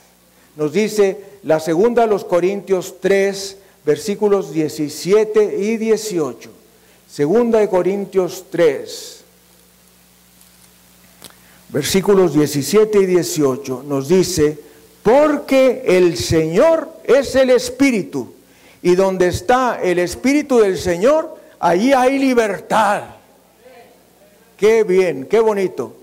Nos 0.56 0.72
dice 0.72 1.18
la 1.44 1.60
segunda 1.60 2.04
de 2.04 2.10
los 2.10 2.24
Corintios 2.24 2.96
3, 3.02 3.58
versículos 3.86 4.54
17 4.54 5.58
y 5.58 5.78
18. 5.78 6.50
Segunda 7.10 7.60
de 7.60 7.70
Corintios 7.70 8.46
3 8.50 9.22
versículos 11.72 12.34
17 12.34 13.00
y 13.00 13.06
18, 13.06 13.84
nos 13.88 14.08
dice, 14.08 14.58
porque 15.04 15.84
el 15.86 16.18
Señor 16.18 16.90
es 17.04 17.36
el 17.36 17.50
Espíritu, 17.50 18.34
y 18.82 18.96
donde 18.96 19.28
está 19.28 19.80
el 19.82 20.00
Espíritu 20.00 20.60
del 20.60 20.78
Señor, 20.78 21.38
allí 21.60 21.94
hay 21.94 22.20
libertad. 22.20 23.04
Qué 24.58 24.84
bien, 24.84 25.26
qué 25.26 25.40
bonito. 25.40 25.96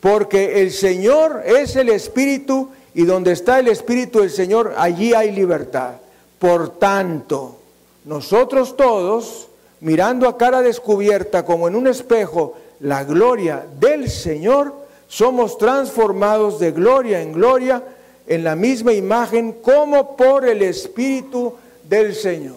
Porque 0.00 0.62
el 0.62 0.70
Señor 0.70 1.42
es 1.44 1.74
el 1.76 1.88
Espíritu 1.88 2.70
y 2.94 3.04
donde 3.04 3.32
está 3.32 3.58
el 3.58 3.68
Espíritu 3.68 4.20
del 4.20 4.30
Señor, 4.30 4.74
allí 4.76 5.12
hay 5.12 5.32
libertad. 5.32 5.94
Por 6.38 6.78
tanto, 6.78 7.56
nosotros 8.04 8.76
todos, 8.76 9.48
mirando 9.80 10.28
a 10.28 10.36
cara 10.36 10.62
descubierta 10.62 11.44
como 11.44 11.68
en 11.68 11.74
un 11.74 11.86
espejo 11.86 12.54
la 12.80 13.04
gloria 13.04 13.66
del 13.78 14.08
Señor, 14.08 14.72
somos 15.08 15.58
transformados 15.58 16.58
de 16.60 16.70
gloria 16.72 17.20
en 17.22 17.32
gloria 17.32 17.82
en 18.26 18.44
la 18.44 18.54
misma 18.54 18.92
imagen 18.92 19.52
como 19.52 20.16
por 20.16 20.46
el 20.46 20.62
Espíritu 20.62 21.54
del 21.88 22.14
Señor. 22.14 22.56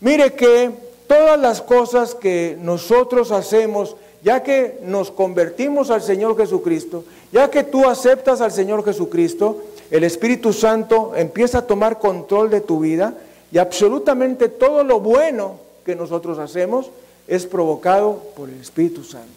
Mire 0.00 0.34
que 0.34 0.70
todas 1.06 1.40
las 1.40 1.60
cosas 1.60 2.14
que 2.14 2.56
nosotros 2.60 3.32
hacemos, 3.32 3.96
ya 4.22 4.42
que 4.42 4.78
nos 4.82 5.10
convertimos 5.10 5.90
al 5.90 6.02
Señor 6.02 6.36
Jesucristo, 6.36 7.04
ya 7.32 7.50
que 7.50 7.64
tú 7.64 7.88
aceptas 7.88 8.40
al 8.40 8.52
Señor 8.52 8.84
Jesucristo, 8.84 9.62
el 9.90 10.04
Espíritu 10.04 10.52
Santo 10.52 11.12
empieza 11.16 11.58
a 11.58 11.66
tomar 11.66 11.98
control 11.98 12.50
de 12.50 12.60
tu 12.60 12.80
vida 12.80 13.14
y 13.52 13.58
absolutamente 13.58 14.48
todo 14.48 14.84
lo 14.84 15.00
bueno 15.00 15.58
que 15.84 15.96
nosotros 15.96 16.38
hacemos 16.38 16.90
es 17.26 17.46
provocado 17.46 18.22
por 18.36 18.48
el 18.48 18.60
Espíritu 18.60 19.02
Santo. 19.02 19.28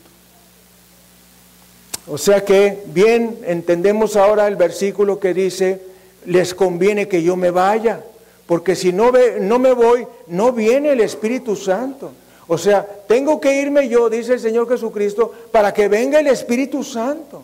O 2.08 2.18
sea 2.18 2.44
que 2.44 2.84
bien 2.88 3.40
entendemos 3.46 4.16
ahora 4.16 4.48
el 4.48 4.56
versículo 4.56 5.20
que 5.20 5.34
dice, 5.34 5.82
les 6.26 6.54
conviene 6.54 7.08
que 7.08 7.24
yo 7.24 7.36
me 7.36 7.50
vaya, 7.50 8.04
porque 8.46 8.76
si 8.76 8.92
no, 8.92 9.12
ve, 9.12 9.38
no 9.40 9.58
me 9.58 9.74
voy, 9.74 10.06
no 10.28 10.52
viene 10.52 10.92
el 10.92 11.02
Espíritu 11.02 11.56
Santo. 11.56 12.12
O 12.48 12.58
sea, 12.58 12.86
tengo 13.08 13.40
que 13.40 13.62
irme 13.62 13.88
yo, 13.88 14.10
dice 14.10 14.34
el 14.34 14.40
Señor 14.40 14.68
Jesucristo, 14.68 15.32
para 15.52 15.74
que 15.74 15.88
venga 15.88 16.20
el 16.20 16.28
Espíritu 16.28 16.84
Santo. 16.84 17.44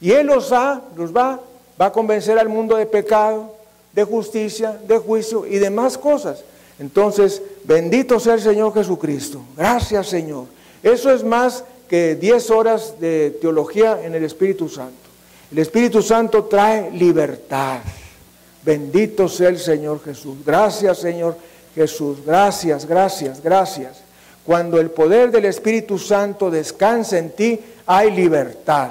Y 0.00 0.12
Él 0.12 0.28
los, 0.28 0.52
ha, 0.52 0.80
los 0.96 1.14
va, 1.14 1.40
va 1.80 1.86
a 1.86 1.92
convencer 1.92 2.38
al 2.38 2.48
mundo 2.48 2.76
de 2.76 2.86
pecado, 2.86 3.54
de 3.92 4.04
justicia, 4.04 4.78
de 4.86 4.98
juicio 4.98 5.46
y 5.46 5.58
demás 5.58 5.96
cosas. 5.96 6.44
Entonces, 6.78 7.42
bendito 7.64 8.20
sea 8.20 8.34
el 8.34 8.40
Señor 8.40 8.72
Jesucristo. 8.74 9.40
Gracias 9.56 10.08
Señor. 10.08 10.46
Eso 10.82 11.10
es 11.10 11.24
más 11.24 11.64
que 11.88 12.14
10 12.14 12.50
horas 12.50 12.94
de 13.00 13.36
teología 13.40 14.00
en 14.04 14.14
el 14.14 14.24
Espíritu 14.24 14.68
Santo. 14.68 15.08
El 15.50 15.58
Espíritu 15.58 16.02
Santo 16.02 16.44
trae 16.44 16.90
libertad. 16.90 17.78
Bendito 18.62 19.28
sea 19.28 19.48
el 19.48 19.58
Señor 19.58 20.02
Jesús. 20.04 20.36
Gracias 20.44 20.98
Señor 20.98 21.36
Jesús. 21.74 22.18
Gracias, 22.24 22.86
gracias, 22.86 23.42
gracias. 23.42 23.98
Cuando 24.44 24.78
el 24.80 24.90
poder 24.90 25.30
del 25.30 25.46
Espíritu 25.46 25.98
Santo 25.98 26.50
descansa 26.50 27.18
en 27.18 27.30
ti, 27.30 27.60
hay 27.86 28.10
libertad. 28.10 28.90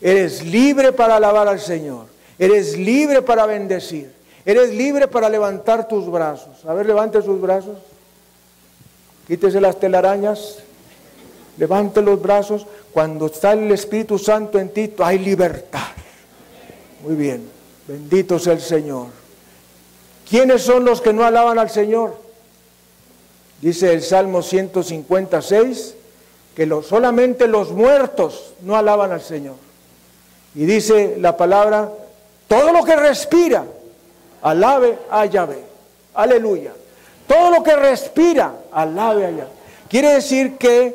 Eres 0.00 0.44
libre 0.44 0.92
para 0.92 1.16
alabar 1.16 1.46
al 1.46 1.60
Señor. 1.60 2.11
Eres 2.38 2.76
libre 2.76 3.22
para 3.22 3.46
bendecir. 3.46 4.12
Eres 4.44 4.70
libre 4.70 5.06
para 5.08 5.28
levantar 5.28 5.86
tus 5.86 6.10
brazos. 6.10 6.64
A 6.66 6.74
ver, 6.74 6.86
levante 6.86 7.22
sus 7.22 7.40
brazos. 7.40 7.78
Quítese 9.26 9.60
las 9.60 9.78
telarañas. 9.78 10.58
Levante 11.58 12.02
los 12.02 12.20
brazos. 12.20 12.66
Cuando 12.92 13.26
está 13.26 13.52
el 13.52 13.70
Espíritu 13.70 14.18
Santo 14.18 14.58
en 14.58 14.70
ti, 14.70 14.92
hay 14.98 15.18
libertad. 15.18 15.92
Muy 17.04 17.14
bien. 17.14 17.48
Bendito 17.86 18.38
sea 18.38 18.54
el 18.54 18.60
Señor. 18.60 19.08
¿Quiénes 20.28 20.62
son 20.62 20.84
los 20.84 21.00
que 21.00 21.12
no 21.12 21.24
alaban 21.24 21.58
al 21.58 21.70
Señor? 21.70 22.16
Dice 23.60 23.92
el 23.92 24.02
Salmo 24.02 24.42
156 24.42 25.94
que 26.56 26.68
solamente 26.82 27.46
los 27.46 27.70
muertos 27.70 28.54
no 28.62 28.76
alaban 28.76 29.12
al 29.12 29.22
Señor. 29.22 29.56
Y 30.54 30.64
dice 30.64 31.16
la 31.18 31.36
palabra, 31.36 31.90
todo 32.52 32.70
lo 32.70 32.84
que 32.84 32.94
respira, 32.94 33.64
alabe 34.42 34.98
a 35.10 35.24
Yahvé. 35.24 35.64
Aleluya. 36.12 36.72
Todo 37.26 37.50
lo 37.50 37.62
que 37.62 37.74
respira, 37.74 38.52
alabe 38.70 39.24
a 39.24 39.30
Yahvé. 39.30 39.52
Quiere 39.88 40.10
decir 40.10 40.58
que 40.58 40.94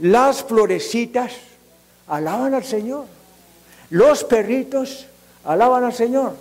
las 0.00 0.44
florecitas 0.44 1.32
alaban 2.08 2.52
al 2.52 2.62
Señor. 2.62 3.06
Los 3.88 4.22
perritos 4.22 5.06
alaban 5.46 5.84
al 5.84 5.94
Señor. 5.94 6.34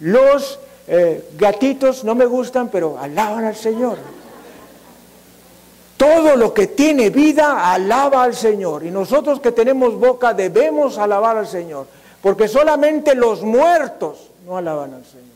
Los 0.00 0.58
eh, 0.88 1.28
gatitos 1.38 2.02
no 2.02 2.16
me 2.16 2.26
gustan, 2.26 2.70
pero 2.70 2.98
alaban 2.98 3.44
al 3.44 3.54
Señor. 3.54 3.98
Todo 5.96 6.34
lo 6.34 6.52
que 6.52 6.66
tiene 6.66 7.10
vida 7.10 7.72
alaba 7.72 8.24
al 8.24 8.34
Señor. 8.34 8.84
Y 8.84 8.90
nosotros 8.90 9.38
que 9.38 9.52
tenemos 9.52 9.94
boca 9.94 10.34
debemos 10.34 10.98
alabar 10.98 11.36
al 11.36 11.46
Señor. 11.46 11.86
Porque 12.22 12.48
solamente 12.48 13.14
los 13.14 13.42
muertos 13.42 14.30
no 14.46 14.56
alaban 14.56 14.94
al 14.94 15.04
Señor. 15.04 15.26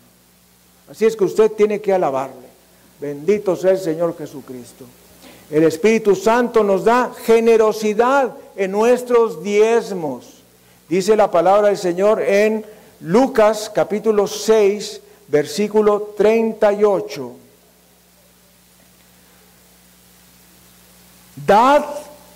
Así 0.91 1.07
es 1.07 1.17
que 1.17 1.25
usted 1.25 1.53
tiene 1.53 1.81
que 1.81 1.93
alabarle. 1.93 2.49
Bendito 3.01 3.57
sea 3.57 3.73
el 3.73 3.79
Señor 3.79 4.17
Jesucristo. 4.17 4.85
El 5.51 5.65
Espíritu 5.65 6.15
Santo 6.15 6.65
nos 6.65 6.85
da 6.85 7.13
generosidad 7.25 8.33
en 8.57 8.71
nuestros 8.71 9.43
diezmos. 9.43 10.43
Dice 10.89 11.17
la 11.17 11.31
palabra 11.31 11.69
del 11.69 11.79
Señor 11.79 12.21
en 12.21 12.65
Lucas 13.01 13.71
capítulo 13.75 14.27
6, 14.27 15.01
versículo 15.29 16.15
38. 16.17 17.33
Dad 21.47 21.85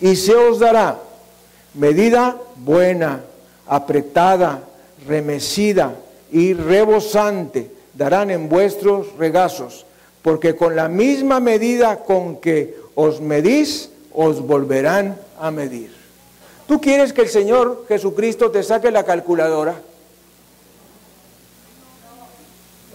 y 0.00 0.16
se 0.16 0.34
os 0.34 0.58
dará 0.58 0.98
medida 1.74 2.36
buena, 2.56 3.22
apretada, 3.66 4.62
remecida 5.06 5.94
y 6.30 6.54
rebosante 6.54 7.70
darán 7.94 8.30
en 8.30 8.48
vuestros 8.48 9.16
regazos, 9.18 9.86
porque 10.22 10.56
con 10.56 10.76
la 10.76 10.88
misma 10.88 11.40
medida 11.40 12.04
con 12.04 12.36
que 12.36 12.76
os 12.94 13.20
medís, 13.20 13.90
os 14.12 14.40
volverán 14.40 15.18
a 15.38 15.50
medir. 15.50 15.94
¿Tú 16.66 16.80
quieres 16.80 17.12
que 17.12 17.22
el 17.22 17.28
Señor 17.28 17.84
Jesucristo 17.86 18.50
te 18.50 18.62
saque 18.62 18.90
la 18.90 19.04
calculadora? 19.04 19.76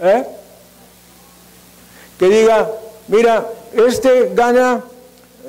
¿Eh? 0.02 0.26
Que 2.18 2.28
diga, 2.28 2.70
mira, 3.08 3.48
este 3.74 4.32
gana 4.34 4.84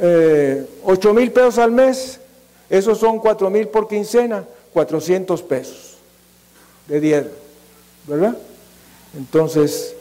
eh, 0.00 0.66
8 0.84 1.14
mil 1.14 1.32
pesos 1.32 1.58
al 1.58 1.72
mes, 1.72 2.20
esos 2.70 2.98
son 2.98 3.18
4 3.18 3.50
mil 3.50 3.68
por 3.68 3.88
quincena, 3.88 4.44
400 4.72 5.42
pesos 5.42 5.96
de 6.88 7.00
10, 7.00 7.26
¿verdad? 8.06 8.36
Entonces, 9.16 9.94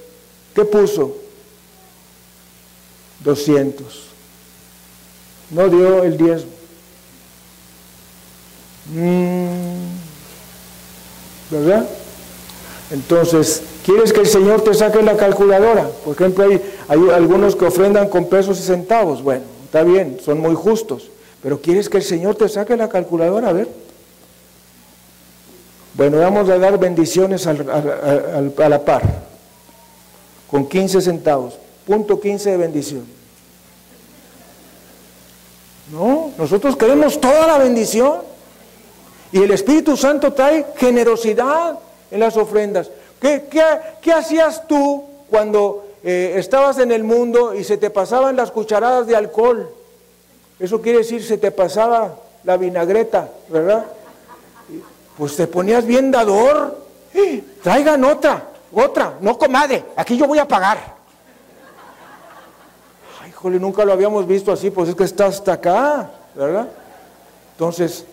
¿qué 0.56 0.64
puso? 0.64 1.18
200. 3.24 4.08
No 5.52 5.70
dio 5.70 6.04
el 6.04 6.18
diezmo. 6.18 6.52
Mm, 8.94 9.92
¿Verdad? 11.52 11.88
Entonces, 12.90 13.62
¿quieres 13.86 14.12
que 14.14 14.22
el 14.22 14.28
Señor 14.28 14.62
te 14.62 14.74
saque 14.74 15.02
la 15.02 15.18
calculadora? 15.18 15.90
Por 16.04 16.16
ejemplo, 16.16 16.46
hay, 16.46 16.62
hay 16.88 17.10
algunos 17.10 17.56
que 17.56 17.66
ofrendan 17.66 18.10
con 18.10 18.28
pesos 18.28 18.60
y 18.60 18.64
centavos. 18.64 19.22
Bueno, 19.22 19.44
está 19.66 19.84
bien, 19.84 20.18
son 20.24 20.40
muy 20.40 20.56
justos. 20.56 21.10
Pero 21.44 21.60
¿quieres 21.60 21.90
que 21.90 21.98
el 21.98 22.04
Señor 22.04 22.36
te 22.36 22.48
saque 22.48 22.78
la 22.78 22.90
calculadora? 22.90 23.50
A 23.50 23.54
ver. 23.54 23.68
Bueno, 25.94 26.20
vamos 26.20 26.50
a 26.50 26.58
dar 26.58 26.78
bendiciones 26.78 27.46
a 27.48 27.54
la 27.54 28.86
par, 28.86 29.02
con 30.50 30.68
15 30.68 31.02
centavos, 31.02 31.56
punto 31.86 32.20
15 32.20 32.52
de 32.52 32.58
bendición. 32.58 33.22
No, 35.92 36.32
nosotros 36.38 36.78
queremos 36.78 37.20
toda 37.20 37.48
la 37.48 37.58
bendición. 37.58 38.22
Y 39.34 39.42
el 39.42 39.52
Espíritu 39.52 39.96
Santo 39.96 40.34
trae 40.34 40.66
generosidad 40.76 41.80
en 42.10 42.20
las 42.20 42.36
ofrendas. 42.38 42.90
¿Qué, 43.20 43.46
qué, 44.02 44.12
hacías 44.12 44.68
tú 44.68 45.04
cuando 45.30 45.86
eh, 46.04 46.34
estabas 46.38 46.80
en 46.80 46.92
el 46.92 47.04
mundo 47.04 47.54
y 47.54 47.64
se 47.64 47.78
te 47.78 47.90
pasaban 47.90 48.36
las 48.36 48.52
cucharadas 48.52 49.08
de 49.08 49.16
alcohol? 49.16 49.70
Eso 50.60 50.82
quiere 50.82 51.00
decir 51.00 51.24
se 51.24 51.38
te 51.38 51.52
pasaba 51.52 52.16
la 52.44 52.58
vinagreta, 52.58 53.30
¿verdad? 53.50 53.86
Pues 55.22 55.36
te 55.36 55.46
ponías 55.46 55.86
bien 55.86 56.10
dador. 56.10 56.84
¡Eh! 57.14 57.44
Traigan 57.62 58.04
otra, 58.06 58.44
otra, 58.74 59.20
no 59.22 59.38
comadre, 59.38 59.86
aquí 59.96 60.18
yo 60.18 60.26
voy 60.26 60.40
a 60.40 60.48
pagar. 60.48 60.80
Ay, 63.22 63.30
híjole, 63.30 63.60
nunca 63.60 63.86
lo 63.86 63.94
habíamos 63.94 64.26
visto 64.26 64.52
así, 64.52 64.72
pues 64.72 64.90
es 64.90 64.96
que 64.96 65.04
está 65.04 65.28
hasta 65.28 65.54
acá, 65.54 66.10
¿verdad? 66.34 66.70
Entonces, 67.52 68.04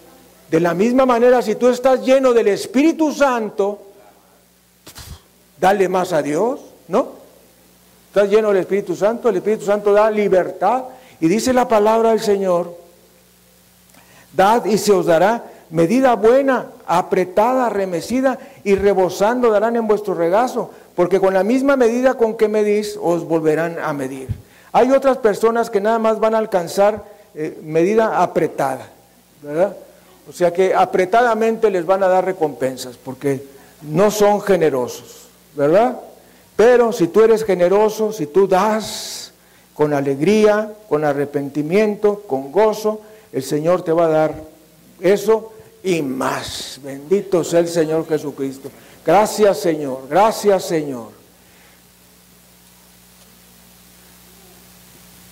de 0.50 0.60
la 0.60 0.74
misma 0.74 1.06
manera, 1.06 1.40
si 1.40 1.54
tú 1.54 1.68
estás 1.68 2.04
lleno 2.04 2.34
del 2.34 2.48
Espíritu 2.48 3.10
Santo, 3.10 3.80
dale 5.58 5.88
más 5.88 6.12
a 6.12 6.20
Dios, 6.20 6.60
¿no? 6.88 7.08
Estás 8.08 8.28
lleno 8.28 8.48
del 8.48 8.58
Espíritu 8.58 8.94
Santo, 8.94 9.30
el 9.30 9.36
Espíritu 9.36 9.64
Santo 9.64 9.94
da 9.94 10.10
libertad. 10.10 10.84
Y 11.20 11.28
dice 11.28 11.54
la 11.54 11.66
palabra 11.66 12.10
del 12.10 12.20
Señor, 12.20 12.76
Dad 14.34 14.66
y 14.66 14.76
se 14.76 14.92
os 14.92 15.06
dará 15.06 15.42
medida 15.70 16.14
buena, 16.16 16.66
apretada, 16.86 17.68
remecida 17.68 18.38
y 18.64 18.74
rebosando 18.74 19.50
darán 19.50 19.76
en 19.76 19.86
vuestro 19.86 20.14
regazo, 20.14 20.70
porque 20.94 21.20
con 21.20 21.34
la 21.34 21.44
misma 21.44 21.76
medida 21.76 22.14
con 22.14 22.36
que 22.36 22.48
medís 22.48 22.98
os 23.00 23.24
volverán 23.26 23.78
a 23.82 23.92
medir. 23.92 24.28
Hay 24.72 24.90
otras 24.92 25.18
personas 25.18 25.70
que 25.70 25.80
nada 25.80 25.98
más 25.98 26.20
van 26.20 26.34
a 26.34 26.38
alcanzar 26.38 27.04
eh, 27.34 27.58
medida 27.62 28.22
apretada, 28.22 28.88
¿verdad? 29.42 29.76
O 30.28 30.32
sea 30.32 30.52
que 30.52 30.74
apretadamente 30.74 31.70
les 31.70 31.86
van 31.86 32.02
a 32.02 32.08
dar 32.08 32.24
recompensas, 32.24 32.96
porque 32.96 33.42
no 33.82 34.10
son 34.10 34.40
generosos, 34.40 35.28
¿verdad? 35.54 35.98
Pero 36.56 36.92
si 36.92 37.08
tú 37.08 37.22
eres 37.22 37.44
generoso, 37.44 38.12
si 38.12 38.26
tú 38.26 38.48
das 38.48 39.32
con 39.74 39.94
alegría, 39.94 40.72
con 40.88 41.04
arrepentimiento, 41.04 42.22
con 42.26 42.50
gozo, 42.50 43.00
el 43.32 43.42
Señor 43.42 43.82
te 43.82 43.92
va 43.92 44.06
a 44.06 44.08
dar 44.08 44.34
eso 45.00 45.52
y 45.82 46.02
más. 46.02 46.80
Bendito 46.82 47.44
sea 47.44 47.60
el 47.60 47.68
Señor 47.68 48.06
Jesucristo. 48.08 48.70
Gracias 49.04 49.60
Señor, 49.60 50.06
gracias 50.08 50.64
Señor. 50.64 51.18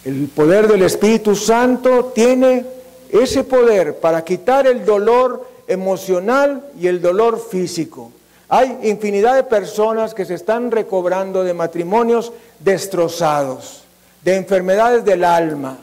El 0.05 0.29
poder 0.29 0.69
del 0.69 0.83
Espíritu 0.83 1.35
Santo 1.35 2.13
tiene 2.15 2.65
ese 3.11 3.45
poder 3.45 3.99
para 3.99 4.25
quitar 4.25 4.67
el 4.67 4.85
dolor 4.85 5.49
emocional 5.67 6.65
y 6.79 6.87
el 6.87 7.03
dolor 7.03 7.45
físico. 7.51 8.13
Hay 8.49 8.79
infinidad 8.85 9.35
de 9.35 9.43
personas 9.43 10.15
que 10.15 10.25
se 10.25 10.35
están 10.35 10.71
recobrando 10.71 11.43
de 11.43 11.55
matrimonios 11.55 12.33
destrozados, 12.61 13.83
de 14.23 14.37
enfermedades 14.37 15.05
del 15.05 15.25
alma, 15.25 15.79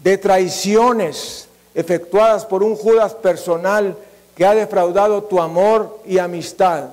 de 0.00 0.18
traiciones, 0.18 1.48
efectuadas 1.74 2.44
por 2.44 2.62
un 2.62 2.76
Judas 2.76 3.14
personal 3.14 3.96
que 4.36 4.46
ha 4.46 4.54
defraudado 4.54 5.24
tu 5.24 5.40
amor 5.40 6.00
y 6.06 6.18
amistad 6.18 6.90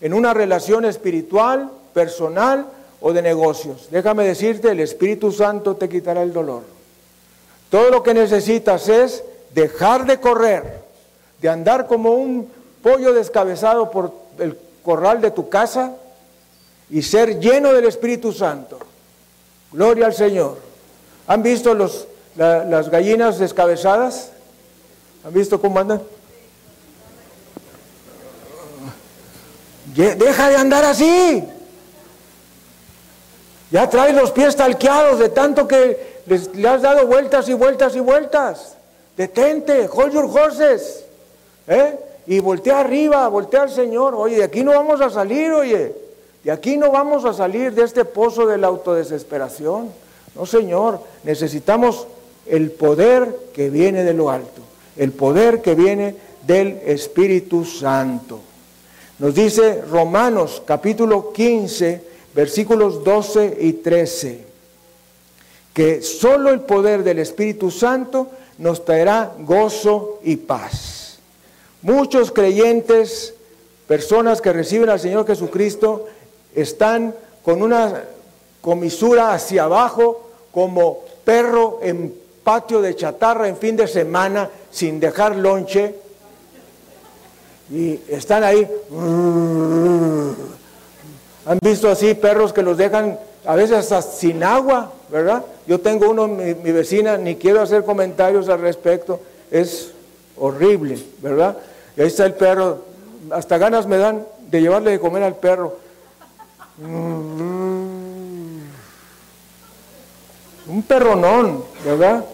en 0.00 0.14
una 0.14 0.34
relación 0.34 0.84
espiritual, 0.84 1.70
personal 1.94 2.66
o 3.00 3.12
de 3.12 3.22
negocios. 3.22 3.88
Déjame 3.90 4.24
decirte, 4.24 4.70
el 4.70 4.80
Espíritu 4.80 5.32
Santo 5.32 5.76
te 5.76 5.88
quitará 5.88 6.22
el 6.22 6.32
dolor. 6.32 6.62
Todo 7.70 7.90
lo 7.90 8.02
que 8.02 8.14
necesitas 8.14 8.88
es 8.88 9.24
dejar 9.54 10.06
de 10.06 10.20
correr, 10.20 10.80
de 11.40 11.48
andar 11.48 11.86
como 11.86 12.12
un 12.12 12.50
pollo 12.82 13.12
descabezado 13.12 13.90
por 13.90 14.12
el 14.38 14.56
corral 14.84 15.20
de 15.20 15.30
tu 15.30 15.48
casa 15.48 15.96
y 16.90 17.02
ser 17.02 17.40
lleno 17.40 17.72
del 17.72 17.86
Espíritu 17.86 18.32
Santo. 18.32 18.78
Gloria 19.72 20.06
al 20.06 20.14
Señor. 20.14 20.58
¿Han 21.26 21.42
visto 21.42 21.74
los 21.74 22.06
las 22.36 22.90
gallinas 22.90 23.38
descabezadas, 23.38 24.30
¿han 25.24 25.32
visto 25.32 25.60
cómo 25.60 25.78
andan? 25.78 26.02
Deja 29.94 30.50
de 30.50 30.56
andar 30.56 30.84
así. 30.84 31.44
Ya 33.70 33.88
traes 33.88 34.14
los 34.14 34.30
pies 34.30 34.54
talqueados 34.54 35.18
de 35.18 35.30
tanto 35.30 35.66
que 35.66 36.22
le 36.26 36.68
has 36.68 36.82
dado 36.82 37.06
vueltas 37.06 37.48
y 37.48 37.54
vueltas 37.54 37.96
y 37.96 38.00
vueltas. 38.00 38.76
Detente, 39.16 39.88
hold 39.92 40.12
your 40.12 40.24
horses. 40.26 41.04
¿eh? 41.66 41.98
Y 42.26 42.40
voltea 42.40 42.80
arriba, 42.80 43.26
voltea 43.28 43.62
al 43.62 43.70
Señor. 43.70 44.14
Oye, 44.14 44.36
de 44.36 44.44
aquí 44.44 44.62
no 44.62 44.72
vamos 44.72 45.00
a 45.00 45.08
salir, 45.08 45.52
oye. 45.52 45.94
De 46.44 46.52
aquí 46.52 46.76
no 46.76 46.92
vamos 46.92 47.24
a 47.24 47.32
salir 47.32 47.72
de 47.72 47.82
este 47.82 48.04
pozo 48.04 48.46
de 48.46 48.58
la 48.58 48.66
autodesesperación. 48.66 49.90
No, 50.34 50.46
Señor, 50.46 51.00
necesitamos 51.24 52.06
el 52.48 52.70
poder 52.70 53.36
que 53.54 53.70
viene 53.70 54.04
de 54.04 54.14
lo 54.14 54.30
alto, 54.30 54.62
el 54.96 55.12
poder 55.12 55.62
que 55.62 55.74
viene 55.74 56.14
del 56.46 56.80
Espíritu 56.84 57.64
Santo. 57.64 58.40
Nos 59.18 59.34
dice 59.34 59.82
Romanos 59.82 60.62
capítulo 60.64 61.32
15, 61.32 62.02
versículos 62.34 63.02
12 63.02 63.58
y 63.60 63.72
13, 63.74 64.44
que 65.72 66.02
solo 66.02 66.50
el 66.50 66.60
poder 66.60 67.02
del 67.02 67.18
Espíritu 67.18 67.70
Santo 67.70 68.28
nos 68.58 68.84
traerá 68.84 69.32
gozo 69.38 70.20
y 70.22 70.36
paz. 70.36 71.18
Muchos 71.82 72.30
creyentes, 72.30 73.34
personas 73.86 74.40
que 74.40 74.52
reciben 74.52 74.90
al 74.90 75.00
Señor 75.00 75.26
Jesucristo, 75.26 76.06
están 76.54 77.14
con 77.42 77.62
una 77.62 78.04
comisura 78.60 79.32
hacia 79.32 79.64
abajo 79.64 80.30
como 80.50 81.00
perro 81.24 81.78
en 81.82 82.14
patio 82.46 82.80
de 82.80 82.94
chatarra 82.94 83.48
en 83.48 83.56
fin 83.56 83.74
de 83.74 83.88
semana 83.88 84.48
sin 84.70 85.00
dejar 85.00 85.34
lonche 85.34 85.96
y 87.68 87.98
están 88.06 88.44
ahí. 88.44 88.70
¿Han 91.44 91.58
visto 91.60 91.90
así 91.90 92.14
perros 92.14 92.52
que 92.52 92.62
los 92.62 92.76
dejan 92.76 93.18
a 93.44 93.56
veces 93.56 93.78
hasta 93.78 94.00
sin 94.00 94.44
agua, 94.44 94.92
verdad? 95.10 95.44
Yo 95.66 95.80
tengo 95.80 96.08
uno, 96.08 96.28
mi, 96.28 96.54
mi 96.54 96.70
vecina, 96.70 97.16
ni 97.18 97.34
quiero 97.34 97.60
hacer 97.60 97.84
comentarios 97.84 98.48
al 98.48 98.60
respecto, 98.60 99.18
es 99.50 99.90
horrible, 100.36 101.02
¿verdad? 101.20 101.56
Y 101.96 102.02
ahí 102.02 102.06
está 102.06 102.26
el 102.26 102.34
perro, 102.34 102.84
hasta 103.32 103.58
ganas 103.58 103.88
me 103.88 103.96
dan 103.96 104.24
de 104.48 104.60
llevarle 104.60 104.92
de 104.92 105.00
comer 105.00 105.24
al 105.24 105.34
perro. 105.34 105.78
Un 110.68 110.82
perronón, 110.86 111.64
¿verdad? 111.84 112.24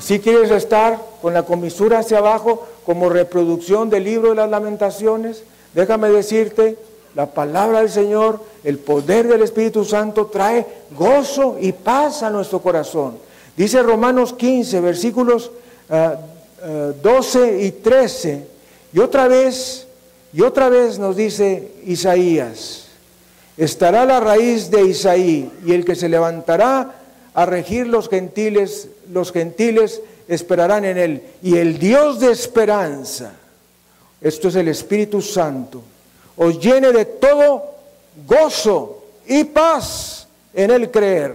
Si 0.00 0.18
quieres 0.18 0.50
estar 0.50 1.00
con 1.22 1.32
la 1.32 1.44
comisura 1.44 2.00
hacia 2.00 2.18
abajo 2.18 2.66
como 2.84 3.08
reproducción 3.08 3.88
del 3.88 4.04
libro 4.04 4.30
de 4.30 4.36
las 4.36 4.50
lamentaciones, 4.50 5.44
déjame 5.74 6.08
decirte, 6.10 6.76
la 7.14 7.26
palabra 7.26 7.80
del 7.80 7.90
Señor, 7.90 8.40
el 8.62 8.78
poder 8.78 9.26
del 9.26 9.42
Espíritu 9.42 9.84
Santo 9.84 10.26
trae 10.26 10.66
gozo 10.90 11.56
y 11.58 11.72
paz 11.72 12.22
a 12.22 12.30
nuestro 12.30 12.60
corazón. 12.60 13.16
Dice 13.56 13.82
Romanos 13.82 14.34
15, 14.34 14.80
versículos 14.80 15.50
12 15.88 15.88
ah, 15.90 16.18
ah, 17.02 17.46
y 17.58 17.70
13. 17.70 18.46
Y 18.92 18.98
otra 18.98 19.28
vez, 19.28 19.86
y 20.34 20.42
otra 20.42 20.68
vez 20.68 20.98
nos 20.98 21.16
dice 21.16 21.72
Isaías, 21.86 22.88
estará 23.56 24.04
la 24.04 24.20
raíz 24.20 24.70
de 24.70 24.82
Isaí 24.82 25.50
y 25.64 25.72
el 25.72 25.86
que 25.86 25.94
se 25.94 26.10
levantará 26.10 26.96
a 27.32 27.46
regir 27.46 27.86
los 27.86 28.10
gentiles, 28.10 28.88
los 29.12 29.32
gentiles 29.32 30.00
esperarán 30.28 30.84
en 30.84 30.98
él. 30.98 31.22
Y 31.42 31.56
el 31.56 31.78
Dios 31.78 32.20
de 32.20 32.32
esperanza, 32.32 33.32
esto 34.20 34.48
es 34.48 34.56
el 34.56 34.68
Espíritu 34.68 35.20
Santo, 35.20 35.82
os 36.36 36.60
llene 36.60 36.92
de 36.92 37.04
todo 37.04 37.64
gozo 38.26 39.04
y 39.26 39.44
paz 39.44 40.26
en 40.54 40.70
el 40.70 40.90
creer, 40.90 41.34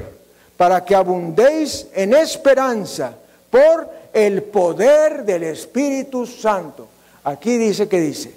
para 0.57 0.84
que 0.84 0.95
abundéis 0.95 1.88
en 1.93 2.13
esperanza 2.13 3.15
por 3.49 3.89
el 4.13 4.43
poder 4.43 5.24
del 5.24 5.43
Espíritu 5.43 6.26
Santo. 6.26 6.88
Aquí 7.24 7.57
dice 7.57 7.88
que 7.88 7.99
dice. 7.99 8.32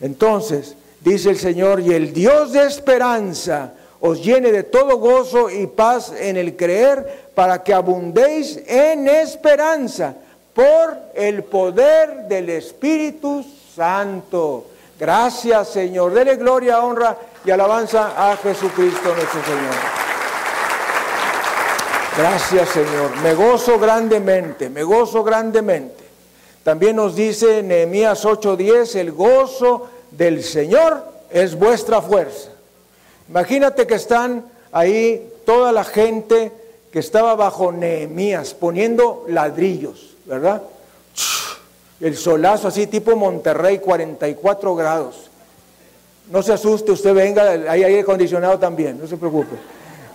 Entonces, 0.00 0.74
dice 1.00 1.30
el 1.30 1.38
Señor, 1.38 1.80
y 1.80 1.92
el 1.92 2.12
Dios 2.12 2.52
de 2.52 2.66
esperanza 2.66 3.72
os 4.00 4.22
llene 4.24 4.52
de 4.52 4.62
todo 4.62 4.98
gozo 4.98 5.50
y 5.50 5.66
paz 5.66 6.12
en 6.16 6.36
el 6.36 6.56
creer, 6.56 7.30
para 7.34 7.62
que 7.62 7.74
abundéis 7.74 8.60
en 8.66 9.08
esperanza 9.08 10.14
por 10.54 10.96
el 11.14 11.44
poder 11.44 12.28
del 12.28 12.48
Espíritu 12.50 13.44
Santo. 13.74 14.66
Gracias, 14.98 15.68
Señor. 15.68 16.12
Dele 16.12 16.36
gloria, 16.36 16.82
honra 16.82 17.16
y 17.44 17.50
alabanza 17.50 18.30
a 18.30 18.36
Jesucristo 18.36 19.14
nuestro 19.14 19.42
Señor. 19.44 19.74
Gracias, 22.16 22.68
Señor. 22.70 23.16
Me 23.22 23.34
gozo 23.34 23.78
grandemente, 23.78 24.68
me 24.68 24.82
gozo 24.82 25.22
grandemente. 25.22 26.04
También 26.64 26.96
nos 26.96 27.14
dice 27.14 27.62
Nehemías 27.62 28.24
8:10, 28.24 28.96
el 28.96 29.12
gozo 29.12 29.88
del 30.10 30.42
Señor 30.42 31.04
es 31.30 31.56
vuestra 31.56 32.02
fuerza. 32.02 32.50
Imagínate 33.28 33.86
que 33.86 33.94
están 33.94 34.46
ahí 34.72 35.30
toda 35.44 35.72
la 35.72 35.84
gente 35.84 36.52
que 36.90 36.98
estaba 36.98 37.34
bajo 37.34 37.72
Nehemías 37.72 38.54
poniendo 38.54 39.24
ladrillos, 39.28 40.16
¿verdad? 40.24 40.62
El 42.00 42.16
solazo 42.16 42.68
así 42.68 42.86
tipo 42.86 43.16
Monterrey, 43.16 43.78
44 43.78 44.74
grados. 44.74 45.30
No 46.30 46.42
se 46.42 46.52
asuste, 46.52 46.92
usted 46.92 47.14
venga, 47.14 47.50
hay 47.50 47.84
aire 47.84 48.00
acondicionado 48.00 48.58
también, 48.58 48.98
no 48.98 49.06
se 49.06 49.16
preocupe. 49.16 49.56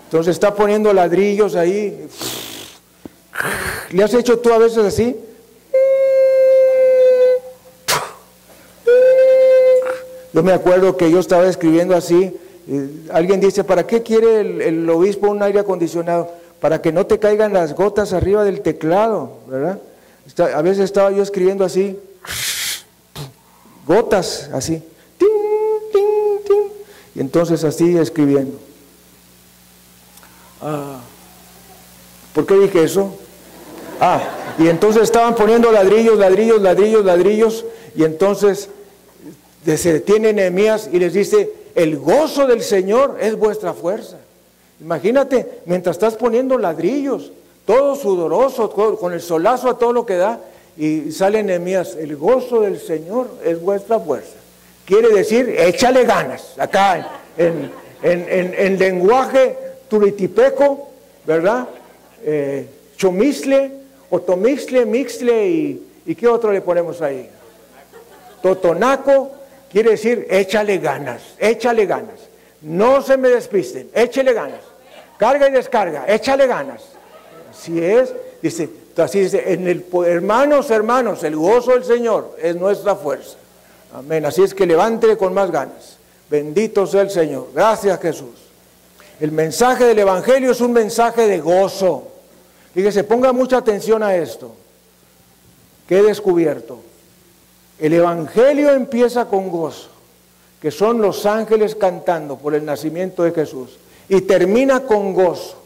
Entonces 0.05 0.33
está 0.33 0.53
poniendo 0.53 0.93
ladrillos 0.93 1.55
ahí. 1.55 2.07
¿Le 3.91 4.03
has 4.03 4.13
hecho 4.13 4.39
tú 4.39 4.51
a 4.53 4.57
veces 4.57 4.85
así? 4.85 5.15
Yo 10.33 10.41
me 10.41 10.53
acuerdo 10.53 10.97
que 10.97 11.11
yo 11.11 11.19
estaba 11.19 11.47
escribiendo 11.47 11.95
así 11.95 12.35
alguien 13.11 13.39
dice, 13.39 13.63
¿para 13.63 13.85
qué 13.85 14.01
quiere 14.01 14.39
el, 14.67 14.89
obispo 14.89 15.29
un 15.29 15.41
aire 15.43 15.59
acondicionado? 15.59 16.31
Para 16.59 16.81
que 16.81 16.91
no 16.91 17.05
te 17.05 17.19
caigan 17.19 17.53
las 17.53 17.75
gotas 17.75 18.13
arriba 18.13 18.43
del 18.43 18.61
teclado, 18.61 19.39
¿verdad? 19.47 19.79
a 20.55 20.61
veces 20.61 20.85
estaba 20.85 21.11
yo 21.11 21.21
escribiendo 21.21 21.65
así, 21.65 21.99
gotas 23.85 24.49
así, 24.53 24.81
y 27.15 27.19
entonces 27.19 27.63
así 27.63 27.97
escribiendo. 27.97 28.57
Ah, 30.61 31.01
¿Por 32.33 32.45
qué 32.45 32.55
dije 32.55 32.83
eso? 32.83 33.13
Ah, 33.99 34.21
y 34.57 34.67
entonces 34.67 35.03
estaban 35.03 35.35
poniendo 35.35 35.71
ladrillos, 35.71 36.17
ladrillos, 36.17 36.61
ladrillos, 36.61 37.05
ladrillos, 37.05 37.65
y 37.95 38.03
entonces 38.03 38.69
se 39.65 39.93
detiene 39.93 40.33
Nehemías 40.33 40.89
y 40.91 40.99
les 40.99 41.13
dice, 41.13 41.51
el 41.75 41.97
gozo 41.97 42.47
del 42.47 42.61
Señor 42.61 43.17
es 43.19 43.37
vuestra 43.37 43.73
fuerza. 43.73 44.17
Imagínate, 44.79 45.61
mientras 45.65 45.95
estás 45.95 46.15
poniendo 46.15 46.57
ladrillos, 46.57 47.31
todo 47.65 47.95
sudoroso, 47.95 48.71
con 48.71 49.13
el 49.13 49.21
solazo 49.21 49.69
a 49.69 49.77
todo 49.77 49.93
lo 49.93 50.05
que 50.05 50.17
da, 50.17 50.39
y 50.77 51.11
sale 51.11 51.43
Nehemías, 51.43 51.95
el 51.95 52.15
gozo 52.15 52.61
del 52.61 52.79
Señor 52.79 53.27
es 53.43 53.61
vuestra 53.61 53.99
fuerza. 53.99 54.35
Quiere 54.85 55.09
decir, 55.09 55.49
échale 55.57 56.03
ganas, 56.03 56.55
acá 56.57 57.07
en, 57.37 57.71
en, 58.01 58.79
lenguaje 58.79 59.57
turitipeco, 59.87 60.89
¿verdad? 61.25 61.69
Eh, 62.23 62.67
chomisle, 62.97 63.71
otomisle, 64.09 64.85
mixle 64.85 65.47
y, 65.47 65.87
y 66.05 66.15
¿qué 66.15 66.27
otro 66.27 66.51
le 66.51 66.61
ponemos 66.61 67.01
ahí? 67.01 67.29
Totonaco, 68.41 69.31
quiere 69.73 69.91
decir, 69.91 70.25
échale 70.29 70.77
ganas, 70.77 71.21
échale 71.37 71.85
ganas. 71.85 72.19
No 72.61 73.01
se 73.01 73.17
me 73.17 73.27
despisten, 73.27 73.89
échale 73.93 74.31
ganas. 74.31 74.61
Carga 75.17 75.49
y 75.49 75.51
descarga, 75.51 76.05
échale 76.07 76.47
ganas. 76.47 76.81
Así 77.51 77.83
es, 77.83 78.13
dice, 78.41 78.69
así 78.95 79.19
dice, 79.19 79.51
en 79.51 79.67
el, 79.67 79.85
hermanos, 80.05 80.71
hermanos, 80.71 81.23
el 81.23 81.35
gozo 81.35 81.71
del 81.71 81.83
Señor 81.83 82.37
es 82.41 82.55
nuestra 82.55 82.95
fuerza. 82.95 83.37
Amén. 83.93 84.25
Así 84.25 84.41
es 84.43 84.53
que 84.53 84.65
levántele 84.65 85.17
con 85.17 85.33
más 85.33 85.51
ganas. 85.51 85.97
Bendito 86.29 86.87
sea 86.87 87.01
el 87.01 87.09
Señor. 87.11 87.49
Gracias 87.53 87.99
Jesús. 87.99 88.43
El 89.19 89.31
mensaje 89.31 89.85
del 89.85 89.99
Evangelio 89.99 90.51
es 90.51 90.61
un 90.61 90.73
mensaje 90.73 91.27
de 91.27 91.39
gozo. 91.39 92.07
Fíjese, 92.73 93.03
ponga 93.03 93.31
mucha 93.33 93.57
atención 93.57 94.01
a 94.01 94.15
esto. 94.15 94.55
Que 95.87 95.99
he 95.99 96.03
descubierto. 96.03 96.79
El 97.83 97.91
Evangelio 97.91 98.71
empieza 98.71 99.25
con 99.25 99.49
gozo, 99.49 99.89
que 100.61 100.71
son 100.71 101.01
los 101.01 101.25
ángeles 101.25 101.75
cantando 101.75 102.37
por 102.37 102.55
el 102.55 102.63
nacimiento 102.63 103.23
de 103.23 103.33
Jesús, 103.33 103.71
y 104.07 104.21
termina 104.21 104.83
con 104.83 105.13
gozo, 105.13 105.57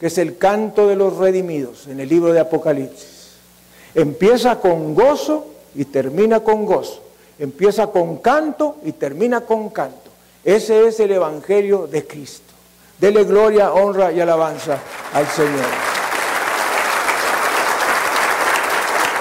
que 0.00 0.06
es 0.06 0.16
el 0.16 0.38
canto 0.38 0.88
de 0.88 0.96
los 0.96 1.18
redimidos 1.18 1.86
en 1.86 2.00
el 2.00 2.08
libro 2.08 2.32
de 2.32 2.40
Apocalipsis. 2.40 3.32
Empieza 3.94 4.58
con 4.58 4.94
gozo 4.94 5.48
y 5.74 5.84
termina 5.84 6.40
con 6.40 6.64
gozo. 6.64 7.02
Empieza 7.38 7.88
con 7.88 8.16
canto 8.20 8.76
y 8.82 8.92
termina 8.92 9.42
con 9.42 9.68
canto. 9.68 10.10
Ese 10.42 10.88
es 10.88 10.98
el 10.98 11.12
Evangelio 11.12 11.86
de 11.86 12.06
Cristo. 12.06 12.54
Dele 12.98 13.24
gloria, 13.24 13.74
honra 13.74 14.12
y 14.12 14.20
alabanza 14.20 14.78
al 15.12 15.26
Señor. 15.26 15.95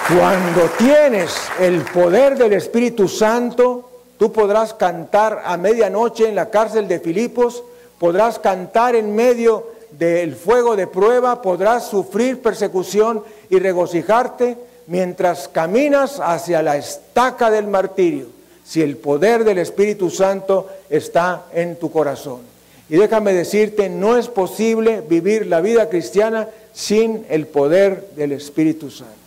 Cuando 0.08 0.70
tienes 0.78 1.36
el 1.60 1.82
poder 1.82 2.38
del 2.38 2.54
Espíritu 2.54 3.08
Santo, 3.08 3.90
tú 4.20 4.32
podrás 4.32 4.76
cantar 4.76 5.42
a 5.44 5.58
medianoche 5.58 6.30
en 6.30 6.36
la 6.36 6.52
cárcel 6.52 6.88
de 6.88 7.00
Filipos, 7.00 7.64
podrás 7.98 8.38
cantar 8.38 8.96
en 8.96 9.16
medio 9.16 9.66
del 9.90 10.36
fuego 10.36 10.76
de 10.76 10.86
prueba, 10.86 11.42
podrás 11.42 11.88
sufrir 11.88 12.40
persecución 12.40 13.24
y 13.50 13.58
regocijarte 13.58 14.58
mientras 14.86 15.48
caminas 15.48 16.20
hacia 16.20 16.62
la 16.62 16.78
estaca 16.78 17.50
del 17.50 17.66
martirio, 17.66 18.28
si 18.64 18.84
el 18.84 18.98
poder 18.98 19.44
del 19.44 19.58
Espíritu 19.58 20.12
Santo 20.12 20.70
está 20.88 21.46
en 21.52 21.78
tu 21.78 21.92
corazón. 21.92 22.42
Y 22.90 22.98
déjame 22.98 23.34
decirte, 23.34 23.90
no 23.90 24.18
es 24.18 24.28
posible 24.28 25.02
vivir 25.02 25.48
la 25.48 25.62
vida 25.62 25.90
cristiana 25.90 26.48
sin 26.74 27.26
el 27.28 27.48
poder 27.48 28.10
del 28.16 28.34
Espíritu 28.34 28.92
Santo. 28.92 29.25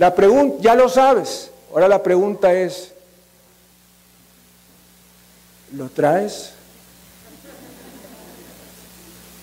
La 0.00 0.14
pregunta, 0.14 0.56
ya 0.62 0.74
lo 0.74 0.88
sabes, 0.88 1.50
ahora 1.70 1.86
la 1.86 2.02
pregunta 2.02 2.50
es, 2.54 2.92
¿lo 5.76 5.90
traes? 5.90 6.52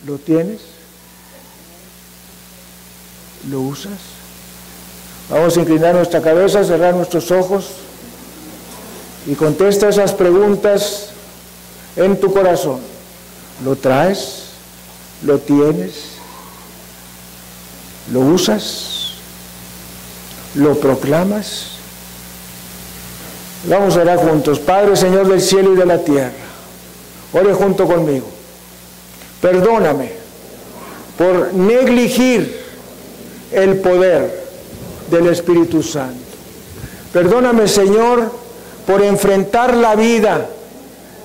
¿Lo 0.08 0.18
tienes? 0.18 0.62
¿Lo 3.51 3.62
usas? 3.62 3.99
Vamos 5.30 5.55
a 5.55 5.60
inclinar 5.60 5.93
nuestra 5.93 6.24
cabeza, 6.24 6.64
cerrar 6.64 6.95
nuestros 6.95 7.30
ojos 7.30 7.74
y 9.28 9.36
contesta 9.36 9.89
esas 9.89 10.12
preguntas 10.12 11.10
en 11.95 12.20
tu 12.20 12.34
corazón. 12.34 12.80
¿Lo 13.64 13.76
traes? 13.76 14.45
¿Lo 15.22 15.38
tienes? 15.38 16.14
¿Lo 18.12 18.22
usas? 18.22 18.97
¿Lo 20.56 20.76
proclamas? 20.76 21.78
Vamos 23.66 23.98
a 23.98 24.02
orar 24.02 24.18
juntos. 24.18 24.60
Padre, 24.60 24.95
Señor 24.95 25.28
del 25.28 25.41
cielo 25.41 25.74
y 25.74 25.78
de 25.78 25.86
la 25.86 26.00
tierra, 26.00 26.32
ore 27.34 27.54
junto 27.54 27.86
conmigo. 27.86 28.28
Perdóname 29.41 30.12
por 31.18 31.54
negligir 31.54 32.62
el 33.52 33.78
poder 33.78 34.48
del 35.10 35.28
Espíritu 35.28 35.82
Santo. 35.84 36.26
Perdóname, 37.12 37.68
Señor, 37.68 38.32
por 38.86 39.02
enfrentar 39.02 39.76
la 39.76 39.95
vida 39.95 40.48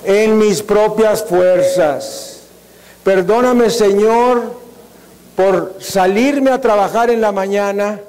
en 0.03 0.37
mis 0.37 0.61
propias 0.61 1.23
fuerzas. 1.23 2.39
Perdóname, 3.03 3.69
Señor, 3.69 4.53
por 5.35 5.75
salirme 5.79 6.51
a 6.51 6.61
trabajar 6.61 7.09
en 7.09 7.21
la 7.21 7.31
mañana 7.31 7.99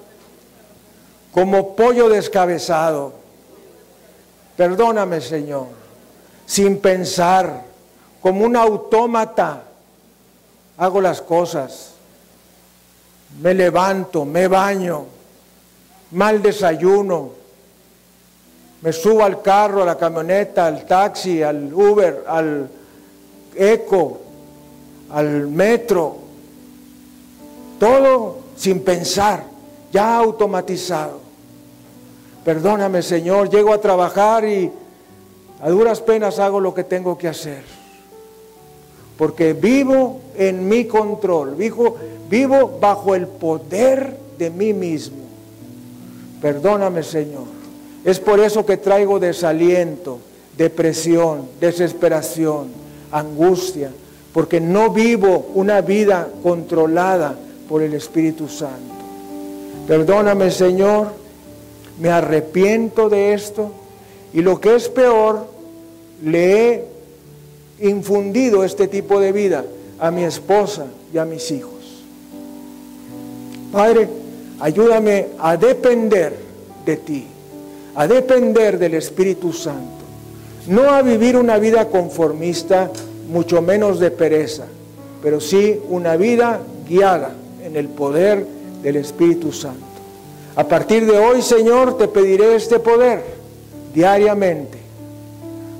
como 1.34 1.74
pollo 1.74 2.08
descabezado. 2.08 3.12
Perdóname, 4.56 5.20
Señor, 5.20 5.66
sin 6.46 6.78
pensar, 6.78 7.64
como 8.22 8.44
un 8.44 8.54
autómata, 8.54 9.64
hago 10.78 11.00
las 11.00 11.20
cosas. 11.20 11.90
Me 13.42 13.52
levanto, 13.52 14.24
me 14.24 14.46
baño, 14.46 15.06
mal 16.12 16.40
desayuno, 16.40 17.32
me 18.80 18.92
subo 18.92 19.24
al 19.24 19.42
carro, 19.42 19.82
a 19.82 19.86
la 19.86 19.98
camioneta, 19.98 20.66
al 20.66 20.86
taxi, 20.86 21.42
al 21.42 21.74
Uber, 21.74 22.24
al 22.28 22.70
eco, 23.56 24.20
al 25.10 25.48
metro, 25.48 26.16
todo 27.80 28.38
sin 28.56 28.84
pensar, 28.84 29.42
ya 29.90 30.16
automatizado. 30.16 31.23
Perdóname 32.44 33.02
Señor, 33.02 33.48
llego 33.48 33.72
a 33.72 33.80
trabajar 33.80 34.44
y 34.44 34.70
a 35.62 35.70
duras 35.70 36.00
penas 36.00 36.38
hago 36.38 36.60
lo 36.60 36.74
que 36.74 36.84
tengo 36.84 37.16
que 37.16 37.28
hacer. 37.28 37.62
Porque 39.16 39.52
vivo 39.52 40.20
en 40.36 40.68
mi 40.68 40.84
control, 40.84 41.54
vivo, 41.54 41.96
vivo 42.28 42.78
bajo 42.80 43.14
el 43.14 43.26
poder 43.26 44.16
de 44.36 44.50
mí 44.50 44.72
mismo. 44.72 45.24
Perdóname, 46.42 47.02
Señor. 47.02 47.44
Es 48.04 48.20
por 48.20 48.40
eso 48.40 48.66
que 48.66 48.76
traigo 48.76 49.18
desaliento, 49.18 50.18
depresión, 50.58 51.48
desesperación, 51.58 52.66
angustia, 53.10 53.90
porque 54.32 54.60
no 54.60 54.90
vivo 54.90 55.46
una 55.54 55.80
vida 55.80 56.28
controlada 56.42 57.34
por 57.68 57.80
el 57.80 57.94
Espíritu 57.94 58.48
Santo. 58.48 58.94
Perdóname, 59.86 60.50
Señor, 60.50 61.12
me 62.00 62.10
arrepiento 62.10 63.08
de 63.08 63.34
esto 63.34 63.70
y 64.32 64.42
lo 64.42 64.60
que 64.60 64.74
es 64.74 64.88
peor, 64.88 65.46
le 66.22 66.68
he 66.68 66.84
infundido 67.80 68.64
este 68.64 68.88
tipo 68.88 69.20
de 69.20 69.32
vida 69.32 69.64
a 69.98 70.10
mi 70.10 70.24
esposa 70.24 70.86
y 71.12 71.18
a 71.18 71.24
mis 71.24 71.50
hijos. 71.50 71.72
Padre, 73.72 74.08
Ayúdame 74.60 75.26
a 75.38 75.56
depender 75.56 76.32
de 76.86 76.96
ti, 76.96 77.26
a 77.96 78.06
depender 78.06 78.78
del 78.78 78.94
Espíritu 78.94 79.52
Santo, 79.52 80.04
no 80.68 80.90
a 80.90 81.02
vivir 81.02 81.36
una 81.36 81.58
vida 81.58 81.88
conformista, 81.88 82.90
mucho 83.28 83.60
menos 83.62 83.98
de 83.98 84.10
pereza, 84.10 84.66
pero 85.22 85.40
sí 85.40 85.80
una 85.88 86.16
vida 86.16 86.60
guiada 86.88 87.34
en 87.64 87.76
el 87.76 87.88
poder 87.88 88.46
del 88.82 88.96
Espíritu 88.96 89.52
Santo. 89.52 89.93
A 90.56 90.64
partir 90.64 91.04
de 91.06 91.18
hoy, 91.18 91.42
Señor, 91.42 91.98
te 91.98 92.06
pediré 92.06 92.54
este 92.54 92.78
poder 92.78 93.24
diariamente 93.92 94.78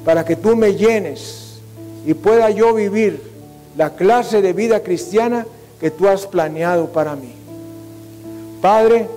para 0.04 0.24
que 0.24 0.36
tú 0.36 0.56
me 0.56 0.74
llenes 0.74 1.60
y 2.04 2.14
pueda 2.14 2.50
yo 2.50 2.74
vivir 2.74 3.22
la 3.76 3.94
clase 3.94 4.42
de 4.42 4.52
vida 4.52 4.80
cristiana 4.80 5.46
que 5.80 5.90
tú 5.90 6.08
has 6.08 6.26
planeado 6.26 6.88
para 6.88 7.14
mí. 7.14 7.32
Padre, 8.60 9.08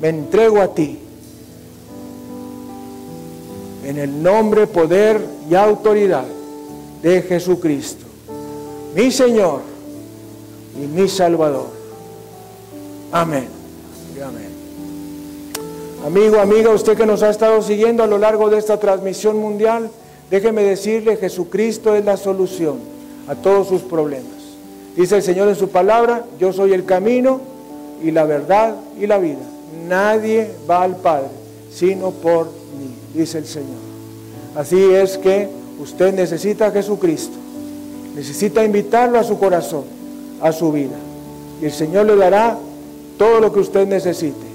me 0.00 0.08
entrego 0.08 0.60
a 0.60 0.74
ti. 0.74 0.98
En 3.84 3.98
el 3.98 4.22
nombre, 4.22 4.66
poder 4.66 5.24
y 5.48 5.54
autoridad 5.54 6.24
de 7.02 7.22
Jesucristo, 7.22 8.04
mi 8.94 9.10
Señor 9.10 9.60
y 10.76 10.86
mi 10.86 11.08
Salvador. 11.08 11.68
Amén. 13.12 13.48
amén. 14.22 14.47
Amigo, 16.08 16.40
amiga, 16.40 16.70
usted 16.70 16.96
que 16.96 17.04
nos 17.04 17.22
ha 17.22 17.28
estado 17.28 17.60
siguiendo 17.60 18.02
a 18.02 18.06
lo 18.06 18.16
largo 18.16 18.48
de 18.48 18.56
esta 18.56 18.80
transmisión 18.80 19.36
mundial, 19.36 19.90
déjeme 20.30 20.62
decirle, 20.62 21.18
Jesucristo 21.18 21.94
es 21.94 22.02
la 22.02 22.16
solución 22.16 22.78
a 23.26 23.34
todos 23.34 23.68
sus 23.68 23.82
problemas. 23.82 24.32
Dice 24.96 25.16
el 25.16 25.22
Señor 25.22 25.50
en 25.50 25.54
su 25.56 25.68
palabra, 25.68 26.24
yo 26.40 26.54
soy 26.54 26.72
el 26.72 26.86
camino 26.86 27.42
y 28.02 28.10
la 28.10 28.24
verdad 28.24 28.74
y 28.98 29.06
la 29.06 29.18
vida. 29.18 29.42
Nadie 29.86 30.50
va 30.66 30.82
al 30.82 30.96
Padre 30.96 31.28
sino 31.70 32.10
por 32.10 32.46
mí, 32.46 32.94
dice 33.14 33.36
el 33.36 33.46
Señor. 33.46 33.76
Así 34.56 34.82
es 34.82 35.18
que 35.18 35.46
usted 35.78 36.14
necesita 36.14 36.68
a 36.68 36.70
Jesucristo, 36.70 37.36
necesita 38.16 38.64
invitarlo 38.64 39.18
a 39.18 39.24
su 39.24 39.38
corazón, 39.38 39.84
a 40.40 40.52
su 40.52 40.72
vida. 40.72 40.96
Y 41.60 41.66
el 41.66 41.72
Señor 41.72 42.06
le 42.06 42.16
dará 42.16 42.56
todo 43.18 43.40
lo 43.40 43.52
que 43.52 43.60
usted 43.60 43.86
necesite, 43.86 44.47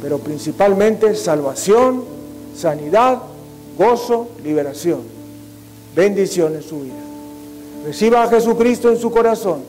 pero 0.00 0.18
principalmente 0.18 1.14
salvación, 1.14 2.04
sanidad, 2.56 3.18
gozo, 3.76 4.28
liberación, 4.42 5.00
bendición 5.94 6.54
en 6.54 6.62
su 6.62 6.80
vida. 6.80 6.94
Reciba 7.84 8.22
a 8.24 8.28
Jesucristo 8.28 8.90
en 8.90 8.98
su 8.98 9.10
corazón 9.10 9.62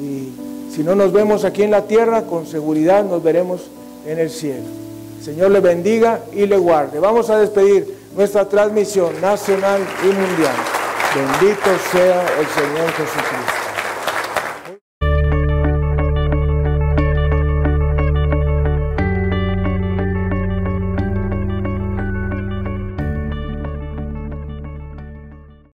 y 0.00 0.32
si 0.74 0.82
no 0.82 0.94
nos 0.94 1.12
vemos 1.12 1.44
aquí 1.44 1.62
en 1.62 1.70
la 1.70 1.86
tierra, 1.86 2.22
con 2.22 2.46
seguridad 2.46 3.04
nos 3.04 3.22
veremos 3.22 3.62
en 4.06 4.18
el 4.18 4.30
cielo. 4.30 4.64
Señor 5.22 5.50
le 5.50 5.60
bendiga 5.60 6.20
y 6.32 6.46
le 6.46 6.56
guarde. 6.56 6.98
Vamos 6.98 7.30
a 7.30 7.38
despedir 7.38 7.94
nuestra 8.16 8.48
transmisión 8.48 9.20
nacional 9.20 9.80
y 10.02 10.06
mundial. 10.06 10.54
Bendito 11.14 11.70
sea 11.92 12.22
el 12.40 12.46
Señor 12.46 12.90
Jesucristo. 12.92 13.51